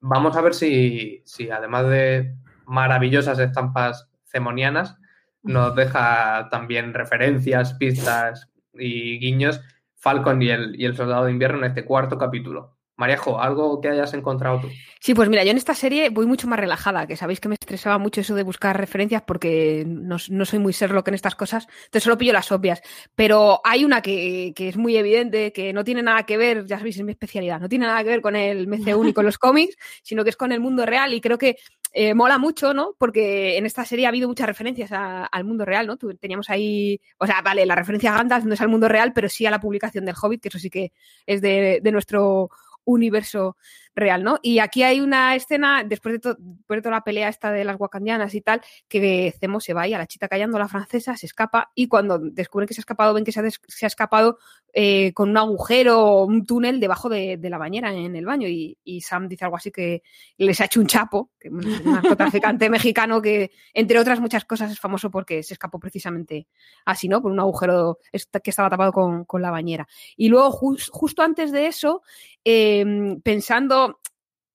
Vamos 0.00 0.38
a 0.38 0.40
ver 0.40 0.54
si, 0.54 1.22
si 1.26 1.50
además 1.50 1.86
de 1.90 2.34
maravillosas 2.64 3.38
estampas 3.40 4.08
cemonianas, 4.24 4.96
nos 5.42 5.76
deja 5.76 6.48
también 6.50 6.94
referencias, 6.94 7.74
pistas 7.74 8.48
y 8.78 9.18
guiños 9.18 9.60
Falcon 9.94 10.40
y 10.42 10.50
el, 10.50 10.80
y 10.80 10.84
el 10.84 10.96
Soldado 10.96 11.24
de 11.24 11.32
Invierno 11.32 11.58
en 11.58 11.64
este 11.64 11.84
cuarto 11.84 12.18
capítulo. 12.18 12.76
Maríajo, 12.98 13.38
¿algo 13.38 13.80
que 13.80 13.88
hayas 13.88 14.14
encontrado 14.14 14.60
tú? 14.60 14.68
Sí, 15.00 15.14
pues 15.14 15.28
mira, 15.28 15.44
yo 15.44 15.50
en 15.50 15.58
esta 15.58 15.74
serie 15.74 16.08
voy 16.08 16.24
mucho 16.24 16.48
más 16.48 16.58
relajada, 16.58 17.06
que 17.06 17.14
sabéis 17.16 17.40
que 17.40 17.48
me 17.48 17.54
estresaba 17.54 17.98
mucho 17.98 18.22
eso 18.22 18.34
de 18.34 18.42
buscar 18.42 18.78
referencias 18.78 19.22
porque 19.22 19.84
no, 19.86 20.16
no 20.30 20.44
soy 20.46 20.58
muy 20.60 20.72
Sherlock 20.72 21.08
en 21.08 21.14
estas 21.14 21.34
cosas, 21.34 21.66
entonces 21.84 22.04
solo 22.04 22.16
pillo 22.16 22.32
las 22.32 22.50
obvias. 22.52 22.80
Pero 23.14 23.60
hay 23.64 23.84
una 23.84 24.00
que, 24.00 24.54
que, 24.56 24.68
es 24.68 24.78
muy 24.78 24.96
evidente, 24.96 25.52
que 25.52 25.74
no 25.74 25.84
tiene 25.84 26.02
nada 26.02 26.22
que 26.22 26.38
ver, 26.38 26.64
ya 26.64 26.78
sabéis, 26.78 26.96
es 26.96 27.04
mi 27.04 27.12
especialidad, 27.12 27.60
no 27.60 27.68
tiene 27.68 27.84
nada 27.84 28.02
que 28.02 28.10
ver 28.10 28.22
con 28.22 28.34
el 28.34 28.66
MCU 28.66 29.04
ni 29.04 29.12
con 29.12 29.26
los 29.26 29.36
cómics, 29.36 29.76
sino 30.02 30.24
que 30.24 30.30
es 30.30 30.36
con 30.36 30.52
el 30.52 30.60
mundo 30.60 30.86
real 30.86 31.12
y 31.12 31.20
creo 31.20 31.36
que 31.36 31.58
eh, 31.98 32.12
mola 32.12 32.36
mucho, 32.36 32.74
¿no? 32.74 32.94
Porque 32.98 33.56
en 33.56 33.64
esta 33.64 33.86
serie 33.86 34.04
ha 34.04 34.10
habido 34.10 34.28
muchas 34.28 34.46
referencias 34.46 34.90
al 34.92 35.44
mundo 35.44 35.64
real, 35.64 35.86
¿no? 35.86 35.96
Teníamos 35.96 36.50
ahí, 36.50 37.00
o 37.16 37.26
sea, 37.26 37.40
vale, 37.40 37.64
la 37.64 37.74
referencia 37.74 38.12
a 38.12 38.18
Gandalf 38.18 38.44
no 38.44 38.52
es 38.52 38.60
al 38.60 38.68
mundo 38.68 38.86
real, 38.86 39.14
pero 39.14 39.30
sí 39.30 39.46
a 39.46 39.50
la 39.50 39.60
publicación 39.60 40.04
del 40.04 40.14
Hobbit, 40.20 40.42
que 40.42 40.48
eso 40.48 40.58
sí 40.58 40.68
que 40.68 40.92
es 41.24 41.40
de 41.40 41.80
nuestro 41.90 42.50
universo 42.84 43.56
real, 43.96 44.22
¿no? 44.22 44.38
Y 44.42 44.58
aquí 44.58 44.82
hay 44.82 45.00
una 45.00 45.34
escena, 45.34 45.82
después 45.82 46.12
de, 46.12 46.18
to 46.20 46.36
después 46.38 46.78
de 46.78 46.82
toda 46.82 46.96
la 46.96 47.00
pelea 47.00 47.30
esta 47.30 47.50
de 47.50 47.64
las 47.64 47.80
wakandianas 47.80 48.34
y 48.34 48.42
tal, 48.42 48.60
que 48.88 49.34
Zemo 49.40 49.58
se 49.58 49.72
va 49.72 49.88
y 49.88 49.94
a 49.94 49.98
la 49.98 50.06
chita 50.06 50.28
callando, 50.28 50.58
la 50.58 50.68
francesa, 50.68 51.16
se 51.16 51.26
escapa 51.26 51.72
y 51.74 51.88
cuando 51.88 52.18
descubren 52.18 52.68
que 52.68 52.74
se 52.74 52.80
ha 52.80 52.82
escapado, 52.82 53.14
ven 53.14 53.24
que 53.24 53.32
se 53.32 53.40
ha, 53.40 53.86
escapado 53.86 54.38
eh, 54.74 55.14
con 55.14 55.30
un 55.30 55.38
agujero 55.38 55.98
o 55.98 56.26
un 56.26 56.44
túnel 56.44 56.78
debajo 56.78 57.08
de, 57.08 57.38
la 57.42 57.58
bañera 57.58 57.92
en 57.92 58.14
el 58.14 58.26
baño 58.26 58.46
y, 58.48 58.76
Sam 59.00 59.28
dice 59.28 59.44
algo 59.44 59.56
así 59.56 59.70
que 59.70 60.02
les 60.36 60.60
ha 60.60 60.66
hecho 60.66 60.80
un 60.80 60.86
chapo, 60.86 61.30
un 61.44 61.60
narcotraficante 61.84 62.68
mexicano 62.68 63.22
que, 63.22 63.50
entre 63.72 63.98
otras 63.98 64.20
muchas 64.20 64.44
cosas, 64.44 64.70
es 64.70 64.78
famoso 64.78 65.10
porque 65.10 65.42
se 65.42 65.54
escapó 65.54 65.78
precisamente 65.78 66.48
así, 66.84 67.08
¿no? 67.08 67.22
Por 67.22 67.32
un 67.32 67.40
agujero 67.40 67.98
que 68.12 68.50
estaba 68.50 68.68
tapado 68.68 68.92
con, 68.92 69.26
la 69.40 69.50
bañera. 69.50 69.86
Y 70.16 70.28
luego, 70.28 70.50
just, 70.50 70.88
justo 70.90 71.22
antes 71.22 71.52
de 71.52 71.66
eso, 71.66 72.02
eh, 72.44 72.84
pensando 73.22 73.85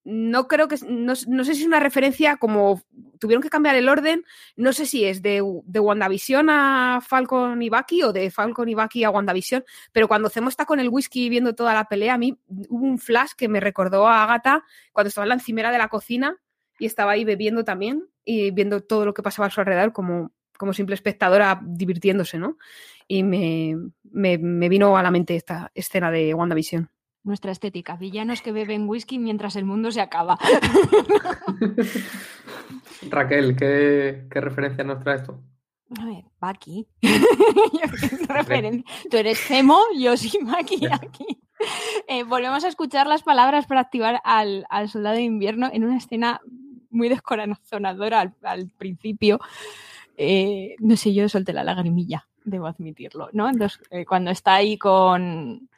no 0.03 0.47
creo 0.47 0.67
que, 0.67 0.77
no, 0.87 1.15
sé 1.15 1.53
si 1.53 1.61
es 1.61 1.67
una 1.67 1.79
referencia 1.79 2.37
como 2.37 2.81
tuvieron 3.19 3.43
que 3.43 3.49
cambiar 3.49 3.75
el 3.75 3.87
orden, 3.87 4.25
no 4.55 4.73
sé 4.73 4.87
si 4.87 5.05
es 5.05 5.21
de, 5.21 5.43
de 5.65 5.79
WandaVision 5.79 6.49
a 6.49 7.01
Falcon 7.07 7.61
y 7.61 7.69
Bucky 7.69 8.01
o 8.01 8.11
de 8.11 8.31
Falcon 8.31 8.67
y 8.67 8.73
Bucky 8.73 9.03
a 9.03 9.11
WandaVision, 9.11 9.63
pero 9.91 10.07
cuando 10.07 10.29
Zemo 10.29 10.49
está 10.49 10.65
con 10.65 10.79
el 10.79 10.89
whisky 10.89 11.29
viendo 11.29 11.53
toda 11.53 11.75
la 11.75 11.85
pelea, 11.85 12.15
a 12.15 12.17
mí 12.17 12.39
hubo 12.47 12.85
un 12.85 12.97
flash 12.97 13.31
que 13.37 13.47
me 13.47 13.59
recordó 13.59 14.07
a 14.07 14.23
Agatha 14.23 14.63
cuando 14.91 15.09
estaba 15.09 15.25
en 15.25 15.29
la 15.29 15.35
encimera 15.35 15.71
de 15.71 15.77
la 15.77 15.87
cocina 15.87 16.35
y 16.79 16.87
estaba 16.87 17.11
ahí 17.11 17.23
bebiendo 17.23 17.63
también 17.63 18.07
y 18.25 18.49
viendo 18.49 18.81
todo 18.81 19.05
lo 19.05 19.13
que 19.13 19.21
pasaba 19.21 19.47
a 19.47 19.51
su 19.51 19.59
alrededor 19.59 19.93
como, 19.93 20.31
como 20.57 20.73
simple 20.73 20.95
espectadora 20.95 21.59
divirtiéndose, 21.63 22.39
¿no? 22.39 22.57
Y 23.07 23.21
me, 23.21 23.75
me, 24.03 24.39
me 24.39 24.67
vino 24.67 24.97
a 24.97 25.03
la 25.03 25.11
mente 25.11 25.35
esta 25.35 25.71
escena 25.75 26.09
de 26.09 26.33
WandaVision 26.33 26.89
nuestra 27.23 27.51
estética. 27.51 27.95
Villanos 27.95 28.41
que 28.41 28.51
beben 28.51 28.87
whisky 28.87 29.19
mientras 29.19 29.55
el 29.55 29.65
mundo 29.65 29.91
se 29.91 30.01
acaba. 30.01 30.37
Raquel, 33.09 33.55
¿qué, 33.55 34.27
¿qué, 34.29 34.41
referencia 34.41 34.83
nos 34.83 35.03
traes 35.03 35.23
tú? 35.23 35.35
A 35.99 36.05
ver, 36.05 36.23
Bucky. 36.39 36.87
tú 39.09 39.17
eres 39.17 39.39
Gemo, 39.39 39.79
yo 39.97 40.15
soy 40.15 40.39
Bucky 40.41 40.85
aquí. 40.85 41.41
Eh, 42.07 42.23
volvemos 42.23 42.63
a 42.63 42.67
escuchar 42.67 43.07
las 43.07 43.23
palabras 43.23 43.67
para 43.67 43.81
activar 43.81 44.21
al, 44.23 44.65
al, 44.69 44.89
soldado 44.89 45.15
de 45.15 45.23
invierno 45.23 45.69
en 45.71 45.83
una 45.83 45.97
escena 45.97 46.41
muy 46.89 47.09
descorazonadora 47.09 48.21
al, 48.21 48.35
al 48.43 48.69
principio. 48.69 49.39
Eh, 50.17 50.75
no 50.79 50.97
sé, 50.97 51.13
yo 51.13 51.27
solté 51.29 51.53
la 51.53 51.63
lagrimilla, 51.63 52.27
debo 52.43 52.67
admitirlo, 52.67 53.29
¿no? 53.33 53.49
Entonces, 53.49 53.81
eh, 53.89 54.05
cuando 54.05 54.31
está 54.31 54.55
ahí 54.55 54.77
con, 54.77 55.69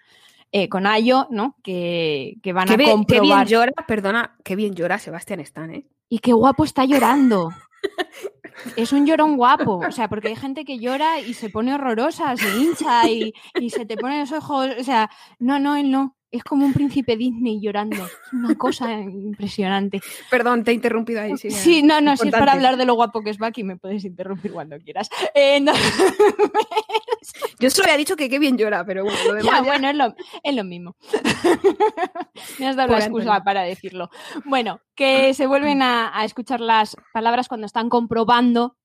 eh, 0.53 0.69
con 0.69 0.85
Ayo, 0.85 1.27
¿no? 1.31 1.57
Que, 1.63 2.37
que 2.43 2.53
van 2.53 2.67
qué 2.67 2.75
a 2.75 2.77
bien, 2.77 2.91
comprobar. 2.91 3.21
Qué 3.21 3.27
bien 3.27 3.45
llora, 3.47 3.73
perdona, 3.87 4.37
qué 4.43 4.55
bien 4.55 4.75
llora 4.75 4.99
Sebastián 4.99 5.39
Stan, 5.39 5.73
¿eh? 5.73 5.87
Y 6.09 6.19
qué 6.19 6.31
guapo 6.31 6.63
está 6.63 6.85
llorando. 6.85 7.49
es 8.75 8.93
un 8.93 9.07
llorón 9.07 9.35
guapo, 9.35 9.79
o 9.79 9.91
sea, 9.91 10.07
porque 10.07 10.27
hay 10.27 10.35
gente 10.35 10.63
que 10.63 10.77
llora 10.77 11.19
y 11.19 11.33
se 11.33 11.49
pone 11.49 11.73
horrorosa, 11.73 12.37
se 12.37 12.55
hincha 12.55 13.09
y, 13.09 13.33
y 13.59 13.71
se 13.71 13.87
te 13.87 13.97
ponen 13.97 14.19
los 14.19 14.31
ojos, 14.31 14.67
o 14.79 14.83
sea, 14.83 15.09
no, 15.39 15.57
no, 15.57 15.75
él 15.75 15.89
no. 15.89 16.15
Es 16.33 16.43
como 16.43 16.65
un 16.65 16.73
príncipe 16.73 17.15
Disney 17.15 17.61
llorando. 17.61 18.03
Es 18.05 18.33
una 18.33 18.55
cosa 18.55 18.91
impresionante. 18.91 20.01
Perdón, 20.31 20.63
te 20.63 20.71
he 20.71 20.73
interrumpido 20.73 21.21
ahí. 21.21 21.37
Sí, 21.37 21.51
sí 21.51 21.83
no, 21.83 22.01
no, 22.01 22.17
si 22.17 22.27
es 22.27 22.33
para 22.33 22.53
hablar 22.53 22.75
de 22.75 22.85
lo 22.85 22.95
guapo 22.95 23.21
que 23.21 23.29
es 23.29 23.37
Bucky, 23.37 23.63
me 23.63 23.77
puedes 23.77 24.03
interrumpir 24.03 24.51
cuando 24.51 24.79
quieras. 24.79 25.09
Eh, 25.35 25.59
no. 25.59 25.73
Yo 27.59 27.69
solo 27.69 27.85
había 27.85 27.97
dicho 27.97 28.15
que 28.15 28.29
qué 28.29 28.39
bien 28.39 28.57
llora, 28.57 28.83
pero 28.83 29.03
bueno, 29.03 29.19
lo 29.27 29.33
demás. 29.35 29.51
Ya, 29.53 29.61
bueno, 29.61 29.89
es 29.89 29.95
lo, 29.95 30.15
es 30.41 30.55
lo 30.55 30.63
mismo. 30.63 30.95
Me 32.59 32.67
has 32.67 32.75
dado 32.75 32.89
Por 32.89 32.97
la 32.97 33.05
excusa 33.05 33.23
entender. 33.25 33.43
para 33.43 33.61
decirlo. 33.61 34.09
Bueno, 34.43 34.81
que 34.95 35.35
se 35.35 35.45
vuelven 35.45 35.83
a, 35.83 36.17
a 36.19 36.25
escuchar 36.25 36.61
las 36.61 36.97
palabras 37.13 37.47
cuando 37.47 37.67
están 37.67 37.89
comprobando 37.89 38.75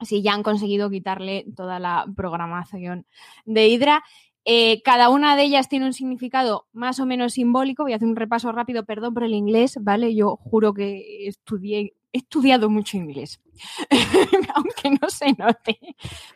si 0.00 0.22
ya 0.22 0.34
han 0.34 0.42
conseguido 0.42 0.90
quitarle 0.90 1.46
toda 1.56 1.78
la 1.78 2.04
programación 2.16 3.06
de 3.44 3.68
Hydra. 3.68 4.02
Eh, 4.44 4.82
cada 4.82 5.08
una 5.08 5.36
de 5.36 5.44
ellas 5.44 5.68
tiene 5.68 5.86
un 5.86 5.92
significado 5.92 6.66
más 6.72 7.00
o 7.00 7.06
menos 7.06 7.34
simbólico. 7.34 7.84
Voy 7.84 7.92
a 7.92 7.96
hacer 7.96 8.08
un 8.08 8.16
repaso 8.16 8.52
rápido, 8.52 8.84
perdón 8.84 9.14
por 9.14 9.24
el 9.24 9.34
inglés, 9.34 9.78
¿vale? 9.80 10.14
Yo 10.14 10.36
juro 10.36 10.74
que 10.74 11.26
estudié, 11.26 11.94
he 12.12 12.18
estudiado 12.18 12.70
mucho 12.70 12.96
inglés, 12.96 13.40
aunque 14.54 14.90
no 15.00 15.08
se 15.08 15.32
note. 15.32 15.78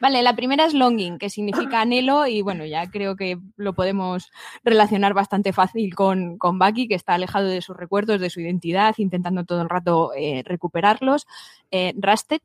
Vale, 0.00 0.22
la 0.22 0.34
primera 0.34 0.64
es 0.64 0.74
longing, 0.74 1.18
que 1.18 1.30
significa 1.30 1.80
anhelo, 1.82 2.26
y 2.26 2.42
bueno, 2.42 2.64
ya 2.64 2.90
creo 2.90 3.14
que 3.14 3.38
lo 3.56 3.74
podemos 3.74 4.30
relacionar 4.64 5.14
bastante 5.14 5.52
fácil 5.52 5.94
con, 5.94 6.38
con 6.38 6.58
Bucky, 6.58 6.88
que 6.88 6.94
está 6.94 7.14
alejado 7.14 7.46
de 7.46 7.62
sus 7.62 7.76
recuerdos, 7.76 8.20
de 8.20 8.30
su 8.30 8.40
identidad, 8.40 8.94
intentando 8.98 9.44
todo 9.44 9.62
el 9.62 9.68
rato 9.68 10.12
eh, 10.16 10.42
recuperarlos. 10.44 11.26
Eh, 11.70 11.94
Rusted, 11.96 12.40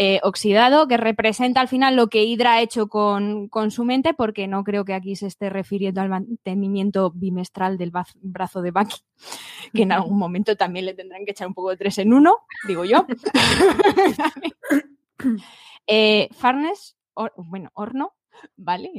eh, 0.00 0.20
oxidado, 0.22 0.86
que 0.86 0.96
representa 0.96 1.60
al 1.60 1.66
final 1.66 1.96
lo 1.96 2.06
que 2.06 2.22
Hydra 2.22 2.52
ha 2.52 2.60
hecho 2.60 2.86
con, 2.86 3.48
con, 3.48 3.72
su 3.72 3.84
mente, 3.84 4.14
porque 4.14 4.46
no 4.46 4.62
creo 4.62 4.84
que 4.84 4.94
aquí 4.94 5.16
se 5.16 5.26
esté 5.26 5.50
refiriendo 5.50 6.00
al 6.00 6.08
mantenimiento 6.08 7.10
bimestral 7.10 7.78
del 7.78 7.90
brazo 8.22 8.62
de 8.62 8.70
Bucky, 8.70 8.98
que 9.74 9.82
en 9.82 9.90
algún 9.90 10.16
momento 10.16 10.54
también 10.54 10.86
le 10.86 10.94
tendrán 10.94 11.24
que 11.24 11.32
echar 11.32 11.48
un 11.48 11.54
poco 11.54 11.70
de 11.70 11.78
tres 11.78 11.98
en 11.98 12.12
uno, 12.12 12.36
digo 12.68 12.84
yo. 12.84 13.04
eh, 15.88 16.28
Farnes, 16.30 16.96
or, 17.14 17.32
bueno, 17.36 17.70
horno, 17.74 18.14
¿vale? 18.56 18.90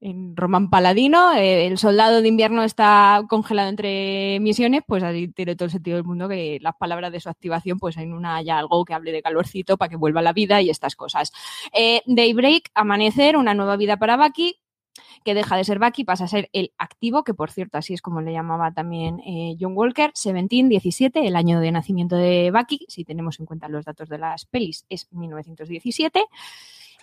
en 0.00 0.34
Román 0.34 0.70
Paladino, 0.70 1.32
eh, 1.34 1.66
el 1.66 1.78
soldado 1.78 2.22
de 2.22 2.28
invierno 2.28 2.62
está 2.62 3.22
congelado 3.28 3.68
entre 3.68 4.38
misiones, 4.40 4.82
pues 4.86 5.02
así 5.02 5.28
tiene 5.28 5.56
todo 5.56 5.66
el 5.66 5.72
sentido 5.72 5.96
del 5.96 6.06
mundo 6.06 6.28
que 6.28 6.58
las 6.60 6.74
palabras 6.76 7.12
de 7.12 7.20
su 7.20 7.28
activación, 7.28 7.78
pues 7.78 7.96
en 7.98 8.14
una 8.14 8.36
haya 8.36 8.58
algo 8.58 8.84
que 8.84 8.94
hable 8.94 9.12
de 9.12 9.22
calorcito 9.22 9.76
para 9.76 9.90
que 9.90 9.96
vuelva 9.96 10.22
la 10.22 10.32
vida 10.32 10.62
y 10.62 10.70
estas 10.70 10.96
cosas. 10.96 11.32
Eh, 11.72 12.02
Daybreak, 12.06 12.70
amanecer, 12.74 13.36
una 13.36 13.54
nueva 13.54 13.76
vida 13.76 13.98
para 13.98 14.16
Bucky, 14.16 14.56
que 15.22 15.34
deja 15.34 15.56
de 15.56 15.64
ser 15.64 15.78
Bucky, 15.78 16.04
pasa 16.04 16.24
a 16.24 16.28
ser 16.28 16.48
el 16.54 16.72
activo, 16.78 17.22
que 17.22 17.34
por 17.34 17.50
cierto, 17.50 17.76
así 17.76 17.92
es 17.92 18.00
como 18.00 18.22
le 18.22 18.32
llamaba 18.32 18.72
también 18.72 19.20
eh, 19.20 19.54
John 19.60 19.76
Walker, 19.76 20.12
17, 20.14 20.68
17, 20.68 21.26
el 21.26 21.36
año 21.36 21.60
de 21.60 21.72
nacimiento 21.72 22.16
de 22.16 22.50
Bucky, 22.50 22.86
si 22.88 23.04
tenemos 23.04 23.38
en 23.38 23.44
cuenta 23.44 23.68
los 23.68 23.84
datos 23.84 24.08
de 24.08 24.16
las 24.16 24.46
pelis, 24.46 24.86
es 24.88 25.12
1917 25.12 26.24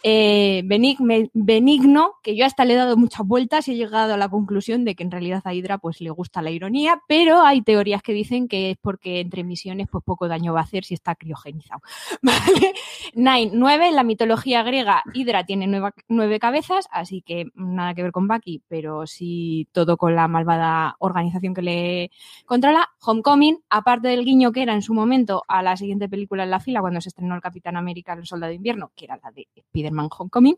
eh, 0.03 0.61
benigno, 0.65 2.13
que 2.23 2.35
yo 2.35 2.45
hasta 2.45 2.65
le 2.65 2.73
he 2.73 2.77
dado 2.77 2.97
muchas 2.97 3.25
vueltas 3.25 3.67
y 3.67 3.73
he 3.73 3.75
llegado 3.75 4.13
a 4.13 4.17
la 4.17 4.29
conclusión 4.29 4.85
de 4.85 4.95
que 4.95 5.03
en 5.03 5.11
realidad 5.11 5.41
a 5.45 5.53
Hydra 5.53 5.77
pues 5.79 6.01
le 6.01 6.09
gusta 6.09 6.41
la 6.41 6.51
ironía, 6.51 7.01
pero 7.07 7.41
hay 7.41 7.61
teorías 7.61 8.01
que 8.01 8.13
dicen 8.13 8.47
que 8.47 8.71
es 8.71 8.77
porque 8.77 9.19
entre 9.19 9.43
misiones 9.43 9.87
pues 9.91 10.03
poco 10.03 10.27
daño 10.27 10.53
va 10.53 10.61
a 10.61 10.63
hacer 10.63 10.83
si 10.83 10.93
está 10.93 11.15
criogenizado. 11.15 11.81
¿Vale? 12.21 12.73
Nine, 13.15 13.51
nueve, 13.53 13.87
en 13.87 13.95
la 13.95 14.03
mitología 14.03 14.63
griega 14.63 15.03
Hydra 15.13 15.45
tiene 15.45 15.67
nueve, 16.07 16.39
cabezas, 16.39 16.87
así 16.91 17.21
que 17.21 17.45
nada 17.55 17.93
que 17.93 18.03
ver 18.03 18.11
con 18.11 18.27
Bucky, 18.27 18.61
pero 18.67 19.07
sí 19.07 19.67
todo 19.71 19.97
con 19.97 20.15
la 20.15 20.27
malvada 20.27 20.95
organización 20.99 21.53
que 21.53 21.61
le 21.61 22.11
controla. 22.45 22.89
Homecoming, 23.03 23.63
aparte 23.69 24.09
del 24.09 24.25
guiño 24.25 24.51
que 24.51 24.61
era 24.61 24.73
en 24.73 24.81
su 24.81 24.93
momento 24.93 25.43
a 25.47 25.63
la 25.63 25.77
siguiente 25.77 26.09
película 26.09 26.43
en 26.43 26.51
la 26.51 26.59
fila 26.59 26.81
cuando 26.81 27.01
se 27.01 27.09
estrenó 27.09 27.35
el 27.35 27.41
Capitán 27.41 27.77
América, 27.77 28.13
el 28.13 28.25
Soldado 28.25 28.49
de 28.49 28.55
Invierno, 28.55 28.91
que 28.95 29.05
era 29.05 29.19
la 29.21 29.31
de 29.31 29.47
Spider 29.55 29.86
Spider-Man 29.87 30.09
Homecoming, 30.17 30.57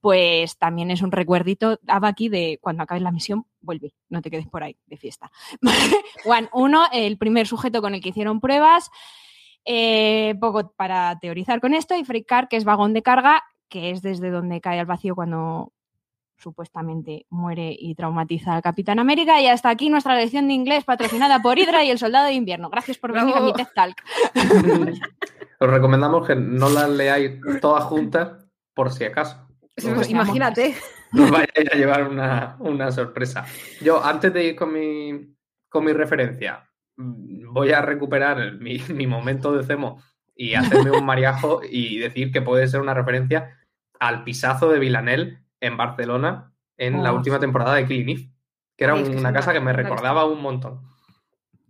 pues 0.00 0.56
también 0.58 0.90
es 0.90 1.02
un 1.02 1.12
recuerdito 1.12 1.78
a 1.86 2.00
Bucky 2.00 2.28
de 2.28 2.58
cuando 2.60 2.82
acabes 2.82 3.02
la 3.02 3.12
misión, 3.12 3.46
vuelve, 3.60 3.92
no 4.08 4.22
te 4.22 4.30
quedes 4.30 4.46
por 4.46 4.62
ahí 4.62 4.76
de 4.86 4.96
fiesta. 4.96 5.30
One, 6.24 6.48
uno, 6.52 6.86
el 6.92 7.18
primer 7.18 7.46
sujeto 7.46 7.82
con 7.82 7.94
el 7.94 8.00
que 8.00 8.10
hicieron 8.10 8.40
pruebas, 8.40 8.90
eh, 9.64 10.34
poco 10.40 10.72
para 10.72 11.18
teorizar 11.20 11.60
con 11.60 11.74
esto, 11.74 11.94
y 11.94 12.04
Freak 12.04 12.26
Car, 12.26 12.48
que 12.48 12.56
es 12.56 12.64
vagón 12.64 12.92
de 12.94 13.02
carga, 13.02 13.44
que 13.68 13.90
es 13.90 14.02
desde 14.02 14.30
donde 14.30 14.60
cae 14.60 14.80
al 14.80 14.86
vacío 14.86 15.14
cuando 15.14 15.72
supuestamente 16.40 17.26
muere 17.28 17.76
y 17.78 17.94
traumatiza 17.94 18.54
al 18.54 18.62
Capitán 18.62 18.98
América. 18.98 19.40
Y 19.40 19.46
hasta 19.46 19.68
aquí 19.68 19.90
nuestra 19.90 20.16
lección 20.16 20.48
de 20.48 20.54
inglés 20.54 20.84
patrocinada 20.84 21.40
por 21.42 21.58
Hydra 21.58 21.84
y 21.84 21.90
el 21.90 21.98
Soldado 21.98 22.26
de 22.26 22.32
Invierno. 22.32 22.70
Gracias 22.70 22.98
por 22.98 23.12
venir 23.12 23.34
a 23.36 23.40
mi 23.40 23.52
TED 23.52 23.68
Talk. 23.74 24.02
Os 25.60 25.68
recomendamos 25.68 26.26
que 26.26 26.34
no 26.34 26.70
las 26.70 26.88
leáis 26.88 27.32
todas 27.60 27.84
juntas 27.84 28.39
por 28.80 28.90
si 28.90 29.04
acaso. 29.04 29.46
imagínate. 30.08 30.74
Nos 31.12 31.30
vayáis 31.30 31.70
a 31.70 31.76
llevar 31.76 32.08
una, 32.08 32.90
sorpresa. 32.92 33.44
Yo, 33.82 34.02
antes 34.02 34.32
de 34.32 34.44
ir 34.44 34.56
con 34.56 34.72
mi, 34.72 35.36
con 35.68 35.84
mi 35.84 35.92
referencia, 35.92 36.66
mm, 36.96 37.52
voy 37.52 37.72
a 37.72 37.82
recuperar 37.82 38.54
mi, 38.58 39.06
momento 39.06 39.52
de 39.52 39.64
Cemo 39.64 40.02
y 40.34 40.54
hacerme 40.54 40.92
un 40.92 41.04
mariajo 41.04 41.60
y 41.62 41.98
decir 41.98 42.32
que 42.32 42.40
puede 42.40 42.68
ser 42.68 42.80
una 42.80 42.94
referencia 42.94 43.58
al 43.98 44.24
pisazo 44.24 44.70
de 44.70 44.78
Vilanel 44.78 45.40
en 45.60 45.76
Barcelona 45.76 46.54
en 46.78 47.02
la 47.02 47.12
última 47.12 47.38
temporada 47.38 47.74
de 47.74 47.84
Clean 47.84 48.32
que 48.78 48.84
era 48.84 48.94
una 48.94 49.34
casa 49.34 49.52
que 49.52 49.60
me 49.60 49.74
recordaba 49.74 50.24
un 50.24 50.40
montón. 50.40 50.80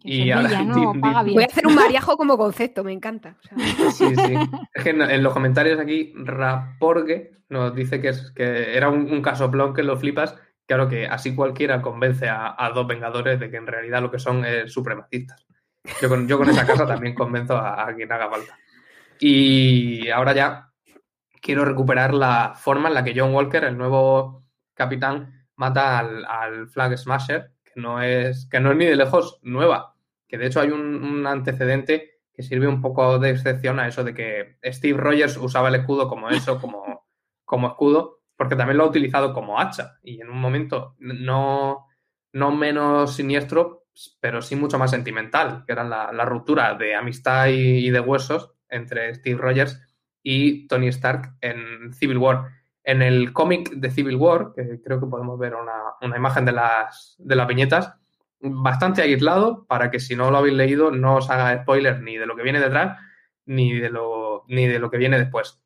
Y 0.02 0.30
ahora, 0.30 0.62
Voy 1.24 1.42
a 1.42 1.46
hacer 1.46 1.66
un 1.66 1.74
mariajo 1.74 2.16
como 2.16 2.38
concepto, 2.38 2.84
me 2.84 2.92
encanta. 2.92 3.36
Sí, 3.92 4.14
sí. 4.14 4.34
Es 4.74 4.84
que 4.84 4.90
en, 4.90 5.22
los 5.22 5.32
comentarios 5.32 5.78
aquí, 5.78 6.12
Raporgue 6.16 7.32
nos 7.48 7.74
dice 7.74 8.00
que, 8.00 8.08
es, 8.08 8.30
que 8.30 8.76
era 8.76 8.88
un, 8.88 9.20
caso 9.22 9.50
plon 9.50 9.74
que 9.74 9.82
lo 9.82 9.96
flipas. 9.96 10.36
Claro 10.66 10.88
que 10.88 11.06
así 11.06 11.34
cualquiera 11.34 11.82
convence 11.82 12.28
a, 12.28 12.70
dos 12.74 12.86
Vengadores 12.86 13.40
de 13.40 13.50
que 13.50 13.56
en 13.56 13.66
realidad 13.66 14.00
lo 14.00 14.10
que 14.10 14.20
son 14.20 14.44
es 14.44 14.72
supremacistas. 14.72 15.46
Yo 16.00 16.08
con, 16.08 16.28
yo 16.28 16.38
con 16.38 16.48
esa 16.48 16.66
casa 16.66 16.86
también 16.86 17.14
convenzo 17.14 17.56
a, 17.56 17.92
quien 17.94 18.10
haga 18.12 18.30
falta. 18.30 18.56
Y 19.18 20.08
ahora 20.10 20.32
ya 20.32 20.70
quiero 21.42 21.64
recuperar 21.64 22.14
la 22.14 22.54
forma 22.54 22.88
en 22.88 22.94
la 22.94 23.04
que 23.04 23.14
John 23.18 23.34
Walker, 23.34 23.64
el 23.64 23.76
nuevo 23.76 24.44
capitán, 24.74 25.46
mata 25.56 25.98
al, 25.98 26.24
al 26.24 26.68
Flag 26.68 26.96
Smasher, 26.96 27.50
no 27.80 28.02
es, 28.02 28.46
que 28.46 28.60
no 28.60 28.70
es 28.70 28.76
ni 28.76 28.86
de 28.86 28.96
lejos 28.96 29.40
nueva, 29.42 29.94
que 30.28 30.38
de 30.38 30.46
hecho 30.46 30.60
hay 30.60 30.70
un, 30.70 31.26
antecedente 31.26 32.20
que 32.32 32.42
sirve 32.42 32.68
un 32.68 32.80
poco 32.80 33.18
de 33.18 33.30
excepción 33.30 33.80
a 33.80 33.88
eso 33.88 34.04
de 34.04 34.14
que 34.14 34.56
Steve 34.64 34.98
Rogers 34.98 35.36
usaba 35.36 35.68
el 35.68 35.74
escudo 35.74 36.08
como 36.08 36.30
eso, 36.30 36.60
como, 36.60 37.06
como 37.44 37.68
escudo, 37.68 38.20
porque 38.36 38.56
también 38.56 38.78
lo 38.78 38.84
ha 38.84 38.88
utilizado 38.88 39.34
como 39.34 39.60
hacha 39.60 39.98
y 40.02 40.20
en 40.20 40.30
un 40.30 40.40
momento 40.40 40.94
no, 40.98 41.86
no 42.32 42.52
menos 42.52 43.14
siniestro, 43.14 43.86
pero 44.20 44.40
sí 44.40 44.56
mucho 44.56 44.78
más 44.78 44.90
sentimental, 44.90 45.64
que 45.66 45.72
era 45.72 45.84
la, 45.84 46.24
ruptura 46.24 46.74
de 46.74 46.94
amistad 46.94 47.48
y, 47.48 47.90
de 47.90 48.00
huesos 48.00 48.52
entre 48.68 49.14
Steve 49.14 49.40
Rogers 49.40 49.80
y 50.22 50.66
Tony 50.68 50.88
Stark 50.88 51.36
en 51.40 51.92
Civil 51.92 52.18
War. 52.18 52.59
En 52.82 53.02
el 53.02 53.32
cómic 53.32 53.70
de 53.70 53.90
Civil 53.90 54.16
War, 54.16 54.52
que 54.54 54.80
creo 54.82 55.00
que 55.00 55.06
podemos 55.06 55.38
ver 55.38 55.54
una, 55.54 56.16
imagen 56.16 56.44
de 56.44 56.52
las, 56.52 57.16
de 57.18 57.36
las 57.36 57.46
viñetas, 57.46 57.94
bastante 58.40 59.02
aislado 59.02 59.66
para 59.66 59.90
que 59.90 60.00
si 60.00 60.16
no 60.16 60.30
lo 60.30 60.38
habéis 60.38 60.54
leído 60.54 60.90
no 60.90 61.16
os 61.16 61.28
haga 61.28 61.62
spoiler 61.62 62.00
ni 62.00 62.16
de 62.16 62.24
lo 62.24 62.36
que 62.36 62.42
viene 62.42 62.58
detrás 62.58 62.98
ni 63.44 63.78
de 63.78 63.90
lo, 63.90 64.44
ni 64.48 64.66
de 64.66 64.78
lo 64.78 64.90
que 64.90 64.96
viene 64.96 65.18
después. 65.18 65.60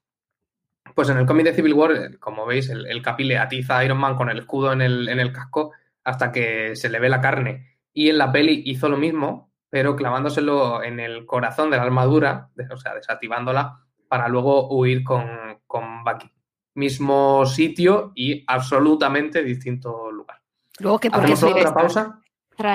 Pues 0.95 1.09
en 1.09 1.19
el 1.19 1.27
cómic 1.27 1.47
de 1.47 1.55
Civil 1.55 1.75
War, 1.75 2.19
como 2.19 2.47
veis, 2.47 2.69
el, 2.71 2.87
el 2.87 3.03
Capi 3.03 3.25
le 3.25 3.39
atiza 3.39 3.79
a 3.79 3.85
Iron 3.85 3.99
Man 3.99 4.17
con 4.17 4.31
el 4.31 4.39
escudo 4.39 4.73
en 4.73 4.81
el, 4.81 5.09
en 5.09 5.21
el 5.21 5.33
casco 5.33 5.73
hasta 6.03 6.33
que 6.33 6.77
se 6.77 6.89
le 6.89 7.01
ve 7.01 7.09
la 7.09 7.21
carne. 7.21 7.79
Y 7.93 8.11
en 8.11 8.19
la 8.19 8.33
peli 8.33 8.62
hizo 8.67 8.89
lo 8.89 8.97
mismo, 8.97 9.53
pero 9.71 9.97
clavándoselo 9.97 10.83
en 10.83 11.01
el 11.01 11.27
corazón 11.27 11.71
de 11.71 11.77
la 11.77 11.83
armadura, 11.83 12.51
o 12.71 12.77
sea, 12.77 12.95
desactivándola, 12.95 13.81
para 14.09 14.29
luego 14.29 14.69
huir 14.75 15.03
con, 15.03 15.61
con 15.67 16.05
Bucky 16.05 16.31
mismo 16.75 17.47
sitio 17.47 18.12
y 18.14 18.45
absolutamente 18.47 19.43
distinto 19.43 20.11
lugar. 20.11 20.41
Luego 20.79 20.99
que 20.99 21.09
Hacemos 21.09 21.43
otra 21.43 21.75
pausa 21.75 22.20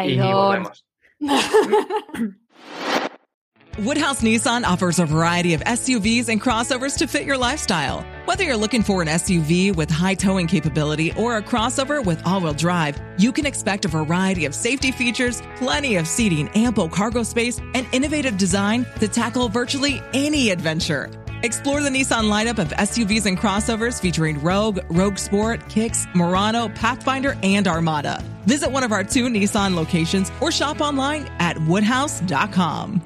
y 0.06 0.18
volvemos. 0.18 0.86
Woodhouse 3.80 4.22
Nissan 4.24 4.66
offers 4.66 5.00
a 5.00 5.06
variety 5.06 5.54
of 5.54 5.62
SUVs 5.62 6.28
and 6.28 6.42
crossovers 6.42 6.98
to 6.98 7.08
fit 7.08 7.24
your 7.24 7.38
lifestyle. 7.38 8.06
Whether 8.26 8.44
you're 8.44 8.58
looking 8.58 8.84
for 8.84 9.02
an 9.02 9.08
SUV 9.08 9.74
with 9.74 9.90
high 9.90 10.16
towing 10.16 10.48
capability 10.48 11.14
or 11.14 11.38
a 11.38 11.42
crossover 11.42 12.04
with 12.04 12.22
all-wheel 12.28 12.56
drive, 12.56 13.00
you 13.18 13.32
can 13.32 13.46
expect 13.46 13.86
a 13.86 13.88
variety 13.88 14.44
of 14.44 14.54
safety 14.54 14.92
features, 14.92 15.42
plenty 15.56 15.96
of 15.96 16.08
seating, 16.08 16.50
ample 16.56 16.90
cargo 16.90 17.24
space, 17.24 17.60
and 17.74 17.88
innovative 17.94 18.38
design 18.38 18.86
to 19.00 19.08
tackle 19.08 19.48
virtually 19.48 20.02
any 20.14 20.50
adventure. 20.50 21.10
Explore 21.42 21.82
the 21.82 21.90
Nissan 21.90 22.30
lineup 22.30 22.60
of 22.60 22.68
SUVs 22.72 23.26
and 23.26 23.38
crossovers 23.38 24.02
featuring 24.02 24.42
Rogue, 24.42 24.80
Rogue 24.90 25.18
Sport, 25.18 25.70
Kicks, 25.70 26.06
Murano, 26.14 26.68
Pathfinder, 26.68 27.38
and 27.44 27.66
Armada. 27.66 28.22
Visit 28.46 28.70
one 28.70 28.84
of 28.84 28.92
our 28.92 29.06
two 29.06 29.28
Nissan 29.28 29.74
locations 29.74 30.34
or 30.42 30.52
shop 30.52 30.82
online 30.82 31.32
at 31.40 31.58
woodhouse.com. 31.60 33.02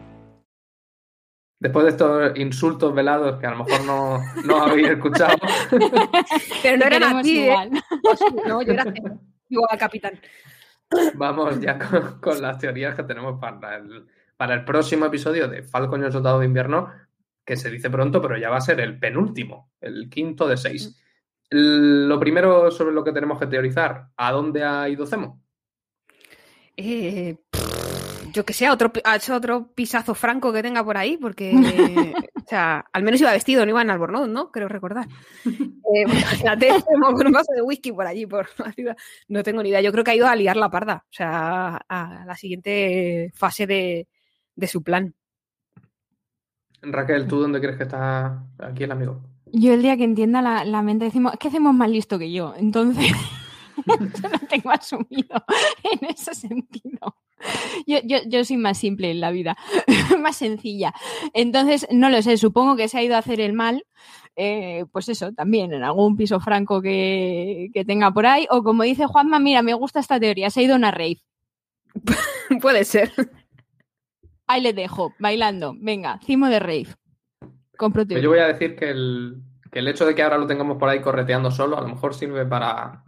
Después 1.62 1.86
de 1.86 1.92
estos 1.92 2.38
insultos 2.38 2.94
velados 2.94 3.40
que 3.40 3.46
a 3.46 3.52
lo 3.52 3.64
mejor 3.64 3.86
no, 3.86 4.20
no 4.46 4.64
habéis 4.64 4.90
escuchado. 4.90 5.38
Pero 6.64 6.78
no 6.78 6.86
eran 6.86 7.04
así, 7.04 7.48
¿eh? 7.48 7.70
No, 8.48 8.64
yo 8.64 8.74
era 8.74 8.92
igual 9.48 9.78
capitán. 9.78 10.20
Vamos 11.14 11.62
ya 11.62 11.78
con, 11.78 12.20
con, 12.20 12.42
las 12.42 12.58
teorías 12.58 12.96
que 12.96 13.04
tenemos 13.04 13.40
para 13.40 13.78
el, 13.78 14.08
para 14.36 14.56
el 14.56 14.66
próximo 14.66 15.06
episodio 15.06 15.48
de 15.48 15.62
Falcon 15.62 16.02
y 16.02 16.06
el 16.06 16.12
Soldado 16.12 16.40
de 16.40 16.48
Invierno 16.48 16.90
que 17.46 17.58
se 17.58 17.70
dice 17.70 17.89
pronto, 17.89 18.22
pero 18.22 18.38
ya 18.38 18.50
va 18.50 18.58
a 18.58 18.62
ser 18.62 18.80
el 18.80 19.00
penúltimo, 19.00 19.72
el 19.82 20.10
quinto 20.10 20.48
de 20.48 20.58
seis. 20.58 21.00
Lo 21.50 22.20
primero 22.20 22.72
sobre 22.72 22.94
lo 22.94 23.04
que 23.04 23.12
tenemos 23.12 23.39
que 23.39 23.48
teorizar, 23.48 24.08
¿a 24.16 24.32
dónde 24.32 24.64
ha 24.64 24.89
ido 24.89 25.06
Zemo? 25.06 25.41
Eh, 26.76 27.36
yo 28.34 28.46
que 28.46 28.54
sé, 28.54 28.70
otro, 28.70 28.91
ha 29.04 29.16
hecho 29.16 29.36
otro 29.36 29.72
pisazo 29.74 30.16
franco 30.16 30.52
que 30.52 30.64
tenga 30.64 30.84
por 30.84 30.98
ahí, 30.98 31.18
porque, 31.18 31.52
o 32.36 32.48
sea, 32.48 32.84
al 32.91 33.04
menos 33.04 33.22
iba 33.22 33.32
vestido, 33.32 33.64
no 33.64 33.70
iba 33.70 33.82
en 33.84 33.91
Albornoz, 33.91 34.28
¿no? 34.28 34.52
Creo 34.52 34.68
recordar. 34.68 35.08
Eh, 35.46 36.02
imagínate, 36.08 36.70
con 36.84 37.28
un 37.28 37.34
vaso 37.34 37.54
de 37.54 37.62
whisky 37.62 37.91
por 37.91 38.08
allí, 38.08 38.26
por 38.26 38.50
la 38.58 38.72
ciudad. 38.72 38.98
No 39.28 39.44
tengo 39.44 39.62
ni 39.62 39.70
idea. 39.70 39.82
Yo 39.82 39.91
creo 39.91 40.04
que 40.04 40.12
ha 40.12 40.16
ido 40.16 40.28
a 40.28 40.36
liar 40.36 40.58
la 40.58 40.72
parda, 40.72 41.06
o 41.06 41.14
sea, 41.14 41.78
a 41.88 42.26
la 42.26 42.36
siguiente 42.36 43.32
fase 43.36 43.68
de, 43.68 44.08
de 44.56 44.68
su 44.68 44.82
plan. 44.82 45.14
Raquel, 46.84 47.28
¿tú 47.28 47.40
dónde 47.40 47.62
crees 47.62 47.78
que 47.78 47.84
está 47.84 48.44
aquí 48.60 48.84
el 48.84 48.92
amigo? 48.92 49.22
Yo 49.52 49.74
el 49.74 49.82
día 49.82 49.98
que 49.98 50.04
entienda 50.04 50.42
la, 50.42 50.82
mente 50.82 51.06
decimos, 51.06 51.34
es 51.34 51.40
que 51.40 51.48
hacemos 51.48 51.74
más 51.74 51.90
listo 51.90 52.18
que 52.20 52.32
yo, 52.32 52.54
entonces 52.58 53.06
yo 53.88 54.30
lo 54.30 54.40
tengo 54.50 54.72
asumido 54.72 55.44
en 55.92 56.10
ese 56.10 56.34
sentido. 56.34 57.16
Yo, 57.86 58.00
yo, 58.04 58.18
yo 58.28 58.44
soy 58.46 58.58
más 58.58 58.78
simple 58.78 59.12
en 59.12 59.20
la 59.20 59.32
vida, 59.32 59.58
más 60.20 60.38
sencilla. 60.38 60.94
Entonces, 61.34 61.88
no 61.92 62.10
lo 62.10 62.22
sé, 62.22 62.38
supongo 62.38 62.76
que 62.76 62.88
se 62.88 62.98
ha 62.98 63.04
ido 63.04 63.16
a 63.16 63.20
hacer 63.20 63.42
el 63.42 63.54
mal, 63.54 63.86
eh, 64.36 64.86
pues 64.92 65.10
eso, 65.10 65.34
también 65.34 65.74
en 65.74 65.84
algún 65.84 66.18
piso 66.18 66.40
franco 66.40 66.82
que, 66.82 67.70
que 67.74 67.86
tenga 67.86 68.12
por 68.12 68.26
ahí. 68.26 68.48
O 68.50 68.64
como 68.64 68.84
dice 68.84 69.06
Juanma, 69.06 69.40
mira, 69.40 69.62
me 69.62 69.74
gusta 69.74 70.00
esta 70.00 70.20
teoría, 70.20 70.50
se 70.50 70.62
ha 70.62 70.64
ido 70.64 70.74
a 70.74 70.78
una 70.78 70.92
rave. 70.92 71.22
Puede 72.62 72.86
ser. 72.86 73.12
Ahí 74.54 74.62
le 74.62 74.74
dejo, 74.74 75.16
bailando. 75.18 75.76
Venga, 75.80 76.20
cimo 76.24 76.47
de 76.47 76.60
rave. 76.60 76.89
Pues 77.76 78.22
yo 78.22 78.30
voy 78.30 78.38
a 78.38 78.45
decir 78.45 78.76
que 78.76 78.91
el, 78.91 79.41
que 79.72 79.80
el 79.80 79.88
hecho 79.88 80.06
de 80.06 80.14
que 80.14 80.22
ahora 80.22 80.38
lo 80.38 80.45
tengamos 80.45 80.78
por 80.78 80.89
ahí 80.89 81.01
correteando 81.01 81.49
solo, 81.49 81.76
a 81.76 81.82
lo 81.82 81.88
mejor 81.88 82.14
sirve 82.14 82.45
para, 82.45 83.04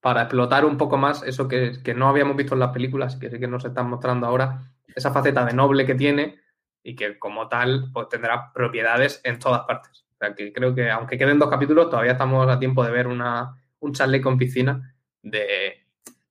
para 0.00 0.22
explotar 0.22 0.64
un 0.64 0.76
poco 0.76 0.96
más 0.96 1.22
eso 1.22 1.46
que, 1.46 1.74
que 1.84 1.94
no 1.94 2.08
habíamos 2.08 2.36
visto 2.36 2.54
en 2.54 2.58
las 2.58 2.72
películas 2.72 3.14
y 3.14 3.20
que 3.20 3.30
sí 3.30 3.38
que 3.38 3.46
nos 3.46 3.64
están 3.64 3.88
mostrando 3.88 4.26
ahora, 4.26 4.72
esa 4.92 5.12
faceta 5.12 5.44
de 5.44 5.54
noble 5.54 5.86
que 5.86 5.94
tiene 5.94 6.40
y 6.82 6.96
que 6.96 7.16
como 7.16 7.46
tal 7.46 7.92
pues 7.92 8.08
tendrá 8.08 8.52
propiedades 8.52 9.20
en 9.22 9.38
todas 9.38 9.66
partes. 9.66 10.04
O 10.14 10.16
sea 10.18 10.34
que 10.34 10.52
creo 10.52 10.74
que 10.74 10.90
aunque 10.90 11.16
queden 11.16 11.38
dos 11.38 11.48
capítulos, 11.48 11.90
todavía 11.90 12.12
estamos 12.12 12.48
a 12.48 12.58
tiempo 12.58 12.84
de 12.84 12.90
ver 12.90 13.06
una, 13.06 13.54
un 13.78 13.92
chalet 13.92 14.20
con 14.20 14.36
piscina 14.36 14.96
de, 15.22 15.86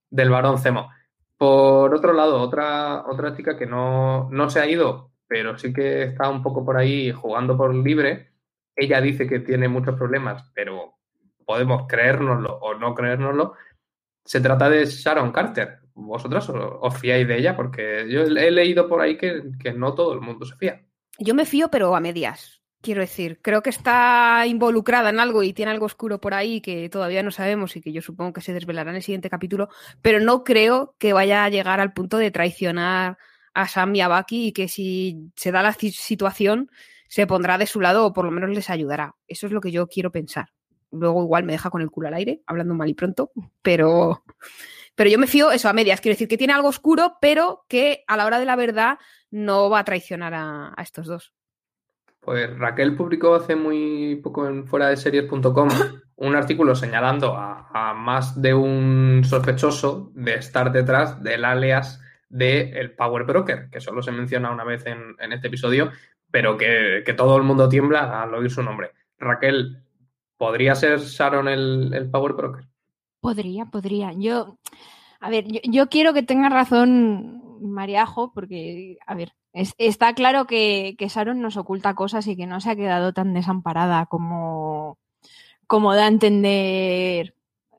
del 0.10 0.30
varón 0.30 0.60
Zemo. 0.60 0.90
Por 1.38 1.94
otro 1.94 2.14
lado, 2.14 2.42
otra, 2.42 3.06
otra 3.08 3.36
chica 3.36 3.56
que 3.56 3.68
no, 3.68 4.30
no 4.32 4.50
se 4.50 4.60
ha 4.60 4.68
ido, 4.68 5.12
pero 5.28 5.58
sí 5.58 5.72
que 5.72 6.04
está 6.04 6.30
un 6.30 6.42
poco 6.42 6.66
por 6.66 6.78
ahí 6.78 7.12
jugando 7.12 7.56
por 7.56 7.74
libre. 7.74 8.32
Ella 8.76 9.02
dice 9.02 9.28
que 9.28 9.40
tiene 9.40 9.68
muchos 9.68 9.96
problemas, 9.96 10.52
pero 10.54 10.96
podemos 11.46 11.88
creérnoslo 11.88 12.58
o 12.58 12.74
no 12.76 12.96
creérnoslo. 12.96 13.54
Se 14.26 14.42
trata 14.42 14.70
de 14.70 14.86
Sharon 14.86 15.32
Carter. 15.32 15.80
¿Vosotras 15.94 16.50
os, 16.50 16.98
fiáis 17.00 17.28
de 17.28 17.38
ella? 17.38 17.56
Porque 17.56 18.06
yo 18.10 18.22
he 18.22 18.52
leído 18.52 18.88
por 18.88 19.02
ahí 19.02 19.18
que, 19.18 19.44
que 19.60 19.74
no 19.74 19.96
todo 19.96 20.14
el 20.14 20.22
mundo 20.22 20.46
se 20.46 20.56
fía. 20.56 20.86
Yo 21.20 21.34
me 21.34 21.46
fío, 21.46 21.70
pero 21.70 21.96
a 21.96 22.00
medias. 22.00 22.57
Quiero 22.82 23.02
decir, 23.02 23.40
creo 23.42 23.62
que 23.64 23.70
está 23.72 24.46
involucrada 24.48 25.10
en 25.10 25.20
algo 25.20 25.44
y 25.44 25.52
tiene 25.52 25.72
algo 25.72 25.88
oscuro 25.88 26.22
por 26.22 26.34
ahí 26.34 26.62
que 26.62 26.90
todavía 26.90 27.24
no 27.24 27.32
sabemos 27.32 27.76
y 27.76 27.82
que 27.82 27.92
yo 27.92 28.02
supongo 28.02 28.34
que 28.34 28.42
se 28.42 28.54
desvelará 28.54 28.92
en 28.92 28.98
el 28.98 29.04
siguiente 29.04 29.30
capítulo, 29.30 29.68
pero 30.02 30.20
no 30.20 30.44
creo 30.44 30.96
que 31.00 31.12
vaya 31.12 31.44
a 31.44 31.50
llegar 31.50 31.80
al 31.80 31.94
punto 31.94 32.18
de 32.18 32.32
traicionar 32.32 33.18
a 33.54 33.68
Sam 33.68 33.96
y 33.96 34.02
a 34.02 34.08
Bucky 34.08 34.48
y 34.48 34.52
que 34.54 34.68
si 34.68 35.32
se 35.36 35.52
da 35.52 35.64
la 35.64 35.74
ci- 35.74 35.92
situación 35.92 36.70
se 37.10 37.26
pondrá 37.26 37.58
de 37.58 37.66
su 37.66 37.82
lado 37.82 38.06
o 38.06 38.14
por 38.14 38.26
lo 38.26 38.32
menos 38.32 38.52
les 38.52 38.70
ayudará. 38.70 39.16
Eso 39.28 39.48
es 39.48 39.52
lo 39.52 39.60
que 39.60 39.72
yo 39.72 39.88
quiero 39.88 40.12
pensar. 40.12 40.50
Luego 40.92 41.24
igual 41.24 41.44
me 41.44 41.54
deja 41.54 41.70
con 41.72 41.82
el 41.82 41.90
culo 41.90 42.08
al 42.10 42.14
aire, 42.14 42.42
hablando 42.46 42.74
mal 42.76 42.88
y 42.90 42.94
pronto, 42.94 43.32
pero, 43.62 44.24
pero 44.96 45.10
yo 45.10 45.18
me 45.18 45.28
fío 45.28 45.52
eso 45.52 45.68
a 45.68 45.74
medias. 45.74 46.00
Quiero 46.00 46.14
decir 46.14 46.28
que 46.28 46.38
tiene 46.38 46.54
algo 46.54 46.70
oscuro, 46.70 47.18
pero 47.20 47.66
que 47.68 48.04
a 48.08 48.16
la 48.18 48.26
hora 48.26 48.40
de 48.40 48.46
la 48.46 48.56
verdad 48.56 49.00
no 49.32 49.70
va 49.70 49.80
a 49.80 49.84
traicionar 49.84 50.34
a 50.36 50.74
estos 50.82 51.08
dos. 51.08 51.34
Pues 52.28 52.60
Raquel 52.60 52.94
publicó 52.94 53.36
hace 53.36 53.56
muy 53.56 54.18
poco 54.18 54.50
en 54.50 54.68
fuera 54.68 54.90
de 54.90 54.98
series.com 54.98 55.70
un 56.18 56.36
artículo 56.36 56.76
señalando 56.76 57.34
a, 57.38 57.94
más 57.96 58.42
de 58.42 58.54
un 58.54 59.22
sospechoso 59.24 60.12
de 60.14 60.34
estar 60.34 60.74
detrás 60.74 61.24
del 61.24 61.46
alias 61.46 62.02
de 62.28 62.72
el 62.72 62.92
Power 62.92 63.24
Broker, 63.24 63.70
que 63.72 63.80
solo 63.80 64.02
se 64.02 64.12
menciona 64.12 64.52
una 64.52 64.66
vez 64.66 64.86
en, 64.88 65.32
este 65.32 65.48
episodio, 65.48 65.92
pero 66.30 66.58
que, 66.58 67.02
todo 67.16 67.38
el 67.38 67.44
mundo 67.44 67.70
tiembla 67.70 68.22
al 68.22 68.34
oír 68.34 68.52
su 68.52 68.62
nombre. 68.62 68.92
Raquel, 69.18 69.82
¿podría 70.36 70.76
ser 70.76 71.00
Sharon 71.00 71.48
el, 71.48 72.10
Power 72.12 72.34
Broker? 72.34 72.66
Podría, 73.22 73.68
podría. 73.68 74.12
Yo, 74.12 74.58
a 75.22 75.30
ver, 75.30 75.46
yo 75.64 75.88
quiero 75.88 76.14
que 76.14 76.24
tenga 76.24 76.50
razón 76.50 77.47
Mariajo, 77.62 78.32
porque, 78.34 78.98
a 79.06 79.16
ver, 79.16 79.34
es- 79.54 79.74
está 79.78 80.14
claro 80.14 80.46
que, 80.48 80.96
que 80.98 81.08
Sharon 81.10 81.42
nos 81.42 81.58
oculta 81.58 81.96
cosas 81.96 82.28
y 82.28 82.36
que 82.38 82.48
no 82.48 82.62
se 82.62 82.72
ha 82.72 82.76
quedado 82.76 83.14
tan 83.14 83.34
desamparada 83.34 84.06
como, 84.08 84.98
como 85.68 85.94
da 85.96 86.06
a 86.06 86.10
entender 86.10 87.36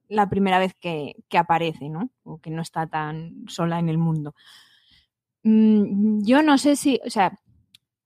la 0.08 0.28
primera 0.30 0.58
vez 0.60 0.74
que, 0.80 1.16
que 1.28 1.38
aparece, 1.38 1.88
¿no? 1.90 2.10
O 2.24 2.38
que 2.40 2.50
no 2.50 2.62
está 2.62 2.86
tan 2.88 3.44
sola 3.48 3.78
en 3.78 3.88
el 3.90 3.98
mundo. 3.98 4.34
Mm, 5.42 6.20
Yo 6.24 6.42
no 6.42 6.58
sé 6.58 6.76
si, 6.76 7.00
o 7.06 7.10
sea, 7.10 7.38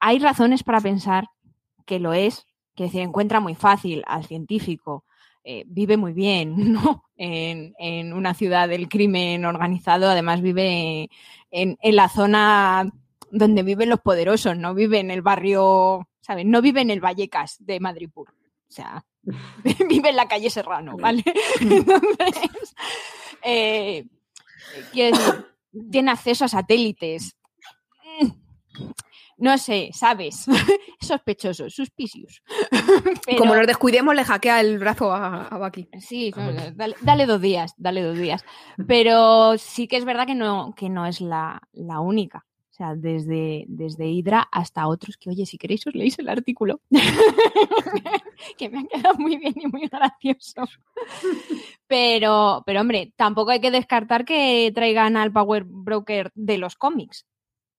hay 0.00 0.18
razones 0.18 0.62
para 0.64 0.80
pensar 0.80 1.26
que 1.86 1.98
lo 2.00 2.12
es, 2.12 2.46
que 2.76 2.88
se 2.88 3.02
encuentra 3.02 3.40
muy 3.40 3.54
fácil 3.54 4.02
al 4.06 4.24
científico, 4.26 5.04
eh, 5.44 5.64
vive 5.66 5.96
muy 5.96 6.12
bien, 6.12 6.54
¿no? 6.72 7.04
En, 7.16 7.74
en 7.78 8.12
una 8.12 8.34
ciudad 8.34 8.68
del 8.68 8.88
crimen 8.88 9.44
organizado, 9.44 10.10
además 10.10 10.40
vive 10.40 11.10
en, 11.50 11.78
en 11.80 11.96
la 11.96 12.08
zona 12.08 12.90
donde 13.30 13.62
viven 13.62 13.88
los 13.88 14.00
poderosos, 14.00 14.56
no 14.56 14.74
vive 14.74 15.00
en 15.00 15.10
el 15.10 15.22
barrio, 15.22 16.08
¿sabes? 16.20 16.44
No 16.44 16.60
vive 16.60 16.82
en 16.82 16.90
el 16.90 17.00
Vallecas 17.00 17.56
de 17.60 17.80
Madripur. 17.80 18.30
O 18.30 18.74
sea, 18.74 19.04
vive 19.88 20.10
en 20.10 20.16
la 20.16 20.28
calle 20.28 20.50
Serrano, 20.50 20.96
¿vale? 20.96 21.24
Entonces, 21.60 22.74
eh, 23.42 24.04
decir, 24.92 25.14
tiene 25.90 26.10
acceso 26.10 26.44
a 26.44 26.48
satélites. 26.48 27.36
No 29.42 29.58
sé, 29.58 29.90
¿sabes? 29.92 30.46
Sospechoso, 31.00 31.68
suspicious. 31.68 32.42
Pero- 33.26 33.38
Como 33.38 33.56
nos 33.56 33.66
descuidemos, 33.66 34.14
le 34.14 34.22
hackea 34.24 34.60
el 34.60 34.78
brazo 34.78 35.10
a, 35.12 35.48
a 35.48 35.58
Bucky. 35.58 35.88
Sí, 36.00 36.32
no, 36.36 36.52
no, 36.52 36.70
dale, 36.76 36.94
dale 37.00 37.26
dos 37.26 37.40
días, 37.40 37.74
dale 37.76 38.02
dos 38.02 38.16
días. 38.16 38.44
Pero 38.86 39.58
sí 39.58 39.88
que 39.88 39.96
es 39.96 40.04
verdad 40.04 40.26
que 40.26 40.36
no, 40.36 40.74
que 40.76 40.88
no 40.88 41.06
es 41.06 41.20
la, 41.20 41.60
la 41.72 41.98
única. 41.98 42.44
O 42.70 42.74
sea, 42.74 42.94
desde, 42.94 43.64
desde 43.68 44.06
Hydra 44.08 44.48
hasta 44.50 44.86
otros 44.86 45.16
que, 45.18 45.28
oye, 45.28 45.44
si 45.44 45.58
queréis 45.58 45.86
os 45.86 45.94
leéis 45.94 46.18
el 46.20 46.28
artículo. 46.28 46.80
que 48.56 48.68
me 48.70 48.78
ha 48.78 48.84
quedado 48.84 49.14
muy 49.18 49.36
bien 49.36 49.54
y 49.56 49.66
muy 49.66 49.88
gracioso. 49.88 50.62
Pero, 51.86 52.62
pero 52.64 52.80
hombre, 52.80 53.12
tampoco 53.16 53.50
hay 53.50 53.60
que 53.60 53.70
descartar 53.70 54.24
que 54.24 54.70
traigan 54.74 55.16
al 55.16 55.32
Power 55.32 55.64
Broker 55.66 56.30
de 56.34 56.58
los 56.58 56.76
cómics, 56.76 57.26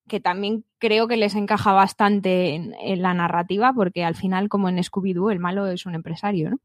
que 0.08 0.20
también 0.20 0.66
creo 0.80 1.08
que 1.08 1.18
les 1.18 1.36
encaja 1.36 1.72
bastante 1.74 2.56
en, 2.56 3.02
la 3.02 3.14
narrativa, 3.14 3.74
porque 3.74 4.04
al 4.04 4.16
final, 4.16 4.50
como 4.50 4.70
en 4.70 4.78
Scooby-Doo, 4.78 5.32
el 5.32 5.40
malo 5.40 5.68
es 5.68 5.86
un 5.86 5.96
empresario, 5.96 6.52
¿no? 6.52 6.60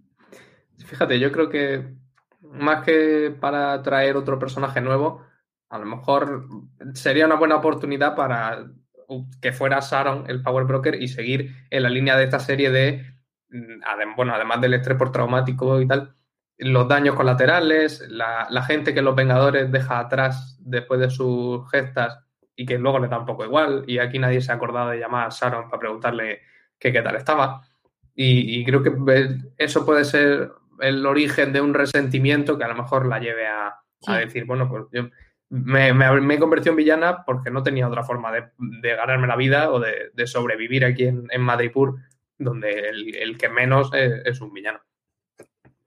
Fíjate, 0.79 1.21
yo 1.21 1.31
creo 1.33 1.49
que 1.49 1.95
más 2.41 2.85
que 2.85 3.35
para 3.39 3.83
traer 3.83 4.17
otro 4.17 4.39
personaje 4.39 4.81
nuevo, 4.81 5.23
a 5.69 5.79
lo 5.79 5.87
mejor 5.87 6.49
sería 6.95 7.27
una 7.27 7.37
buena 7.37 7.57
oportunidad 7.57 8.17
para 8.17 8.67
que 9.41 9.53
fuera 9.53 9.81
Sharon 9.81 10.25
el 10.29 10.43
Power 10.43 10.65
Broker 10.65 11.01
y 11.01 11.09
seguir 11.09 11.55
en 11.71 11.83
la 11.83 11.91
línea 11.91 12.17
de 12.17 12.25
esta 12.25 12.41
serie 12.41 12.71
de, 12.71 13.05
mm, 13.51 14.17
bueno, 14.17 14.35
además 14.35 14.61
del 14.61 14.75
estrés 14.75 14.99
por 14.99 15.13
traumático 15.13 15.81
y 15.81 15.87
tal, 15.87 16.15
los 16.59 16.89
daños 16.89 17.15
colaterales, 17.15 18.05
la, 18.09 18.47
la 18.51 18.63
gente 18.63 18.93
que 18.95 19.03
los 19.03 19.15
Vengadores 19.15 19.71
deja 19.71 19.99
atrás 20.01 20.59
después 20.61 20.99
de 21.01 21.11
sus 21.11 21.71
gestas 21.71 22.19
y 22.57 22.67
que 22.67 22.79
luego 22.79 22.99
le 22.99 23.09
da 23.09 23.19
un 23.21 23.27
poco 23.27 23.45
igual, 23.45 23.85
y 23.87 23.99
aquí 23.99 24.19
nadie 24.19 24.41
se 24.41 24.51
ha 24.51 24.57
acordado 24.57 24.91
de 24.91 24.99
llamar 24.99 25.27
a 25.27 25.31
Sharon 25.31 25.71
para 25.71 25.79
preguntarle 25.81 26.41
que 26.79 26.93
qué 26.93 27.01
tal 27.03 27.15
estaba. 27.17 27.63
Y, 28.15 28.59
y 28.61 28.65
creo 28.65 28.83
que 28.83 28.93
eso 29.57 29.87
puede 29.87 30.05
ser 30.05 30.51
el 30.81 31.07
origen 31.07 31.53
de 31.53 31.61
un 31.61 31.75
resentimiento 31.75 32.59
que 32.59 32.65
a 32.65 32.69
lo 32.69 32.75
mejor 32.75 33.07
la 33.07 33.21
lleve 33.21 33.47
a, 33.47 33.69
a 33.69 34.17
decir, 34.19 34.45
bueno, 34.45 34.69
pues 34.69 34.85
yo 34.93 35.09
me, 35.51 35.93
me- 35.95 36.21
me 36.21 36.35
he 36.35 36.39
convertido 36.41 36.73
en 36.73 36.77
villana 36.79 37.25
porque 37.25 37.51
no 37.51 37.63
tenía 37.63 37.87
otra 37.89 38.03
forma 38.03 38.33
de, 38.33 38.49
de 38.59 38.95
ganarme 38.97 39.29
la 39.29 39.37
vida 39.37 39.71
o 39.71 39.79
de, 39.81 40.11
de 40.13 40.27
sobrevivir 40.27 40.85
aquí 40.85 41.05
en, 41.07 41.29
en 41.31 41.41
Madripur, 41.43 41.97
donde 42.39 42.89
el, 42.89 43.15
el 43.15 43.39
que 43.39 43.49
menos 43.49 43.91
es, 43.95 44.23
es 44.25 44.41
un 44.41 44.53
villano. 44.53 44.81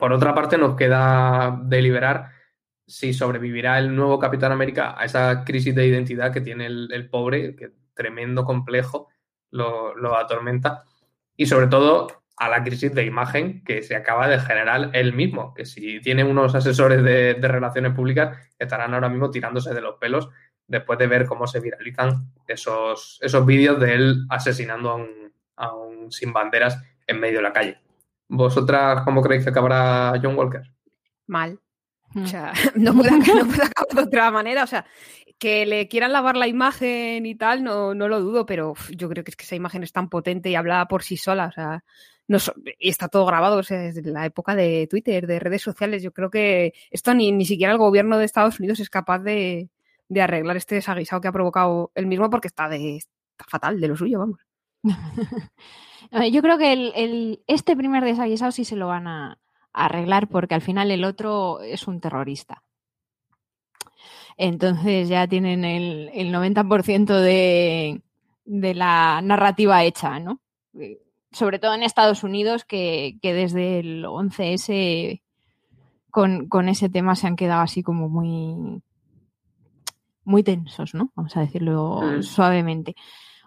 Por 0.01 0.13
otra 0.13 0.33
parte, 0.33 0.57
nos 0.57 0.75
queda 0.75 1.59
deliberar 1.61 2.31
si 2.87 3.13
sobrevivirá 3.13 3.77
el 3.77 3.95
nuevo 3.95 4.17
Capitán 4.17 4.51
América 4.51 4.95
a 4.97 5.05
esa 5.05 5.43
crisis 5.43 5.75
de 5.75 5.85
identidad 5.85 6.33
que 6.33 6.41
tiene 6.41 6.65
el, 6.65 7.07
pobre, 7.07 7.55
que 7.55 7.69
tremendo 7.93 8.43
complejo 8.43 9.09
lo, 9.51 9.93
lo 9.95 10.17
atormenta, 10.17 10.85
y 11.37 11.45
sobre 11.45 11.67
todo 11.67 12.23
a 12.35 12.49
la 12.49 12.63
crisis 12.63 12.95
de 12.95 13.05
imagen 13.05 13.63
que 13.63 13.83
se 13.83 13.95
acaba 13.95 14.27
de 14.27 14.39
generar 14.39 14.89
él 14.93 15.13
mismo, 15.13 15.53
que 15.53 15.67
si 15.67 16.01
tiene 16.01 16.23
unos 16.23 16.55
asesores 16.55 17.03
de, 17.03 17.35
de 17.35 17.47
relaciones 17.47 17.93
públicas 17.93 18.35
estarán 18.57 18.95
ahora 18.95 19.07
mismo 19.07 19.29
tirándose 19.29 19.71
de 19.71 19.81
los 19.81 19.97
pelos 19.97 20.29
después 20.65 20.97
de 20.97 21.05
ver 21.05 21.27
cómo 21.27 21.45
se 21.45 21.59
viralizan 21.59 22.33
esos, 22.47 23.19
esos 23.21 23.45
vídeos 23.45 23.79
de 23.79 23.93
él 23.93 24.25
asesinando 24.31 24.89
a 24.89 24.95
un, 24.95 25.31
a 25.57 25.75
un 25.75 26.11
sin 26.11 26.33
banderas 26.33 26.81
en 27.05 27.19
medio 27.19 27.37
de 27.37 27.43
la 27.43 27.53
calle. 27.53 27.90
¿Vosotras 28.33 29.01
cómo 29.03 29.21
creéis 29.21 29.43
que 29.43 29.49
acabará 29.49 30.13
John 30.23 30.37
Walker? 30.37 30.61
Mal. 31.27 31.59
O 32.15 32.25
sea, 32.25 32.53
no 32.75 32.93
puede, 32.93 33.11
no 33.11 33.45
puede 33.45 33.63
acabar 33.63 33.93
de 33.93 34.01
otra 34.01 34.31
manera. 34.31 34.63
O 34.63 34.67
sea, 34.67 34.85
que 35.37 35.65
le 35.65 35.87
quieran 35.89 36.13
lavar 36.13 36.37
la 36.37 36.47
imagen 36.47 37.25
y 37.25 37.35
tal, 37.35 37.61
no, 37.63 37.93
no 37.93 38.07
lo 38.07 38.21
dudo, 38.21 38.45
pero 38.45 38.71
uf, 38.71 38.89
yo 38.91 39.09
creo 39.09 39.23
que 39.25 39.31
es 39.31 39.35
que 39.35 39.43
esa 39.43 39.55
imagen 39.55 39.83
es 39.83 39.91
tan 39.91 40.09
potente 40.09 40.49
y 40.49 40.55
habla 40.55 40.87
por 40.87 41.03
sí 41.03 41.17
sola. 41.17 41.47
O 41.47 41.51
sea, 41.51 41.83
no 42.29 42.39
so- 42.39 42.53
y 42.79 42.89
está 42.89 43.09
todo 43.09 43.25
grabado 43.25 43.57
o 43.57 43.63
sea, 43.63 43.79
desde 43.79 44.01
la 44.09 44.25
época 44.25 44.55
de 44.55 44.87
Twitter, 44.89 45.27
de 45.27 45.39
redes 45.39 45.61
sociales. 45.61 46.01
Yo 46.01 46.13
creo 46.13 46.29
que 46.29 46.73
esto 46.89 47.13
ni, 47.13 47.33
ni 47.33 47.45
siquiera 47.45 47.73
el 47.73 47.79
gobierno 47.79 48.17
de 48.17 48.23
Estados 48.25 48.59
Unidos 48.61 48.79
es 48.79 48.89
capaz 48.89 49.19
de, 49.19 49.69
de 50.07 50.21
arreglar 50.21 50.55
este 50.55 50.75
desaguisado 50.75 51.21
que 51.21 51.27
ha 51.27 51.33
provocado 51.33 51.91
el 51.95 52.05
mismo 52.07 52.29
porque 52.29 52.47
está, 52.47 52.69
de, 52.69 52.95
está 52.97 53.45
fatal 53.47 53.81
de 53.81 53.87
lo 53.89 53.97
suyo, 53.97 54.19
vamos. 54.19 54.39
Yo 56.31 56.41
creo 56.41 56.57
que 56.57 56.73
el, 56.73 57.43
este 57.47 57.75
primer 57.75 58.03
desaguisado 58.03 58.51
sí 58.51 58.65
se 58.65 58.75
lo 58.75 58.87
van 58.87 59.07
a, 59.07 59.37
arreglar 59.73 60.27
porque 60.27 60.55
al 60.55 60.61
final 60.61 60.91
el 60.91 61.03
otro 61.03 61.61
es 61.61 61.87
un 61.87 62.01
terrorista. 62.01 62.63
Entonces 64.37 65.09
ya 65.09 65.27
tienen 65.27 65.63
el, 65.65 66.09
el 66.13 66.33
90% 66.33 67.05
de, 67.19 68.01
de, 68.45 68.73
la 68.73 69.21
narrativa 69.21 69.83
hecha, 69.83 70.19
¿no? 70.19 70.41
Eh, 70.79 70.99
sobre 71.31 71.59
todo 71.59 71.73
en 71.73 71.83
Estados 71.83 72.23
Unidos, 72.23 72.65
que, 72.65 73.17
que 73.21 73.33
desde 73.33 73.79
el 73.79 74.05
11S 74.05 75.21
con, 76.09 76.47
con, 76.49 76.67
ese 76.67 76.89
tema 76.89 77.15
se 77.15 77.27
han 77.27 77.37
quedado 77.37 77.61
así 77.61 77.83
como 77.83 78.09
muy, 78.09 78.81
muy 80.25 80.43
tensos, 80.43 80.93
¿no? 80.93 81.11
Vamos 81.15 81.37
a 81.37 81.41
decirlo 81.41 82.01
mm. 82.01 82.23
suavemente. 82.23 82.95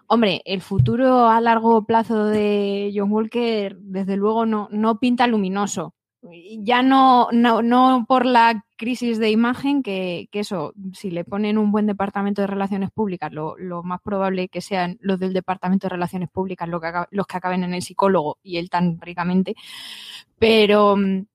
Hombre, 0.07 0.41
el 0.45 0.61
futuro 0.61 1.27
a 1.27 1.41
largo 1.41 1.85
plazo 1.85 2.25
de 2.25 2.91
John 2.95 3.11
Walker, 3.11 3.77
desde 3.79 4.17
luego, 4.17 4.45
no, 4.45 4.67
no 4.71 4.99
pinta 4.99 5.25
luminoso. 5.27 5.95
Ya 6.59 6.81
no, 6.81 7.29
no, 7.31 8.05
por 8.07 8.25
la 8.25 8.65
crisis 8.77 9.19
de 9.19 9.29
imagen, 9.29 9.83
que, 9.83 10.27
eso, 10.31 10.73
si 10.93 11.11
le 11.11 11.23
ponen 11.23 11.57
un 11.57 11.71
buen 11.71 11.85
departamento 11.85 12.41
de 12.41 12.47
relaciones 12.47 12.89
públicas, 12.91 13.31
lo, 13.31 13.55
más 13.83 14.01
probable 14.01 14.47
que 14.49 14.61
sean 14.61 14.97
los 15.01 15.19
del 15.19 15.33
departamento 15.33 15.85
de 15.85 15.91
relaciones 15.93 16.29
públicas 16.29 16.67
lo 16.67 16.81
que 16.81 16.91
los 17.11 17.27
que 17.27 17.37
acaben 17.37 17.63
en 17.63 17.75
el 17.75 17.83
psicólogo 17.83 18.39
y 18.41 18.57
él 18.57 18.69
tan 18.71 18.99
ricamente, 18.99 19.55
pero 20.39 20.97
mm, 20.97 21.25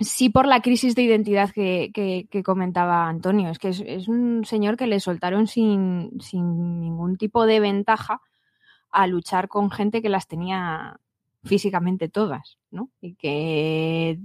sí 0.00 0.28
por 0.28 0.46
la 0.46 0.62
crisis 0.62 0.94
de 0.94 1.02
identidad 1.02 1.50
que, 1.50 2.28
comentaba 2.44 3.08
Antonio. 3.08 3.50
Es 3.50 3.58
que 3.58 3.68
es, 3.68 4.08
un 4.08 4.44
señor 4.44 4.76
que 4.76 4.86
le 4.86 5.00
soltaron 5.00 5.46
sin, 5.46 6.20
sin 6.20 6.80
ningún 6.80 7.16
tipo 7.16 7.46
de 7.46 7.60
ventaja 7.60 8.20
a 8.90 9.06
luchar 9.06 9.48
con 9.48 9.70
gente 9.70 10.02
que 10.02 10.08
las 10.08 10.28
tenía 10.28 11.00
físicamente 11.44 12.08
todas, 12.08 12.58
¿no? 12.70 12.90
Y 13.00 13.14
que 13.14 14.18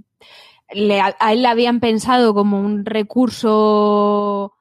a 1.20 1.32
él 1.32 1.42
le 1.42 1.48
habían 1.48 1.80
pensado 1.80 2.34
como 2.34 2.60
un 2.60 2.84
recurso 2.84 4.54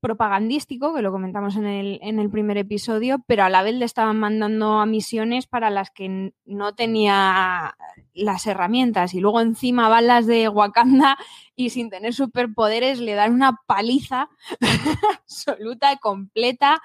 propagandístico, 0.00 0.94
que 0.94 1.02
lo 1.02 1.10
comentamos 1.10 1.56
en 1.56 1.66
el, 1.66 1.98
en 2.02 2.18
el 2.18 2.30
primer 2.30 2.56
episodio, 2.58 3.18
pero 3.26 3.44
a 3.44 3.48
la 3.48 3.62
vez 3.62 3.74
le 3.74 3.84
estaban 3.84 4.18
mandando 4.18 4.78
a 4.78 4.86
misiones 4.86 5.46
para 5.46 5.70
las 5.70 5.90
que 5.90 6.32
no 6.44 6.74
tenía 6.74 7.76
las 8.14 8.46
herramientas. 8.46 9.14
Y 9.14 9.20
luego 9.20 9.40
encima 9.40 9.88
van 9.88 10.06
las 10.06 10.26
de 10.26 10.48
Wakanda 10.48 11.18
y 11.56 11.70
sin 11.70 11.90
tener 11.90 12.14
superpoderes 12.14 13.00
le 13.00 13.14
dan 13.14 13.34
una 13.34 13.60
paliza 13.66 14.28
absoluta, 15.20 15.96
completa, 15.96 16.80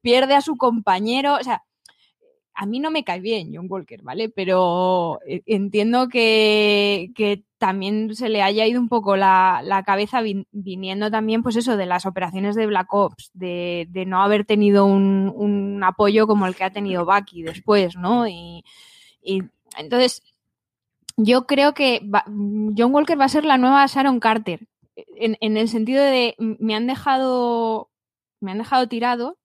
pierde 0.00 0.34
a 0.34 0.40
su 0.40 0.56
compañero, 0.56 1.34
o 1.34 1.42
sea, 1.42 1.62
a 2.54 2.66
mí 2.66 2.78
no 2.78 2.90
me 2.90 3.04
cae 3.04 3.20
bien 3.20 3.50
John 3.52 3.66
Walker, 3.68 4.02
¿vale? 4.02 4.28
Pero 4.28 5.18
eh, 5.26 5.42
entiendo 5.46 6.08
que, 6.08 7.12
también 7.58 8.14
se 8.14 8.28
le 8.28 8.42
haya 8.42 8.66
ido 8.66 8.80
un 8.80 8.88
poco 8.88 9.16
la, 9.16 9.82
cabeza 9.86 10.22
viniendo 10.52 11.10
también, 11.10 11.42
pues 11.42 11.56
eso, 11.56 11.76
de 11.76 11.86
las 11.86 12.06
operaciones 12.06 12.54
de 12.54 12.66
Black 12.66 12.92
Ops, 12.92 13.30
de, 13.32 14.04
no 14.06 14.22
haber 14.22 14.44
tenido 14.44 14.86
un, 14.86 15.80
apoyo 15.82 16.26
como 16.26 16.46
el 16.46 16.54
que 16.54 16.64
ha 16.64 16.72
tenido 16.72 17.04
Bucky 17.04 17.42
después, 17.42 17.96
¿no? 17.96 18.28
Y, 18.28 18.64
entonces, 19.76 20.22
yo 21.16 21.46
creo 21.46 21.74
que 21.74 22.00
John 22.76 22.94
Walker 22.94 23.18
va 23.18 23.24
a 23.24 23.28
ser 23.28 23.44
la 23.44 23.58
nueva 23.58 23.86
Sharon 23.86 24.20
Carter, 24.20 24.68
en, 24.96 25.36
en 25.40 25.56
el 25.56 25.68
sentido 25.68 26.04
de 26.04 26.36
me 26.38 26.76
han 26.76 26.86
dejado, 26.86 27.90
me 28.40 28.52
han 28.52 28.58
dejado 28.58 28.86
tirado 28.88 29.38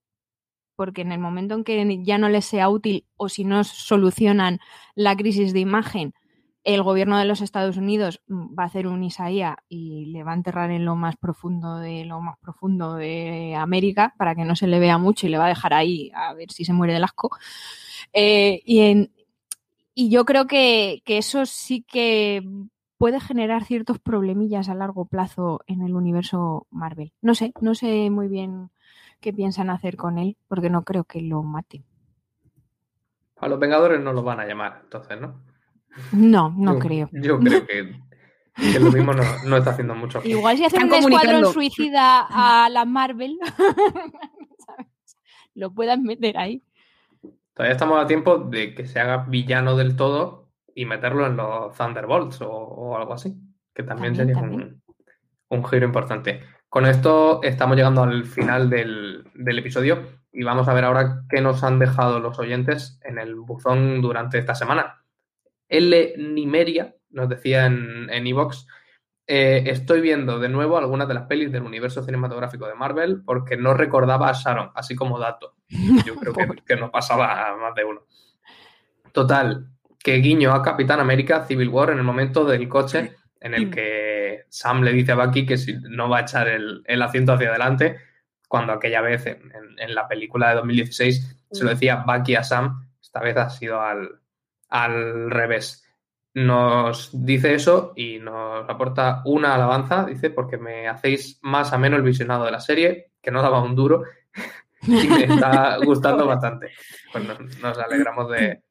porque 0.79 1.01
en 1.01 1.11
el 1.11 1.19
momento 1.19 1.55
en 1.55 1.65
que 1.65 2.03
ya 2.05 2.17
no 2.17 2.29
les 2.29 2.45
sea 2.45 2.69
útil 2.69 3.05
o 3.17 3.27
si 3.27 3.43
no 3.43 3.65
solucionan 3.65 4.61
la 4.95 5.13
crisis 5.17 5.51
de 5.51 5.59
imagen, 5.59 6.13
el 6.63 6.83
gobierno 6.83 7.17
de 7.19 7.25
los 7.25 7.41
Estados 7.41 7.75
Unidos 7.75 8.21
mm, 8.27 8.57
va 8.57 8.63
a 8.63 8.67
hacer 8.67 8.87
un 8.87 9.03
Isaías 9.03 9.57
y 9.67 10.05
le 10.05 10.23
va 10.23 10.31
a 10.31 10.35
enterrar 10.35 10.71
en 10.71 10.85
lo 10.85 10.95
más 10.95 11.17
profundo 11.17 11.79
de 11.79 12.05
lo 12.05 12.21
más 12.21 12.37
profundo 12.39 12.93
de 12.93 13.55
América 13.55 14.13
para 14.17 14.35
que 14.35 14.45
no 14.45 14.55
se 14.55 14.67
le 14.67 14.79
vea 14.79 14.97
mucho 14.97 15.27
y 15.27 15.31
le 15.31 15.37
va 15.37 15.47
a 15.47 15.49
dejar 15.49 15.73
ahí 15.73 16.11
a 16.15 16.33
ver 16.33 16.49
si 16.49 16.63
se 16.63 16.71
muere 16.71 16.93
del 16.93 17.03
asco. 17.03 17.29
Eh, 18.13 18.61
y, 18.63 19.09
yo 20.07 20.23
creo 20.23 20.47
que, 20.47 21.01
que 21.03 21.17
eso 21.17 21.45
sí 21.45 21.83
que 21.85 22.41
puede 22.97 23.19
generar 23.19 23.65
ciertos 23.65 23.99
problemillas 23.99 24.69
a 24.69 24.75
largo 24.75 25.03
plazo 25.03 25.59
en 25.67 25.81
el 25.81 25.93
universo 25.93 26.67
Marvel. 26.71 27.11
No 27.21 27.35
sé, 27.35 27.51
no 27.59 27.75
sé 27.75 28.09
muy 28.09 28.29
bien 28.29 28.69
qué 29.19 29.33
piensan 29.33 29.69
hacer 29.69 29.97
con 29.97 30.17
él, 30.17 30.37
porque 30.47 30.69
no 30.69 30.83
creo 30.83 31.03
que 31.03 31.21
lo 31.21 31.43
maten. 31.43 31.85
A 33.37 33.47
los 33.47 33.59
Vengadores 33.59 34.01
no 34.01 34.13
lo 34.13 34.23
van 34.23 34.39
a 34.39 34.45
llamar, 34.45 34.81
entonces, 34.83 35.19
¿no? 35.19 35.41
No, 36.11 36.53
no 36.55 36.77
creo. 36.79 37.09
Yo 37.11 37.39
creo 37.39 37.65
que, 37.65 38.79
lo 38.79 38.91
mismo 38.91 39.13
no, 39.13 39.57
está 39.57 39.71
haciendo 39.71 39.95
mucho. 39.95 40.21
Igual 40.25 40.57
si 40.57 40.65
hacen 40.65 40.83
un 40.83 40.93
escuadrón 40.93 41.45
suicida 41.53 42.27
a 42.29 42.69
la 42.69 42.85
Marvel, 42.85 43.39
lo 45.55 45.73
puedan 45.73 46.03
meter 46.03 46.37
ahí. 46.37 46.63
Todavía 47.53 47.73
estamos 47.73 48.01
a 48.01 48.07
tiempo 48.07 48.37
de 48.37 48.73
que 48.75 48.85
se 48.85 48.99
haga 48.99 49.25
villano 49.27 49.75
del 49.75 49.95
todo 49.95 50.49
y 50.75 50.85
meterlo 50.85 51.27
en 51.27 51.35
los 51.35 51.75
Thunderbolts 51.75 52.39
o, 52.41 52.95
algo 52.95 53.13
así, 53.13 53.35
que 53.73 53.83
también, 53.83 54.15
sería 54.15 54.37
un 54.37 55.65
giro 55.65 55.85
importante. 55.85 56.41
Con 56.69 56.85
esto 56.85 57.41
estamos 57.43 57.75
llegando 57.75 58.03
al 58.03 58.25
final 58.25 58.69
del, 58.69 59.25
del, 59.33 59.59
episodio 59.59 60.21
y 60.31 60.43
vamos 60.43 60.67
a 60.67 60.73
ver 60.73 60.85
ahora 60.85 61.23
qué 61.27 61.41
nos 61.41 61.63
han 61.63 61.79
dejado 61.79 62.19
los 62.19 62.37
oyentes 62.37 62.99
en 63.03 63.17
el 63.17 63.35
buzón 63.35 64.01
durante 64.01 64.37
esta 64.37 64.53
semana. 64.53 65.03
L. 65.67 66.13
Nimeria 66.17 66.95
nos 67.09 67.27
decía 67.27 67.65
en 67.65 68.27
Evox, 68.27 68.67
eh, 69.31 69.69
estoy 69.69 70.01
viendo 70.01 70.39
de 70.39 70.49
nuevo 70.49 70.75
algunas 70.75 71.07
de 71.07 71.13
las 71.13 71.27
pelis 71.27 71.51
del 71.51 71.61
universo 71.61 72.01
cinematográfico 72.01 72.65
de 72.65 72.73
Marvel 72.73 73.21
porque 73.23 73.57
no 73.57 73.75
recordaba 73.75 74.27
a 74.27 74.33
Sharon, 74.33 74.71
así 74.73 74.95
como 74.95 75.19
dato. 75.19 75.53
Yo 76.03 76.15
creo 76.15 76.33
que, 76.33 76.47
que 76.65 76.75
nos 76.75 76.89
pasaba 76.89 77.47
a 77.47 77.55
más 77.55 77.75
de 77.75 77.83
uno. 77.83 78.07
Total, 79.11 79.67
que 79.99 80.15
guiño 80.15 80.51
a 80.51 80.63
Capitán 80.63 80.99
América 80.99 81.45
Civil 81.45 81.69
War 81.69 81.91
en 81.91 81.99
el 81.99 82.03
momento 82.03 82.43
del 82.43 82.67
coche 82.67 83.17
en 83.39 83.53
el 83.53 83.69
que 83.69 84.08
Sam 84.49 84.81
le 84.83 84.93
dice 84.93 85.11
a 85.11 85.15
Bucky 85.15 85.45
que 85.45 85.57
si 85.57 85.77
no 85.81 86.09
va 86.09 86.19
a 86.19 86.21
echar 86.21 86.47
el, 86.47 87.01
asiento 87.01 87.33
hacia 87.33 87.49
adelante, 87.49 87.97
cuando 88.47 88.73
aquella 88.73 89.01
vez 89.01 89.25
en, 89.25 89.95
la 89.95 90.07
película 90.07 90.49
de 90.49 90.55
2016 90.55 91.45
se 91.51 91.63
lo 91.63 91.69
decía 91.69 92.03
Bucky 92.05 92.35
a 92.35 92.43
Sam, 92.43 92.87
esta 93.01 93.21
vez 93.21 93.37
ha 93.37 93.49
sido 93.49 93.81
al, 93.81 94.19
al 94.69 95.31
revés. 95.31 95.85
Nos 96.33 97.09
dice 97.13 97.55
eso 97.55 97.93
y 97.95 98.19
nos 98.19 98.69
aporta 98.69 99.21
una 99.25 99.55
alabanza, 99.55 100.05
dice, 100.05 100.29
porque 100.29 100.57
me 100.57 100.87
hacéis 100.87 101.39
más 101.41 101.73
ameno 101.73 101.95
el 101.95 102.03
visionado 102.03 102.45
de 102.45 102.51
la 102.51 102.59
serie, 102.59 103.13
que 103.21 103.31
no 103.31 103.41
daba 103.41 103.61
un 103.61 103.75
duro 103.75 104.03
y 104.83 105.07
me 105.07 105.23
está 105.23 105.77
gustando 105.83 106.25
bastante. 106.27 106.71
Pues 107.11 107.23
nos 107.61 107.77
alegramos 107.77 108.29
de, 108.29 108.63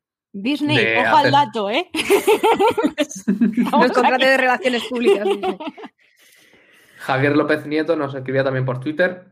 Disney, 0.43 0.97
ojo 0.99 1.17
al 1.17 1.31
dato, 1.31 1.71
¿eh? 1.71 1.91
Nos 3.73 3.93
contrate 3.93 4.27
de 4.27 4.37
relaciones 4.37 4.85
públicas. 4.85 5.27
Javier 6.99 7.37
López 7.37 7.65
Nieto 7.67 7.97
nos 7.97 8.15
escribía 8.15 8.45
también 8.45 8.67
por 8.67 8.81
Twitter 8.81 9.29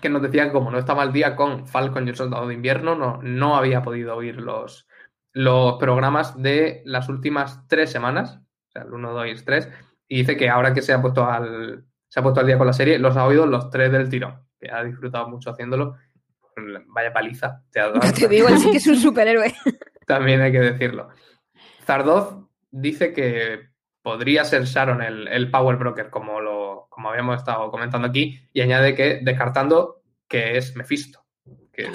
que 0.00 0.08
nos 0.08 0.22
decía 0.22 0.46
que 0.46 0.52
como 0.52 0.70
no 0.70 0.78
estaba 0.78 1.02
al 1.02 1.12
día 1.12 1.36
con 1.36 1.66
Falcon 1.66 2.06
y 2.06 2.10
el 2.10 2.16
Soldado 2.16 2.46
de 2.46 2.54
Invierno, 2.54 2.94
no, 2.94 3.20
no 3.22 3.56
había 3.56 3.82
podido 3.82 4.16
oír 4.16 4.36
los, 4.36 4.86
los 5.32 5.74
programas 5.74 6.40
de 6.40 6.82
las 6.84 7.08
últimas 7.08 7.66
tres 7.68 7.90
semanas, 7.90 8.40
o 8.68 8.72
sea, 8.72 8.82
el 8.82 8.92
1, 8.92 9.12
2 9.12 9.26
y 9.26 9.44
3, 9.44 9.68
y 10.08 10.16
dice 10.18 10.36
que 10.36 10.48
ahora 10.48 10.72
que 10.72 10.82
se 10.82 10.92
ha 10.92 11.02
puesto 11.02 11.24
al, 11.24 11.84
se 12.08 12.20
ha 12.20 12.22
puesto 12.22 12.40
al 12.40 12.46
día 12.46 12.58
con 12.58 12.66
la 12.66 12.72
serie, 12.72 12.98
los 12.98 13.16
ha 13.16 13.26
oído 13.26 13.46
los 13.46 13.70
tres 13.70 13.92
del 13.92 14.08
tirón, 14.08 14.40
que 14.58 14.70
ha 14.70 14.82
disfrutado 14.82 15.28
mucho 15.28 15.50
haciéndolo. 15.50 15.96
Vaya 16.88 17.12
paliza. 17.12 17.62
Te, 17.70 17.80
te 18.18 18.28
digo, 18.28 18.48
él 18.48 18.58
sí 18.58 18.70
que 18.70 18.78
es 18.78 18.86
un 18.86 18.96
superhéroe. 18.96 19.54
También 20.10 20.40
hay 20.40 20.50
que 20.50 20.58
decirlo. 20.58 21.10
Zardoz 21.84 22.36
dice 22.72 23.12
que 23.12 23.70
podría 24.02 24.44
ser 24.44 24.64
Sharon 24.64 25.02
el, 25.02 25.50
Power 25.52 25.76
Broker, 25.76 26.10
como, 26.10 26.40
lo, 26.40 26.88
como 26.90 27.10
habíamos 27.10 27.36
estado 27.36 27.70
comentando 27.70 28.08
aquí, 28.08 28.40
y 28.52 28.60
añade 28.60 28.96
que 28.96 29.20
descartando 29.22 30.02
que 30.26 30.56
es 30.56 30.74
Mephisto, 30.74 31.24
que 31.72 31.88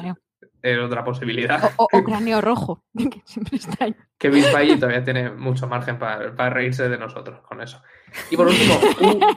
es 0.62 0.80
otra 0.80 1.04
posibilidad. 1.04 1.74
O, 1.76 1.88
cráneo 2.06 2.40
rojo, 2.40 2.86
que 2.98 3.22
siempre 3.26 3.58
está 3.58 3.84
ahí. 3.84 3.96
Que 4.18 4.30
todavía 4.30 5.04
tiene 5.04 5.32
mucho 5.32 5.68
margen 5.68 6.00
para, 6.00 6.50
reírse 6.50 6.88
de 6.88 6.98
nosotros 6.98 7.42
con 7.42 7.60
eso. 7.60 7.84
Y 8.32 8.38
por 8.38 8.48
último, 8.48 8.76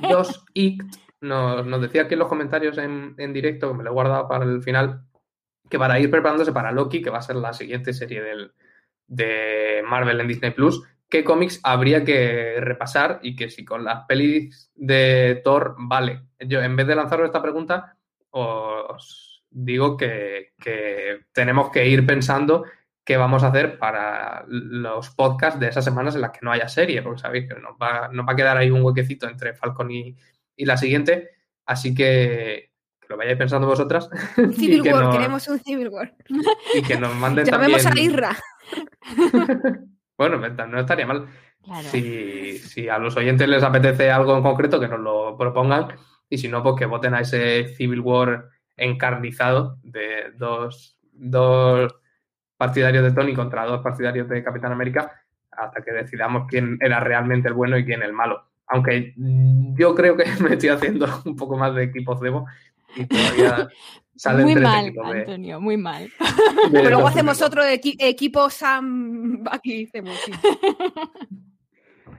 U2ICT 0.03 1.01
nos, 1.23 1.67
nos 1.67 1.83
decía 1.83 2.03
aquí 2.03 2.15
en 2.15 2.21
los 2.21 2.29
comentarios 2.29 2.79
en, 2.79 3.17
en 3.19 3.33
directo, 3.33 3.73
que 3.73 3.79
me 3.79 3.83
lo 3.83 3.91
he 3.91 3.93
guardado 3.93 4.29
para 4.29 4.45
el 4.45 4.63
final, 4.63 5.03
que 5.69 5.81
para 5.81 5.99
ir 5.99 6.13
preparándose 6.13 6.53
para 6.53 6.71
Loki, 6.71 7.03
que 7.03 7.11
va 7.11 7.19
a 7.19 7.23
ser 7.23 7.35
la 7.35 7.53
siguiente 7.53 7.93
serie 7.93 8.23
del, 8.23 8.53
de 9.09 9.83
Marvel 9.85 10.21
en 10.21 10.29
Disney 10.29 10.53
Plus, 10.53 10.83
qué 11.09 11.25
cómics 11.25 11.59
habría 11.65 12.05
que 12.05 12.57
repasar 12.61 13.19
y 13.23 13.35
que 13.35 13.51
si 13.51 13.65
con 13.65 13.83
las 13.83 14.05
pelis 14.07 14.71
de 14.77 15.41
Thor 15.43 15.75
vale. 15.79 16.23
Yo, 16.39 16.61
en 16.63 16.77
vez 16.77 16.87
de 16.87 16.95
lanzaros 16.95 17.27
esta 17.27 17.43
pregunta, 17.43 17.97
os 18.31 19.43
digo 19.51 19.97
que, 19.97 20.53
que 20.61 21.27
tenemos 21.33 21.71
que 21.71 21.87
ir 21.89 22.07
pensando 22.07 22.65
qué 23.05 23.17
vamos 23.17 23.43
a 23.43 23.49
hacer 23.49 23.79
para 23.79 24.45
los 24.49 25.09
podcasts 25.11 25.59
de 25.59 25.69
esas 25.69 25.85
semanas 25.85 26.15
en 26.15 26.21
las 26.21 26.31
que 26.33 26.41
no 26.43 26.53
haya 26.53 26.69
serie, 26.69 27.01
porque 27.01 27.21
sabéis 27.23 27.49
que 27.49 27.59
nos 27.59 27.73
va, 27.81 28.09
nos 28.13 28.27
va 28.29 28.33
a 28.33 28.37
quedar 28.37 28.59
ahí 28.59 28.71
un 28.71 28.83
huequecito 28.83 29.27
entre 29.27 29.55
Falcon 29.55 29.91
y, 29.91 30.15
y 30.55 30.65
la 30.67 30.77
siguiente. 30.77 31.31
Así 31.65 31.95
que, 31.95 32.73
que 33.01 33.07
lo 33.09 33.17
vayáis 33.17 33.39
pensando 33.39 33.67
vosotras. 33.67 34.11
Civil 34.55 34.83
War, 34.83 35.05
nos- 35.05 35.17
queremos 35.17 35.49
un 35.49 35.59
Civil 35.61 35.89
War. 35.89 36.15
y 36.75 36.83
que 36.83 36.99
nos 36.99 37.15
manden 37.15 37.47
Llamemos 37.51 37.83
también... 37.83 38.11
a 38.11 38.13
Irra. 38.13 38.37
bueno, 40.19 40.37
no 40.39 40.81
estaría 40.81 41.07
mal. 41.07 41.27
Claro. 41.63 41.89
Si, 41.89 42.59
si 42.59 42.89
a 42.89 42.99
los 42.99 43.17
oyentes 43.17 43.49
les 43.49 43.63
apetece 43.63 44.11
algo 44.11 44.37
en 44.37 44.43
concreto, 44.43 44.81
que 44.81 44.89
nos 44.89 45.01
lo 45.01 45.37
propongan. 45.37 45.89
Y 46.31 46.39
si 46.39 46.49
no, 46.49 46.63
pues 46.63 46.77
que 46.77 46.87
voten 46.87 47.15
a 47.15 47.21
ese 47.21 47.69
Civil 47.75 48.01
War 48.01 48.49
encarnizado 48.77 49.79
de 49.83 50.33
dos, 50.37 50.99
dos 51.13 51.95
partidarios 52.57 53.05
de 53.05 53.13
Tony 53.13 53.35
contra 53.35 53.67
dos 53.67 53.83
partidarios 53.83 54.29
de 54.29 54.43
Capitán 54.43 54.73
América 54.73 55.13
hasta 55.51 55.83
que 55.83 55.93
decidamos 55.93 56.47
quién 56.49 56.79
era 56.81 57.01
realmente 57.01 57.49
el 57.49 57.55
bueno 57.55 57.77
y 57.77 57.85
quién 57.85 58.03
el 58.03 58.13
malo. 58.13 58.45
Aunque 58.67 59.15
yo 59.17 59.95
creo 59.95 60.17
que 60.17 60.25
me 60.43 60.55
estoy 60.55 60.69
haciendo 60.71 61.07
un 61.25 61.37
poco 61.37 61.57
más 61.57 61.75
de 61.75 61.85
equipo 61.85 62.17
cebo 62.17 62.47
y 62.95 63.07
todavía 63.07 63.69
muy 64.27 64.55
mal, 64.57 64.93
de, 64.93 65.21
Antonio, 65.21 65.61
muy 65.61 65.77
mal. 65.77 66.11
Pero 66.73 66.91
luego 66.91 67.09
hacemos 67.09 67.41
otro 67.43 67.63
equi- 67.63 67.97
equipo 67.99 68.51
Sam. 68.51 69.45
Aquí 69.51 69.87
hacemos, 69.87 70.17
sí. 70.25 70.33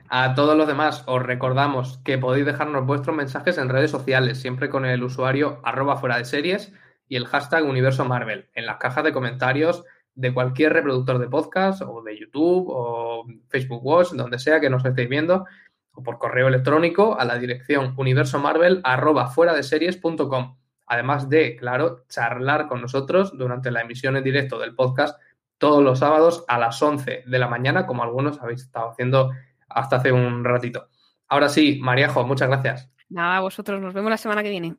A 0.09 0.33
todos 0.33 0.57
los 0.57 0.67
demás 0.67 1.03
os 1.05 1.21
recordamos 1.21 1.99
que 1.99 2.17
podéis 2.17 2.45
dejarnos 2.45 2.85
vuestros 2.85 3.15
mensajes 3.15 3.57
en 3.59 3.69
redes 3.69 3.91
sociales, 3.91 4.39
siempre 4.39 4.69
con 4.69 4.85
el 4.85 5.03
usuario 5.03 5.59
arroba 5.63 5.97
fuera 5.97 6.17
de 6.17 6.25
series 6.25 6.73
y 7.07 7.15
el 7.15 7.27
hashtag 7.27 7.63
universo 7.63 8.05
Marvel, 8.05 8.49
en 8.55 8.65
las 8.65 8.77
cajas 8.77 9.03
de 9.03 9.13
comentarios 9.13 9.83
de 10.15 10.33
cualquier 10.33 10.73
reproductor 10.73 11.19
de 11.19 11.27
podcast 11.27 11.81
o 11.85 12.01
de 12.01 12.19
YouTube 12.19 12.65
o 12.69 13.25
Facebook 13.49 13.85
Watch, 13.85 14.09
donde 14.11 14.39
sea 14.39 14.59
que 14.59 14.69
nos 14.69 14.83
estéis 14.83 15.09
viendo, 15.09 15.45
o 15.91 16.03
por 16.03 16.17
correo 16.17 16.47
electrónico 16.47 17.17
a 17.19 17.23
la 17.25 17.37
dirección 17.37 17.93
universomarvel 17.95 18.81
arroba 18.83 19.27
fuera 19.27 19.53
de 19.53 19.63
series.com. 19.63 20.55
Además 20.89 21.29
de, 21.29 21.55
claro, 21.55 22.03
charlar 22.09 22.67
con 22.67 22.81
nosotros 22.81 23.37
durante 23.37 23.71
la 23.71 23.81
emisión 23.81 24.17
en 24.17 24.23
directo 24.23 24.59
del 24.59 24.75
podcast 24.75 25.21
todos 25.59 25.83
los 25.83 25.99
sábados 25.99 26.43
a 26.47 26.57
las 26.57 26.81
11 26.81 27.23
de 27.27 27.39
la 27.39 27.47
mañana, 27.47 27.85
como 27.85 28.01
algunos 28.03 28.41
habéis 28.41 28.63
estado 28.63 28.89
haciendo 28.89 29.31
hasta 29.67 29.97
hace 29.97 30.11
un 30.11 30.43
ratito. 30.43 30.89
Ahora 31.27 31.47
sí, 31.47 31.79
Mariajo, 31.79 32.25
muchas 32.25 32.47
gracias. 32.47 32.89
Nada, 33.09 33.39
vosotros, 33.39 33.79
nos 33.79 33.93
vemos 33.93 34.09
la 34.09 34.17
semana 34.17 34.41
que 34.41 34.49
viene. 34.49 34.75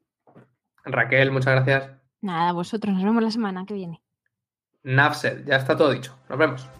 Raquel, 0.84 1.30
muchas 1.30 1.54
gracias. 1.54 1.92
Nada, 2.20 2.52
vosotros, 2.52 2.92
nos 2.92 3.04
vemos 3.04 3.22
la 3.22 3.30
semana 3.30 3.64
que 3.64 3.74
viene. 3.74 4.02
Nafsel, 4.82 5.44
ya 5.44 5.56
está 5.56 5.76
todo 5.76 5.92
dicho. 5.92 6.16
Nos 6.28 6.38
vemos. 6.38 6.79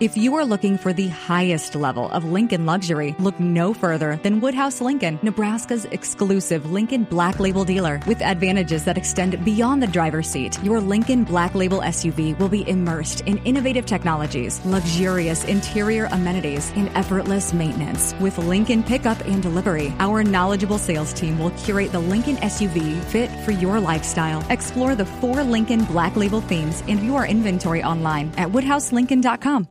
If 0.00 0.16
you 0.16 0.34
are 0.34 0.44
looking 0.44 0.76
for 0.76 0.92
the 0.92 1.06
highest 1.06 1.76
level 1.76 2.10
of 2.10 2.24
Lincoln 2.24 2.66
luxury, 2.66 3.14
look 3.20 3.38
no 3.38 3.72
further 3.72 4.18
than 4.24 4.40
Woodhouse 4.40 4.80
Lincoln, 4.80 5.20
Nebraska's 5.22 5.84
exclusive 5.84 6.72
Lincoln 6.72 7.04
Black 7.04 7.38
Label 7.38 7.64
dealer. 7.64 8.00
With 8.04 8.20
advantages 8.20 8.84
that 8.86 8.98
extend 8.98 9.44
beyond 9.44 9.80
the 9.80 9.86
driver's 9.86 10.28
seat, 10.28 10.60
your 10.64 10.80
Lincoln 10.80 11.22
Black 11.22 11.54
Label 11.54 11.78
SUV 11.78 12.36
will 12.40 12.48
be 12.48 12.68
immersed 12.68 13.20
in 13.20 13.38
innovative 13.44 13.86
technologies, 13.86 14.60
luxurious 14.66 15.44
interior 15.44 16.06
amenities, 16.10 16.72
and 16.74 16.88
effortless 16.96 17.52
maintenance. 17.52 18.16
With 18.18 18.36
Lincoln 18.36 18.82
Pickup 18.82 19.20
and 19.26 19.40
Delivery, 19.40 19.94
our 20.00 20.24
knowledgeable 20.24 20.78
sales 20.78 21.12
team 21.12 21.38
will 21.38 21.52
curate 21.52 21.92
the 21.92 22.00
Lincoln 22.00 22.36
SUV 22.38 23.00
fit 23.04 23.30
for 23.44 23.52
your 23.52 23.78
lifestyle. 23.78 24.44
Explore 24.50 24.96
the 24.96 25.06
four 25.06 25.44
Lincoln 25.44 25.84
Black 25.84 26.16
Label 26.16 26.40
themes 26.40 26.82
and 26.88 26.98
view 26.98 27.14
our 27.14 27.28
inventory 27.28 27.84
online 27.84 28.32
at 28.36 28.48
woodhouselincoln.com. 28.48 29.68